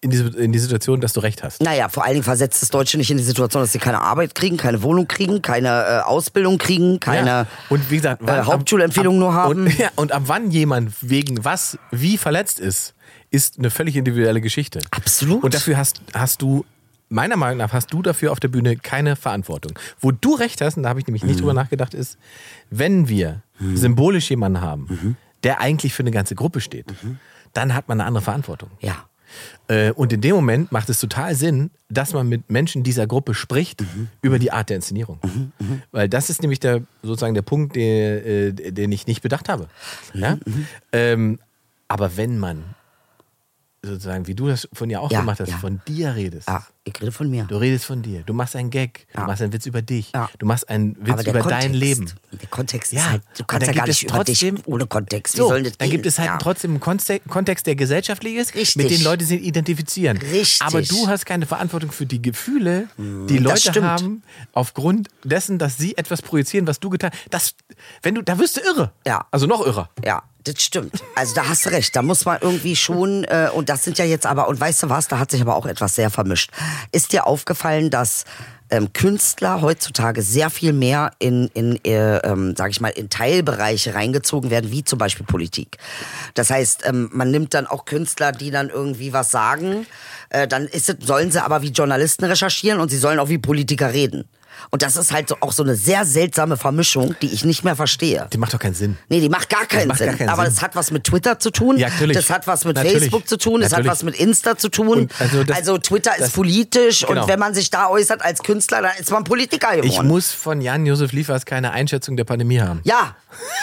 in 0.00 0.10
die, 0.10 0.18
in 0.18 0.52
die 0.52 0.58
Situation, 0.58 1.00
dass 1.00 1.12
du 1.12 1.20
recht 1.20 1.42
hast. 1.42 1.60
Naja, 1.62 1.88
vor 1.88 2.04
allen 2.04 2.14
Dingen 2.14 2.24
versetzt 2.24 2.62
das 2.62 2.68
Deutsche 2.70 2.96
nicht 2.98 3.10
in 3.10 3.16
die 3.16 3.22
Situation, 3.24 3.62
dass 3.62 3.72
sie 3.72 3.78
keine 3.78 4.00
Arbeit 4.00 4.34
kriegen, 4.34 4.56
keine 4.56 4.82
Wohnung 4.82 5.08
kriegen, 5.08 5.42
keine 5.42 5.68
äh, 5.68 5.98
Ausbildung 6.00 6.58
kriegen, 6.58 7.00
keine 7.00 7.26
ja. 7.26 7.46
und 7.68 7.90
wie 7.90 7.96
gesagt, 7.96 8.22
wann- 8.24 8.38
äh, 8.40 8.42
Hauptschulempfehlung 8.44 9.14
ab- 9.16 9.20
nur 9.20 9.34
haben. 9.34 9.66
Und, 9.66 9.78
ja, 9.78 9.90
und 9.96 10.12
ab 10.12 10.22
wann 10.26 10.50
jemand 10.50 10.92
wegen 11.00 11.44
was 11.44 11.78
wie 11.90 12.16
verletzt 12.18 12.60
ist, 12.60 12.94
ist 13.30 13.58
eine 13.58 13.70
völlig 13.70 13.96
individuelle 13.96 14.40
Geschichte. 14.40 14.78
Absolut. 14.90 15.42
Und 15.42 15.54
dafür 15.54 15.76
hast, 15.76 16.00
hast 16.14 16.40
du, 16.42 16.64
meiner 17.08 17.36
Meinung 17.36 17.58
nach, 17.58 17.72
hast 17.72 17.92
du 17.92 18.00
dafür 18.00 18.32
auf 18.32 18.40
der 18.40 18.48
Bühne 18.48 18.76
keine 18.76 19.16
Verantwortung. 19.16 19.78
Wo 20.00 20.12
du 20.12 20.34
recht 20.34 20.60
hast, 20.60 20.76
und 20.76 20.84
da 20.84 20.88
habe 20.88 21.00
ich 21.00 21.06
nämlich 21.06 21.24
nicht 21.24 21.36
Mhm. 21.36 21.40
drüber 21.40 21.54
nachgedacht, 21.54 21.92
ist, 21.94 22.16
wenn 22.70 23.08
wir 23.08 23.42
symbolisch 23.74 24.30
jemanden 24.30 24.60
haben, 24.60 24.86
Mhm. 24.88 25.16
Der 25.44 25.60
eigentlich 25.60 25.94
für 25.94 26.02
eine 26.02 26.10
ganze 26.10 26.34
Gruppe 26.34 26.60
steht, 26.60 26.86
dann 27.52 27.74
hat 27.74 27.88
man 27.88 28.00
eine 28.00 28.08
andere 28.08 28.22
Verantwortung. 28.24 28.70
ja. 28.80 28.96
Äh, 29.66 29.90
Und 29.92 30.12
in 30.12 30.20
dem 30.20 30.36
Moment 30.36 30.70
macht 30.70 30.88
es 30.90 31.00
total 31.00 31.34
Sinn, 31.34 31.70
dass 31.88 32.12
man 32.12 32.28
mit 32.28 32.50
Menschen 32.50 32.84
dieser 32.84 33.06
Gruppe 33.08 33.34
spricht 33.34 33.80
Mhm. 33.80 34.08
über 34.22 34.38
die 34.38 34.52
Art 34.52 34.68
der 34.68 34.76
Inszenierung. 34.76 35.18
Weil 35.90 36.08
das 36.08 36.30
ist 36.30 36.40
nämlich 36.42 36.60
der, 36.60 36.82
sozusagen 37.02 37.34
der 37.34 37.42
Punkt, 37.42 37.74
der, 37.74 38.24
äh, 38.26 38.52
den 38.52 38.92
ich 38.92 39.08
nicht 39.08 39.22
bedacht 39.22 39.48
habe. 39.48 39.68
Mhm, 40.12 40.20
Ja? 40.20 40.38
Ähm, 40.92 41.40
aber 41.88 42.16
wenn 42.16 42.38
man 42.38 42.62
sozusagen, 43.82 44.26
wie 44.28 44.34
du 44.34 44.46
das 44.46 44.68
von 44.72 44.88
dir 44.88 45.00
auch 45.00 45.10
Ja, 45.10 45.20
gemacht 45.20 45.40
hast, 45.40 45.50
ja. 45.50 45.56
von 45.58 45.80
dir 45.88 46.14
redest. 46.14 46.48
Ja, 46.48 46.64
ich 46.86 47.00
rede 47.00 47.12
von 47.12 47.30
mir. 47.30 47.44
Du 47.44 47.56
redest 47.56 47.86
von 47.86 48.02
dir. 48.02 48.22
Du 48.26 48.34
machst 48.34 48.54
einen 48.56 48.68
Gag. 48.70 49.06
Du 49.14 49.20
Ja. 49.20 49.26
machst 49.26 49.40
einen 49.40 49.52
Witz 49.54 49.64
über 49.64 49.80
dich. 49.80 50.12
Ja. 50.14 50.28
Du 50.38 50.44
machst 50.44 50.68
einen 50.68 50.94
Witz 50.98 51.22
über 51.22 51.40
Kontext, 51.40 51.50
dein 51.50 51.72
Leben. 51.72 52.12
Der 52.32 52.48
Kontext 52.48 52.92
Ja, 52.92 52.98
ist 53.00 53.10
halt, 53.10 53.22
du 53.38 53.44
kannst 53.44 53.66
ja 53.66 53.72
gar 53.72 53.86
nicht 53.86 53.96
es 53.96 54.02
über 54.10 54.22
dich 54.24 54.38
trotzdem- 54.38 54.62
ohne 54.66 54.86
Kontext. 54.86 55.34
Wie 55.34 55.38
So, 55.38 55.48
dann 55.50 55.62
gehen? 55.62 55.90
gibt 55.90 56.04
es 56.04 56.18
halt 56.18 56.42
trotzdem 56.42 56.72
einen 56.72 56.80
Kontext, 57.28 57.66
der 57.66 57.74
gesellschaftlich 57.74 58.34
ist, 58.34 58.54
Richtig. 58.54 58.76
mit 58.76 58.90
dem 58.90 59.02
Leute 59.02 59.24
sich 59.24 59.42
identifizieren. 59.42 60.18
Richtig. 60.18 60.60
Aber 60.60 60.82
du 60.82 61.08
hast 61.08 61.24
keine 61.24 61.46
Verantwortung 61.46 61.90
für 61.90 62.04
die 62.06 62.20
Gefühle, 62.20 62.88
die 62.98 63.36
Hm, 63.38 63.44
Leute 63.44 63.82
haben, 63.82 64.22
aufgrund 64.52 65.08
dessen, 65.24 65.58
dass 65.58 65.78
sie 65.78 65.96
etwas 65.96 66.20
projizieren, 66.20 66.66
was 66.66 66.80
du 66.80 66.90
getan 66.90 67.10
hast. 67.32 67.56
Wenn 68.02 68.14
du, 68.14 68.22
da 68.22 68.38
wirst 68.38 68.58
du 68.58 68.60
irre. 68.60 68.92
Ja. 69.06 69.26
Also 69.30 69.46
noch 69.46 69.64
irrer. 69.64 69.88
Ja, 70.04 70.22
das 70.44 70.62
stimmt. 70.62 70.92
Also 71.14 71.34
da 71.34 71.48
hast 71.48 71.64
du 71.64 71.70
recht. 71.70 71.96
Da 71.96 72.02
muss 72.02 72.24
man 72.26 72.38
irgendwie 72.42 72.76
schon, 72.76 73.24
äh, 73.24 73.48
und 73.54 73.68
das 73.70 73.84
sind 73.84 73.96
ja 73.98 74.04
jetzt 74.04 74.26
aber, 74.26 74.48
und 74.48 74.60
weißt 74.60 74.82
du 74.82 74.90
was, 74.90 75.08
da 75.08 75.18
hat 75.18 75.30
sich 75.30 75.40
aber 75.40 75.56
auch 75.56 75.64
etwas 75.66 75.94
sehr 75.94 76.10
vermischt. 76.10 76.50
Ist 76.92 77.12
dir 77.12 77.26
aufgefallen, 77.26 77.90
dass 77.90 78.24
ähm, 78.70 78.92
Künstler 78.92 79.60
heutzutage 79.60 80.22
sehr 80.22 80.50
viel 80.50 80.72
mehr 80.72 81.12
in, 81.18 81.48
in 81.54 81.78
äh, 81.84 82.16
ähm, 82.18 82.54
sag 82.56 82.70
ich 82.70 82.80
mal, 82.80 82.88
in 82.88 83.10
Teilbereiche 83.10 83.94
reingezogen 83.94 84.50
werden, 84.50 84.70
wie 84.70 84.84
zum 84.84 84.98
Beispiel 84.98 85.26
Politik. 85.26 85.78
Das 86.34 86.50
heißt, 86.50 86.86
ähm, 86.86 87.10
man 87.12 87.30
nimmt 87.30 87.54
dann 87.54 87.66
auch 87.66 87.84
Künstler, 87.84 88.32
die 88.32 88.50
dann 88.50 88.70
irgendwie 88.70 89.12
was 89.12 89.30
sagen, 89.30 89.86
äh, 90.30 90.48
dann 90.48 90.66
ist 90.66 90.88
es, 90.88 90.96
sollen 91.06 91.30
sie 91.30 91.42
aber 91.42 91.62
wie 91.62 91.70
Journalisten 91.70 92.24
recherchieren 92.24 92.80
und 92.80 92.90
sie 92.90 92.98
sollen 92.98 93.18
auch 93.18 93.28
wie 93.28 93.38
Politiker 93.38 93.92
reden. 93.92 94.24
Und 94.70 94.82
das 94.82 94.96
ist 94.96 95.12
halt 95.12 95.28
so, 95.28 95.36
auch 95.40 95.52
so 95.52 95.62
eine 95.62 95.74
sehr 95.76 96.04
seltsame 96.04 96.56
Vermischung, 96.56 97.14
die 97.22 97.32
ich 97.32 97.44
nicht 97.44 97.64
mehr 97.64 97.76
verstehe. 97.76 98.28
Die 98.32 98.38
macht 98.38 98.54
doch 98.54 98.58
keinen 98.58 98.74
Sinn. 98.74 98.96
Nee, 99.08 99.20
die 99.20 99.28
macht 99.28 99.48
gar 99.48 99.66
keinen 99.66 99.88
macht 99.88 99.98
Sinn. 99.98 100.08
gar 100.08 100.16
keinen 100.16 100.28
aber 100.28 100.44
Sinn. 100.44 100.54
das 100.54 100.62
hat 100.62 100.76
was 100.76 100.90
mit 100.90 101.04
Twitter 101.04 101.38
zu 101.38 101.50
tun. 101.50 101.76
Ja, 101.78 101.88
natürlich. 101.88 102.16
Das 102.16 102.30
hat 102.30 102.46
was 102.46 102.64
mit 102.64 102.76
Natürlich. 102.76 102.98
Facebook 102.98 103.28
zu 103.28 103.36
tun. 103.38 103.60
Das 103.60 103.70
Natürlich. 103.70 103.90
hat 103.90 103.96
was 103.98 104.02
mit 104.02 104.16
Insta 104.16 104.56
zu 104.56 104.68
tun. 104.68 104.88
Und 104.88 105.12
also 105.20 105.38
also, 105.52 105.76
das- 105.78 105.88
Twitter 105.88 106.12
das- 106.18 106.28
ist 106.28 106.34
politisch 106.34 107.04
genau. 107.06 107.22
und 107.22 107.28
wenn 107.28 107.38
man 107.38 107.54
sich 107.54 107.70
da 107.70 107.88
äußert 107.88 108.22
als 108.22 108.42
Künstler, 108.42 108.82
dann 108.82 108.92
ist 108.98 109.10
man 109.10 109.24
Politiker 109.24 109.68
geworden. 109.72 109.86
Ich 109.86 110.02
muss 110.02 110.32
von 110.32 110.60
Jan-Josef 110.60 111.12
Liefers 111.12 111.44
keine 111.44 111.72
Einschätzung 111.72 112.16
der 112.16 112.24
Pandemie 112.24 112.60
haben. 112.60 112.80
ja, 112.84 113.16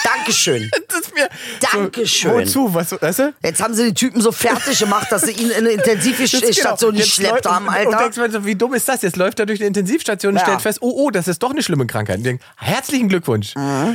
Dankeschön. 0.03 0.69
Das 0.91 0.99
ist 1.07 1.15
mir 1.15 1.29
Dankeschön. 1.71 2.45
So, 2.45 2.61
wozu? 2.65 2.73
Was, 2.73 3.01
weißt 3.01 3.19
du? 3.19 3.33
Jetzt 3.43 3.61
haben 3.63 3.73
sie 3.73 3.85
den 3.85 3.95
Typen 3.95 4.21
so 4.21 4.31
fertig 4.33 4.77
gemacht, 4.77 5.07
dass 5.09 5.21
sie 5.23 5.31
ihn 5.31 5.49
in 5.49 5.57
eine 5.57 5.69
Intensivstation 5.69 6.95
geschleppt 6.95 7.45
läu- 7.45 7.51
haben, 7.51 7.67
Und 7.67 7.73
Alter. 7.73 7.97
denkst 8.11 8.33
du, 8.33 8.45
wie 8.45 8.55
dumm 8.55 8.73
ist 8.73 8.87
das? 8.87 9.01
Jetzt 9.01 9.15
läuft 9.15 9.39
er 9.39 9.45
durch 9.45 9.59
die 9.59 9.65
Intensivstation 9.65 10.33
und 10.33 10.39
Ja. 10.39 10.45
stellt 10.45 10.61
fest, 10.61 10.80
oh, 10.81 11.05
oh, 11.05 11.11
das 11.11 11.27
ist 11.27 11.41
doch 11.41 11.51
eine 11.51 11.63
schlimme 11.63 11.87
Krankheit. 11.87 12.17
Und 12.17 12.23
denkt, 12.23 12.43
herzlichen 12.57 13.09
Glückwunsch. 13.09 13.53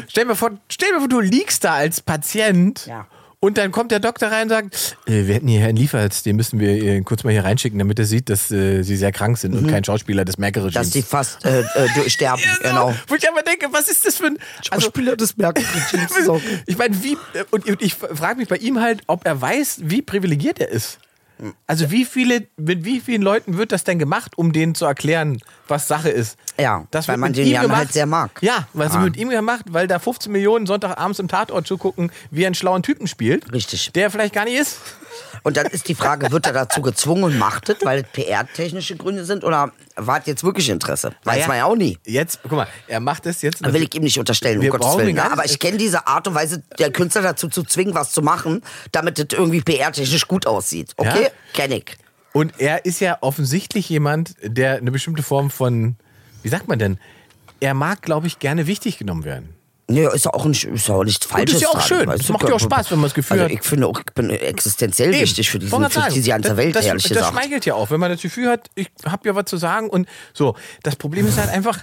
Stell, 0.08 0.24
mir 0.24 0.36
vor, 0.36 0.52
stell 0.68 0.92
mir 0.92 1.00
vor, 1.00 1.08
du 1.08 1.20
liegst 1.20 1.64
da 1.64 1.74
als 1.74 2.00
Patient. 2.00 2.86
Ja. 2.86 3.06
Und 3.38 3.58
dann 3.58 3.70
kommt 3.70 3.92
der 3.92 4.00
Doktor 4.00 4.28
rein 4.28 4.44
und 4.44 4.48
sagt, 4.48 4.96
äh, 5.06 5.26
wir 5.26 5.34
hätten 5.34 5.46
hier 5.46 5.60
Herrn 5.60 5.76
Liefers, 5.76 6.22
den 6.22 6.36
müssen 6.36 6.58
wir 6.58 6.70
äh, 6.70 7.00
kurz 7.02 7.22
mal 7.22 7.30
hier 7.30 7.44
reinschicken, 7.44 7.78
damit 7.78 7.98
er 7.98 8.06
sieht, 8.06 8.30
dass 8.30 8.50
äh, 8.50 8.82
sie 8.82 8.96
sehr 8.96 9.12
krank 9.12 9.36
sind 9.36 9.54
und 9.54 9.68
kein 9.68 9.84
Schauspieler 9.84 10.24
des 10.24 10.38
Merkel-Regimes. 10.38 10.86
Dass 10.86 10.90
die 10.90 11.02
fast 11.02 11.44
äh, 11.44 11.60
äh, 11.60 12.10
sterben, 12.10 12.42
Ja, 12.64 12.70
genau. 12.70 12.94
Wo 13.06 13.14
ich 13.14 13.28
aber 13.28 13.42
denke, 13.42 13.68
was 13.70 13.88
ist 13.88 14.06
das 14.06 14.16
für 14.16 14.26
ein 14.26 14.38
also, 14.70 14.86
Schauspieler 14.86 15.16
des 15.16 15.36
Merkel-Regimes, 15.36 16.12
so. 16.24 16.40
Ich 16.64 16.78
meine, 16.78 17.02
wie 17.02 17.16
und 17.50 17.82
ich 17.82 17.94
frage 17.94 18.38
mich 18.38 18.48
bei 18.48 18.56
ihm 18.56 18.80
halt, 18.80 19.02
ob 19.06 19.26
er 19.26 19.40
weiß, 19.40 19.80
wie 19.82 20.00
privilegiert 20.00 20.58
er 20.58 20.70
ist. 20.70 20.98
Also 21.66 21.90
wie 21.90 22.04
viele, 22.04 22.46
mit 22.56 22.84
wie 22.84 23.00
vielen 23.00 23.20
Leuten 23.22 23.58
wird 23.58 23.70
das 23.72 23.84
denn 23.84 23.98
gemacht, 23.98 24.38
um 24.38 24.52
denen 24.52 24.74
zu 24.74 24.86
erklären, 24.86 25.38
was 25.68 25.86
Sache 25.88 26.08
ist? 26.08 26.38
Ja, 26.58 26.86
das 26.90 27.08
weil 27.08 27.18
man 27.18 27.32
den 27.34 27.46
Jan 27.46 27.62
gemacht. 27.62 27.78
halt 27.78 27.92
sehr 27.92 28.06
mag. 28.06 28.30
Ja, 28.40 28.66
weil 28.72 28.90
sie 28.90 28.96
Ah. 28.96 29.02
mit 29.02 29.16
ihm 29.16 29.28
gemacht, 29.28 29.66
weil 29.68 29.86
da 29.86 29.98
15 29.98 30.32
Millionen 30.32 30.66
Sonntagabends 30.66 31.18
im 31.18 31.28
Tatort 31.28 31.66
zu 31.66 31.76
gucken, 31.76 32.10
wie 32.30 32.44
er 32.44 32.46
einen 32.46 32.54
schlauen 32.54 32.82
Typen 32.82 33.06
spielt. 33.06 33.52
Richtig. 33.52 33.92
Der 33.92 34.10
vielleicht 34.10 34.34
gar 34.34 34.44
nicht 34.44 34.56
ist. 34.58 34.78
Und 35.46 35.56
dann 35.56 35.66
ist 35.66 35.86
die 35.86 35.94
Frage, 35.94 36.32
wird 36.32 36.44
er 36.46 36.52
dazu 36.52 36.82
gezwungen 36.82 37.22
und 37.22 37.38
macht 37.38 37.68
es, 37.68 37.76
weil 37.84 38.00
es 38.00 38.06
PR-technische 38.12 38.96
Gründe 38.96 39.24
sind 39.24 39.44
oder 39.44 39.70
war 39.94 40.18
es 40.18 40.26
jetzt 40.26 40.42
wirklich 40.42 40.68
Interesse? 40.68 41.12
Weiß 41.22 41.36
Naja, 41.36 41.46
man 41.46 41.56
ja 41.56 41.64
auch 41.66 41.76
nie. 41.76 41.96
Jetzt, 42.04 42.40
guck 42.42 42.50
mal, 42.50 42.66
er 42.88 42.98
macht 42.98 43.26
es 43.26 43.42
jetzt. 43.42 43.64
Dann 43.64 43.72
will 43.72 43.84
ich 43.84 43.94
ihm 43.94 44.02
nicht 44.02 44.18
unterstellen, 44.18 44.58
um 44.58 44.68
Gottes 44.68 44.96
Willen. 44.96 45.10
ihn 45.10 45.14
Ne? 45.14 45.30
Aber 45.30 45.44
ich 45.44 45.60
kenne 45.60 45.78
diese 45.78 46.08
Art 46.08 46.26
und 46.26 46.34
Weise, 46.34 46.64
der 46.80 46.90
Künstler 46.90 47.22
dazu 47.22 47.46
zu 47.46 47.62
zwingen, 47.62 47.94
was 47.94 48.10
zu 48.10 48.22
machen, 48.22 48.60
damit 48.90 49.20
es 49.20 49.38
irgendwie 49.38 49.60
PR-technisch 49.60 50.26
gut 50.26 50.48
aussieht. 50.48 50.94
Okay? 50.96 51.22
Ja? 51.22 51.28
Kenn 51.52 51.70
ich. 51.70 51.96
Und 52.32 52.58
er 52.58 52.84
ist 52.84 52.98
ja 52.98 53.18
offensichtlich 53.20 53.88
jemand, 53.88 54.34
der 54.42 54.78
eine 54.78 54.90
bestimmte 54.90 55.22
Form 55.22 55.50
von, 55.50 55.94
wie 56.42 56.48
sagt 56.48 56.66
man 56.66 56.80
denn, 56.80 56.98
er 57.60 57.74
mag, 57.74 58.02
glaube 58.02 58.26
ich, 58.26 58.40
gerne 58.40 58.66
wichtig 58.66 58.98
genommen 58.98 59.22
werden. 59.22 59.55
Nee, 59.88 60.04
ist 60.12 60.24
ja 60.24 60.34
auch, 60.34 60.44
nicht, 60.46 60.64
ist 60.64 60.88
ja 60.88 60.96
auch 60.96 61.04
nicht 61.04 61.24
falsch. 61.24 61.52
ist 61.52 61.62
ja 61.62 61.68
auch 61.68 61.80
schön. 61.80 62.08
Das 62.08 62.28
macht 62.28 62.48
ja 62.48 62.54
auch 62.56 62.60
Spaß, 62.60 62.90
wenn 62.90 62.98
man 62.98 63.04
das 63.08 63.14
Gefühl 63.14 63.34
also 63.40 63.44
hat- 63.44 63.52
Ich 63.52 63.62
finde 63.62 63.86
auch, 63.86 64.00
ich 64.00 64.14
bin 64.14 64.30
existenziell 64.30 65.12
wichtig 65.12 65.48
für, 65.48 65.60
diesen, 65.60 65.90
für 65.90 66.10
diese 66.10 66.28
ganze 66.28 66.48
das, 66.48 66.56
Welt, 66.56 66.74
das, 66.74 66.84
ehrlich 66.86 67.04
das 67.04 67.12
gesagt. 67.12 67.32
schmeichelt 67.32 67.66
ja 67.66 67.74
auch, 67.74 67.88
wenn 67.90 68.00
man 68.00 68.10
das 68.10 68.20
Gefühl 68.20 68.48
hat, 68.48 68.68
ich 68.74 68.88
habe 69.04 69.28
ja 69.28 69.36
was 69.36 69.44
zu 69.44 69.56
sagen 69.58 69.88
und 69.88 70.08
so. 70.34 70.56
Das 70.82 70.96
Problem 70.96 71.28
ist 71.28 71.38
halt 71.38 71.50
einfach, 71.50 71.78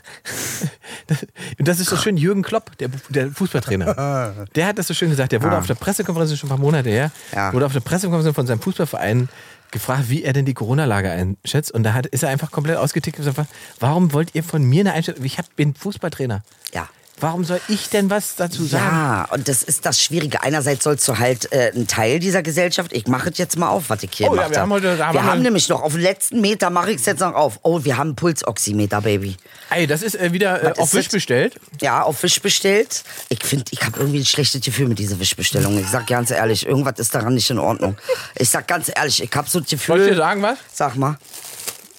das, 1.08 1.24
und 1.60 1.66
das 1.68 1.80
ist 1.80 1.90
so 1.90 1.96
schön, 1.96 2.18
Jürgen 2.18 2.42
Klopp, 2.42 2.78
der, 2.78 2.90
der 3.08 3.32
Fußballtrainer, 3.32 4.48
der 4.56 4.68
hat 4.68 4.78
das 4.78 4.88
so 4.88 4.94
schön 4.94 5.10
gesagt, 5.10 5.32
der 5.32 5.42
wurde 5.42 5.58
auf 5.58 5.68
der 5.68 5.76
Pressekonferenz, 5.76 6.30
das 6.30 6.34
ist 6.36 6.40
schon 6.42 6.48
ein 6.48 6.56
paar 6.58 6.60
Monate 6.60 6.90
her, 6.90 7.10
Ja. 7.34 7.54
wurde 7.54 7.66
auf 7.66 7.74
der 7.74 7.80
Pressekonferenz 7.80 8.36
von 8.36 8.48
seinem 8.48 8.60
Fußballverein 8.60 9.30
gefragt, 9.72 10.10
wie 10.10 10.24
er 10.24 10.34
denn 10.34 10.46
die 10.46 10.54
Corona-Lage 10.54 11.10
einschätzt 11.10 11.72
und 11.72 11.84
da 11.84 11.94
hat, 11.94 12.06
ist 12.08 12.24
er 12.24 12.30
einfach 12.30 12.52
komplett 12.52 12.76
ausgetickt 12.78 13.18
und 13.20 13.26
gesagt, 13.26 13.50
warum 13.80 14.12
wollt 14.12 14.36
ihr 14.36 14.44
von 14.44 14.62
mir 14.62 14.82
eine 14.82 14.92
Einschätzung, 14.94 15.24
ich 15.24 15.38
hab, 15.38 15.56
bin 15.56 15.74
Fußballtrainer. 15.74 16.44
Ja. 16.74 16.90
Warum 17.24 17.44
soll 17.46 17.62
ich 17.70 17.90
denn 17.90 18.10
was 18.10 18.36
dazu 18.36 18.66
sagen? 18.66 18.84
Ja, 18.86 19.28
und 19.32 19.48
das 19.48 19.64
ist 19.64 19.86
das 19.86 20.02
Schwierige. 20.02 20.44
Einerseits 20.44 20.84
sollst 20.84 21.08
du 21.08 21.18
halt 21.18 21.52
äh, 21.54 21.72
ein 21.74 21.88
Teil 21.88 22.20
dieser 22.20 22.44
Gesellschaft, 22.44 22.92
ich 22.94 23.08
mache 23.08 23.30
es 23.30 23.38
jetzt 23.38 23.58
mal 23.58 23.70
auf, 23.70 23.90
was 23.90 24.04
ich 24.04 24.10
hier 24.14 24.28
Oh 24.30 24.36
ja, 24.36 24.42
gemacht 24.48 24.52
wir 24.52 24.58
hab. 24.58 24.62
haben 24.64 24.72
heute- 24.74 25.06
haben 25.06 25.14
wir 25.14 25.24
haben 25.24 25.42
nämlich 25.42 25.70
noch, 25.70 25.82
auf 25.82 25.94
den 25.94 26.02
letzten 26.02 26.42
Meter 26.42 26.70
mache 26.70 26.92
ich 26.92 26.98
es 26.98 27.06
jetzt 27.06 27.22
noch 27.22 27.34
auf. 27.34 27.60
Oh, 27.64 27.84
wir 27.84 27.96
haben 27.98 28.16
Pulsoximeter, 28.16 29.02
Baby. 29.02 29.38
Ey, 29.70 29.88
das 29.88 30.02
ist 30.02 30.16
äh, 30.16 30.34
wieder 30.34 30.62
äh, 30.64 30.72
auf 30.74 30.90
ist 30.90 30.94
Wish 30.96 31.06
das? 31.06 31.14
bestellt. 31.14 31.56
Ja, 31.82 32.04
auf 32.04 32.22
Wisch 32.24 32.42
bestellt. 32.42 33.04
Ich 33.30 33.44
finde, 33.44 33.66
ich 33.72 33.82
habe 33.84 34.00
irgendwie 34.00 34.20
ein 34.20 34.26
schlechtes 34.26 34.62
Gefühl 34.62 34.88
mit 34.90 35.00
dieser 35.00 35.18
Wischbestellung. 35.20 35.80
Ich 35.80 35.88
sag 35.88 36.06
ganz 36.08 36.30
ehrlich, 36.30 36.66
irgendwas 36.68 37.00
ist 37.00 37.16
daran 37.16 37.34
nicht 37.36 37.50
in 37.50 37.58
Ordnung. 37.60 37.96
Ich 38.36 38.50
sag 38.50 38.68
ganz 38.68 38.92
ehrlich, 38.94 39.24
ich 39.24 39.32
habe 39.34 39.50
so 39.50 39.62
das 39.62 39.70
Gefühl. 39.70 39.96
Soll 39.98 40.06
ich 40.08 40.12
dir 40.12 40.18
sagen 40.18 40.42
was? 40.42 40.58
Sag 40.74 40.98
mal. 40.98 41.18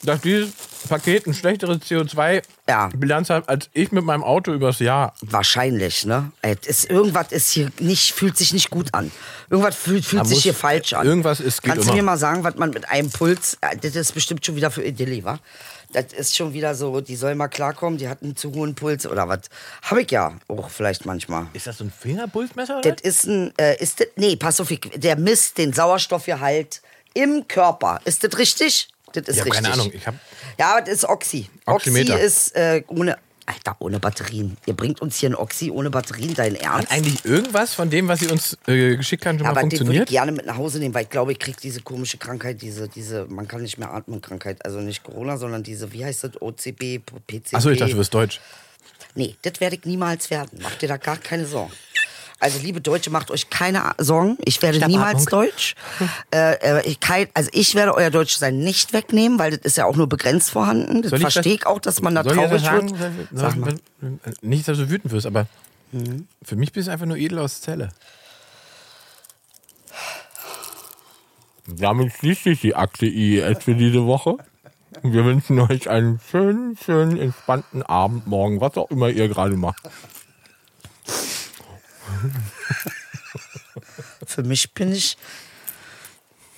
dass 0.03 0.21
dieses 0.21 0.51
Paket 0.89 1.27
ein 1.27 1.35
schlechteres 1.35 1.79
CO2-Bilanz 1.79 3.29
Ja. 3.29 3.37
hat, 3.37 3.49
als 3.49 3.69
ich 3.73 3.93
mit 3.93 4.05
meinem 4.05 4.23
Auto 4.25 4.53
übers 4.53 4.79
Jahr. 4.79 5.15
Wahrscheinlich, 5.21 6.05
ne? 6.07 6.33
Ist, 6.67 6.91
irgendwas 6.91 7.33
ist 7.33 7.51
hier 7.53 7.71
nicht, 7.81 8.13
fühlt 8.13 8.37
sich 8.37 8.53
nicht 8.53 8.71
gut 8.71 8.93
an. 8.95 9.11
Irgendwas 9.51 9.75
fühlt, 9.77 10.05
fühlt 10.05 10.27
sich 10.27 10.43
hier 10.43 10.55
falsch 10.55 10.93
an. 10.95 11.07
irgendwas 11.07 11.41
ist- 11.41 11.63
Kannst 11.63 11.85
du 11.85 11.89
immer. 11.89 11.97
mir 11.97 12.03
mal 12.03 12.17
sagen, 12.19 12.45
was 12.45 12.55
man 12.57 12.71
mit 12.71 12.89
einem 12.89 13.11
Puls, 13.11 13.59
äh, 13.61 13.77
das 13.77 13.95
ist 13.97 14.13
bestimmt 14.13 14.45
schon 14.45 14.57
wieder 14.57 14.71
für 14.71 14.83
Idilli, 14.85 15.25
wa? 15.25 15.39
Das 15.93 16.13
ist 16.13 16.35
schon 16.37 16.53
wieder 16.53 16.75
so, 16.75 17.01
die 17.01 17.15
soll 17.15 17.37
mal 17.37 17.47
klarkommen, 17.47 17.99
die 17.99 18.09
hat 18.09 18.23
einen 18.23 18.35
zu 18.35 18.53
hohen 18.53 18.75
Puls 18.75 19.07
oder 19.07 19.29
was. 19.29 19.43
Hab 19.83 19.99
ich 19.99 20.11
ja 20.11 20.33
auch 20.49 20.69
vielleicht 20.69 21.07
manchmal. 21.07 21.47
Ist 21.53 21.69
das 21.69 21.79
so 21.79 21.85
ein 21.85 21.93
Fingerpulsmesser? 21.97 22.79
Oder? 22.81 22.93
Das 22.93 23.03
ist 23.03 23.27
ein, 23.27 23.53
äh, 23.59 23.81
ist 23.81 24.01
das, 24.01 24.09
nee, 24.17 24.35
pass 24.35 24.61
auf, 24.61 24.73
der 24.97 25.17
misst 25.17 25.57
den 25.59 25.73
Sauerstoffgehalt 25.73 26.81
im 27.15 27.47
Körper. 27.47 28.01
Ist 28.05 28.25
das 28.25 28.37
richtig? 28.39 28.89
Das 29.15 29.29
ist 29.29 29.35
Ich 29.37 29.41
hab 29.41 29.47
richtig. 29.47 29.63
keine 29.63 29.73
Ahnung, 29.75 29.91
ich 29.95 30.07
hab- 30.07 30.15
Ja, 30.59 30.73
aber 30.73 30.81
das 30.83 30.95
ist 30.95 31.05
Oxy. 31.05 31.49
Oxy 31.67 31.91
Oximeter. 31.91 32.21
ist 32.21 32.55
äh, 32.57 32.83
ohne, 32.89 33.17
Alter, 33.47 33.77
ohne 33.79 34.01
Batterien. 34.01 34.57
Ihr 34.67 34.75
bringt 34.75 35.01
uns 35.03 35.17
hier 35.19 35.29
ein 35.31 35.35
Oxy 35.35 35.71
ohne 35.71 35.91
Batterien, 35.91 36.33
dein 36.35 36.55
Ernst? 36.57 36.89
Hat 36.91 36.97
eigentlich 36.97 37.25
irgendwas 37.25 37.75
von 37.75 37.91
dem, 37.91 38.09
was 38.09 38.21
sie 38.21 38.29
uns 38.29 38.57
äh, 38.67 38.97
geschickt 38.97 39.27
haben, 39.27 39.39
schon 39.39 39.47
Ja, 39.47 39.53
mal 39.53 39.61
aber 39.61 39.69
den 39.69 39.73
würde 39.73 39.75
ich 39.75 39.79
funktioniert? 39.81 40.09
gerne 40.09 40.33
mit 40.33 40.47
nach 40.47 40.57
Hause 40.57 40.79
nehmen, 40.79 40.95
weil 40.95 41.03
ich 41.05 41.11
glaube, 41.11 41.33
ich 41.33 41.39
kriege 41.39 41.59
diese 41.63 41.81
komische 41.83 42.17
Krankheit, 42.19 42.63
diese, 42.63 42.89
diese, 42.89 43.27
man 43.27 43.47
kann 43.47 43.61
nicht 43.63 43.77
mehr 43.79 43.93
atmen 43.93 44.21
Krankheit. 44.23 44.65
Also 44.65 44.79
nicht 44.81 45.03
Corona, 45.05 45.37
sondern 45.37 45.63
diese, 45.63 45.93
wie 45.93 46.05
heißt 46.05 46.25
das, 46.25 46.41
OCB, 46.41 47.01
PCB. 47.27 47.55
Achso, 47.55 47.71
ich 47.71 47.79
dachte, 47.79 47.93
du 47.93 47.99
wirst 47.99 48.15
deutsch. 48.15 48.41
Nee, 49.15 49.37
das 49.43 49.61
werde 49.61 49.77
ich 49.77 49.85
niemals 49.85 50.31
werden. 50.31 50.59
Macht 50.63 50.81
dir 50.83 50.89
da 50.89 50.97
gar 50.97 51.19
keine 51.19 51.47
Sorgen. 51.47 51.73
Also, 52.41 52.59
liebe 52.61 52.81
Deutsche, 52.81 53.11
macht 53.11 53.31
euch 53.31 53.49
keine 53.49 53.93
Sorgen. 53.99 54.37
Ich 54.45 54.61
werde 54.63 54.87
niemals 54.87 55.25
Deutsch. 55.27 55.75
Äh, 56.31 56.55
äh, 56.81 56.89
ich 56.89 57.01
kein, 57.01 57.29
also, 57.35 57.49
ich 57.53 57.75
werde 57.75 57.95
euer 57.95 58.11
Deutschsein 58.11 58.59
nicht 58.59 58.93
wegnehmen, 58.93 59.39
weil 59.39 59.53
das 59.53 59.61
ist 59.61 59.77
ja 59.77 59.85
auch 59.85 59.95
nur 59.95 60.09
begrenzt 60.09 60.51
vorhanden. 60.51 61.03
Das 61.03 61.19
verstehe 61.21 61.55
ich 61.55 61.67
auch, 61.67 61.79
dass 61.79 62.03
man 62.03 62.15
da 62.15 62.25
traurig 62.25 62.63
sagen? 62.63 62.99
wird. 62.99 63.29
Sag 63.33 63.57
mal. 63.57 63.77
Nicht, 64.43 64.67
dass 64.67 64.79
du 64.79 64.91
wütend 64.91 65.13
wirst, 65.13 65.27
aber 65.27 65.47
für 66.43 66.57
mich 66.57 66.73
bist 66.73 66.89
du 66.89 66.93
einfach 66.93 67.07
nur 67.07 67.17
edel 67.17 67.39
aus 67.39 67.61
Zelle. 67.61 67.91
Damit 71.67 72.13
schließt 72.13 72.45
sich 72.45 72.61
die 72.61 72.75
Akte 72.75 73.07
IES 73.07 73.65
für 73.65 73.75
diese 73.75 74.05
Woche. 74.07 74.37
Wir 75.03 75.25
wünschen 75.25 75.59
euch 75.61 75.89
einen 75.89 76.21
schönen, 76.31 76.77
schönen, 76.77 77.19
entspannten 77.19 77.83
Abend, 77.83 78.27
morgen, 78.27 78.61
was 78.61 78.77
auch 78.77 78.91
immer 78.91 79.09
ihr 79.09 79.29
gerade 79.29 79.57
macht. 79.57 79.89
Für 84.27 84.43
mich 84.43 84.73
bin 84.73 84.93
ich 84.93 85.17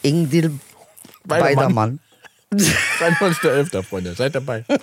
Ingdil 0.02 0.58
Weidermann. 1.24 1.56
Weidermann. 1.56 2.00
23.11., 2.52 3.82
Freunde. 3.82 4.14
Seid 4.14 4.34
dabei. 4.34 4.64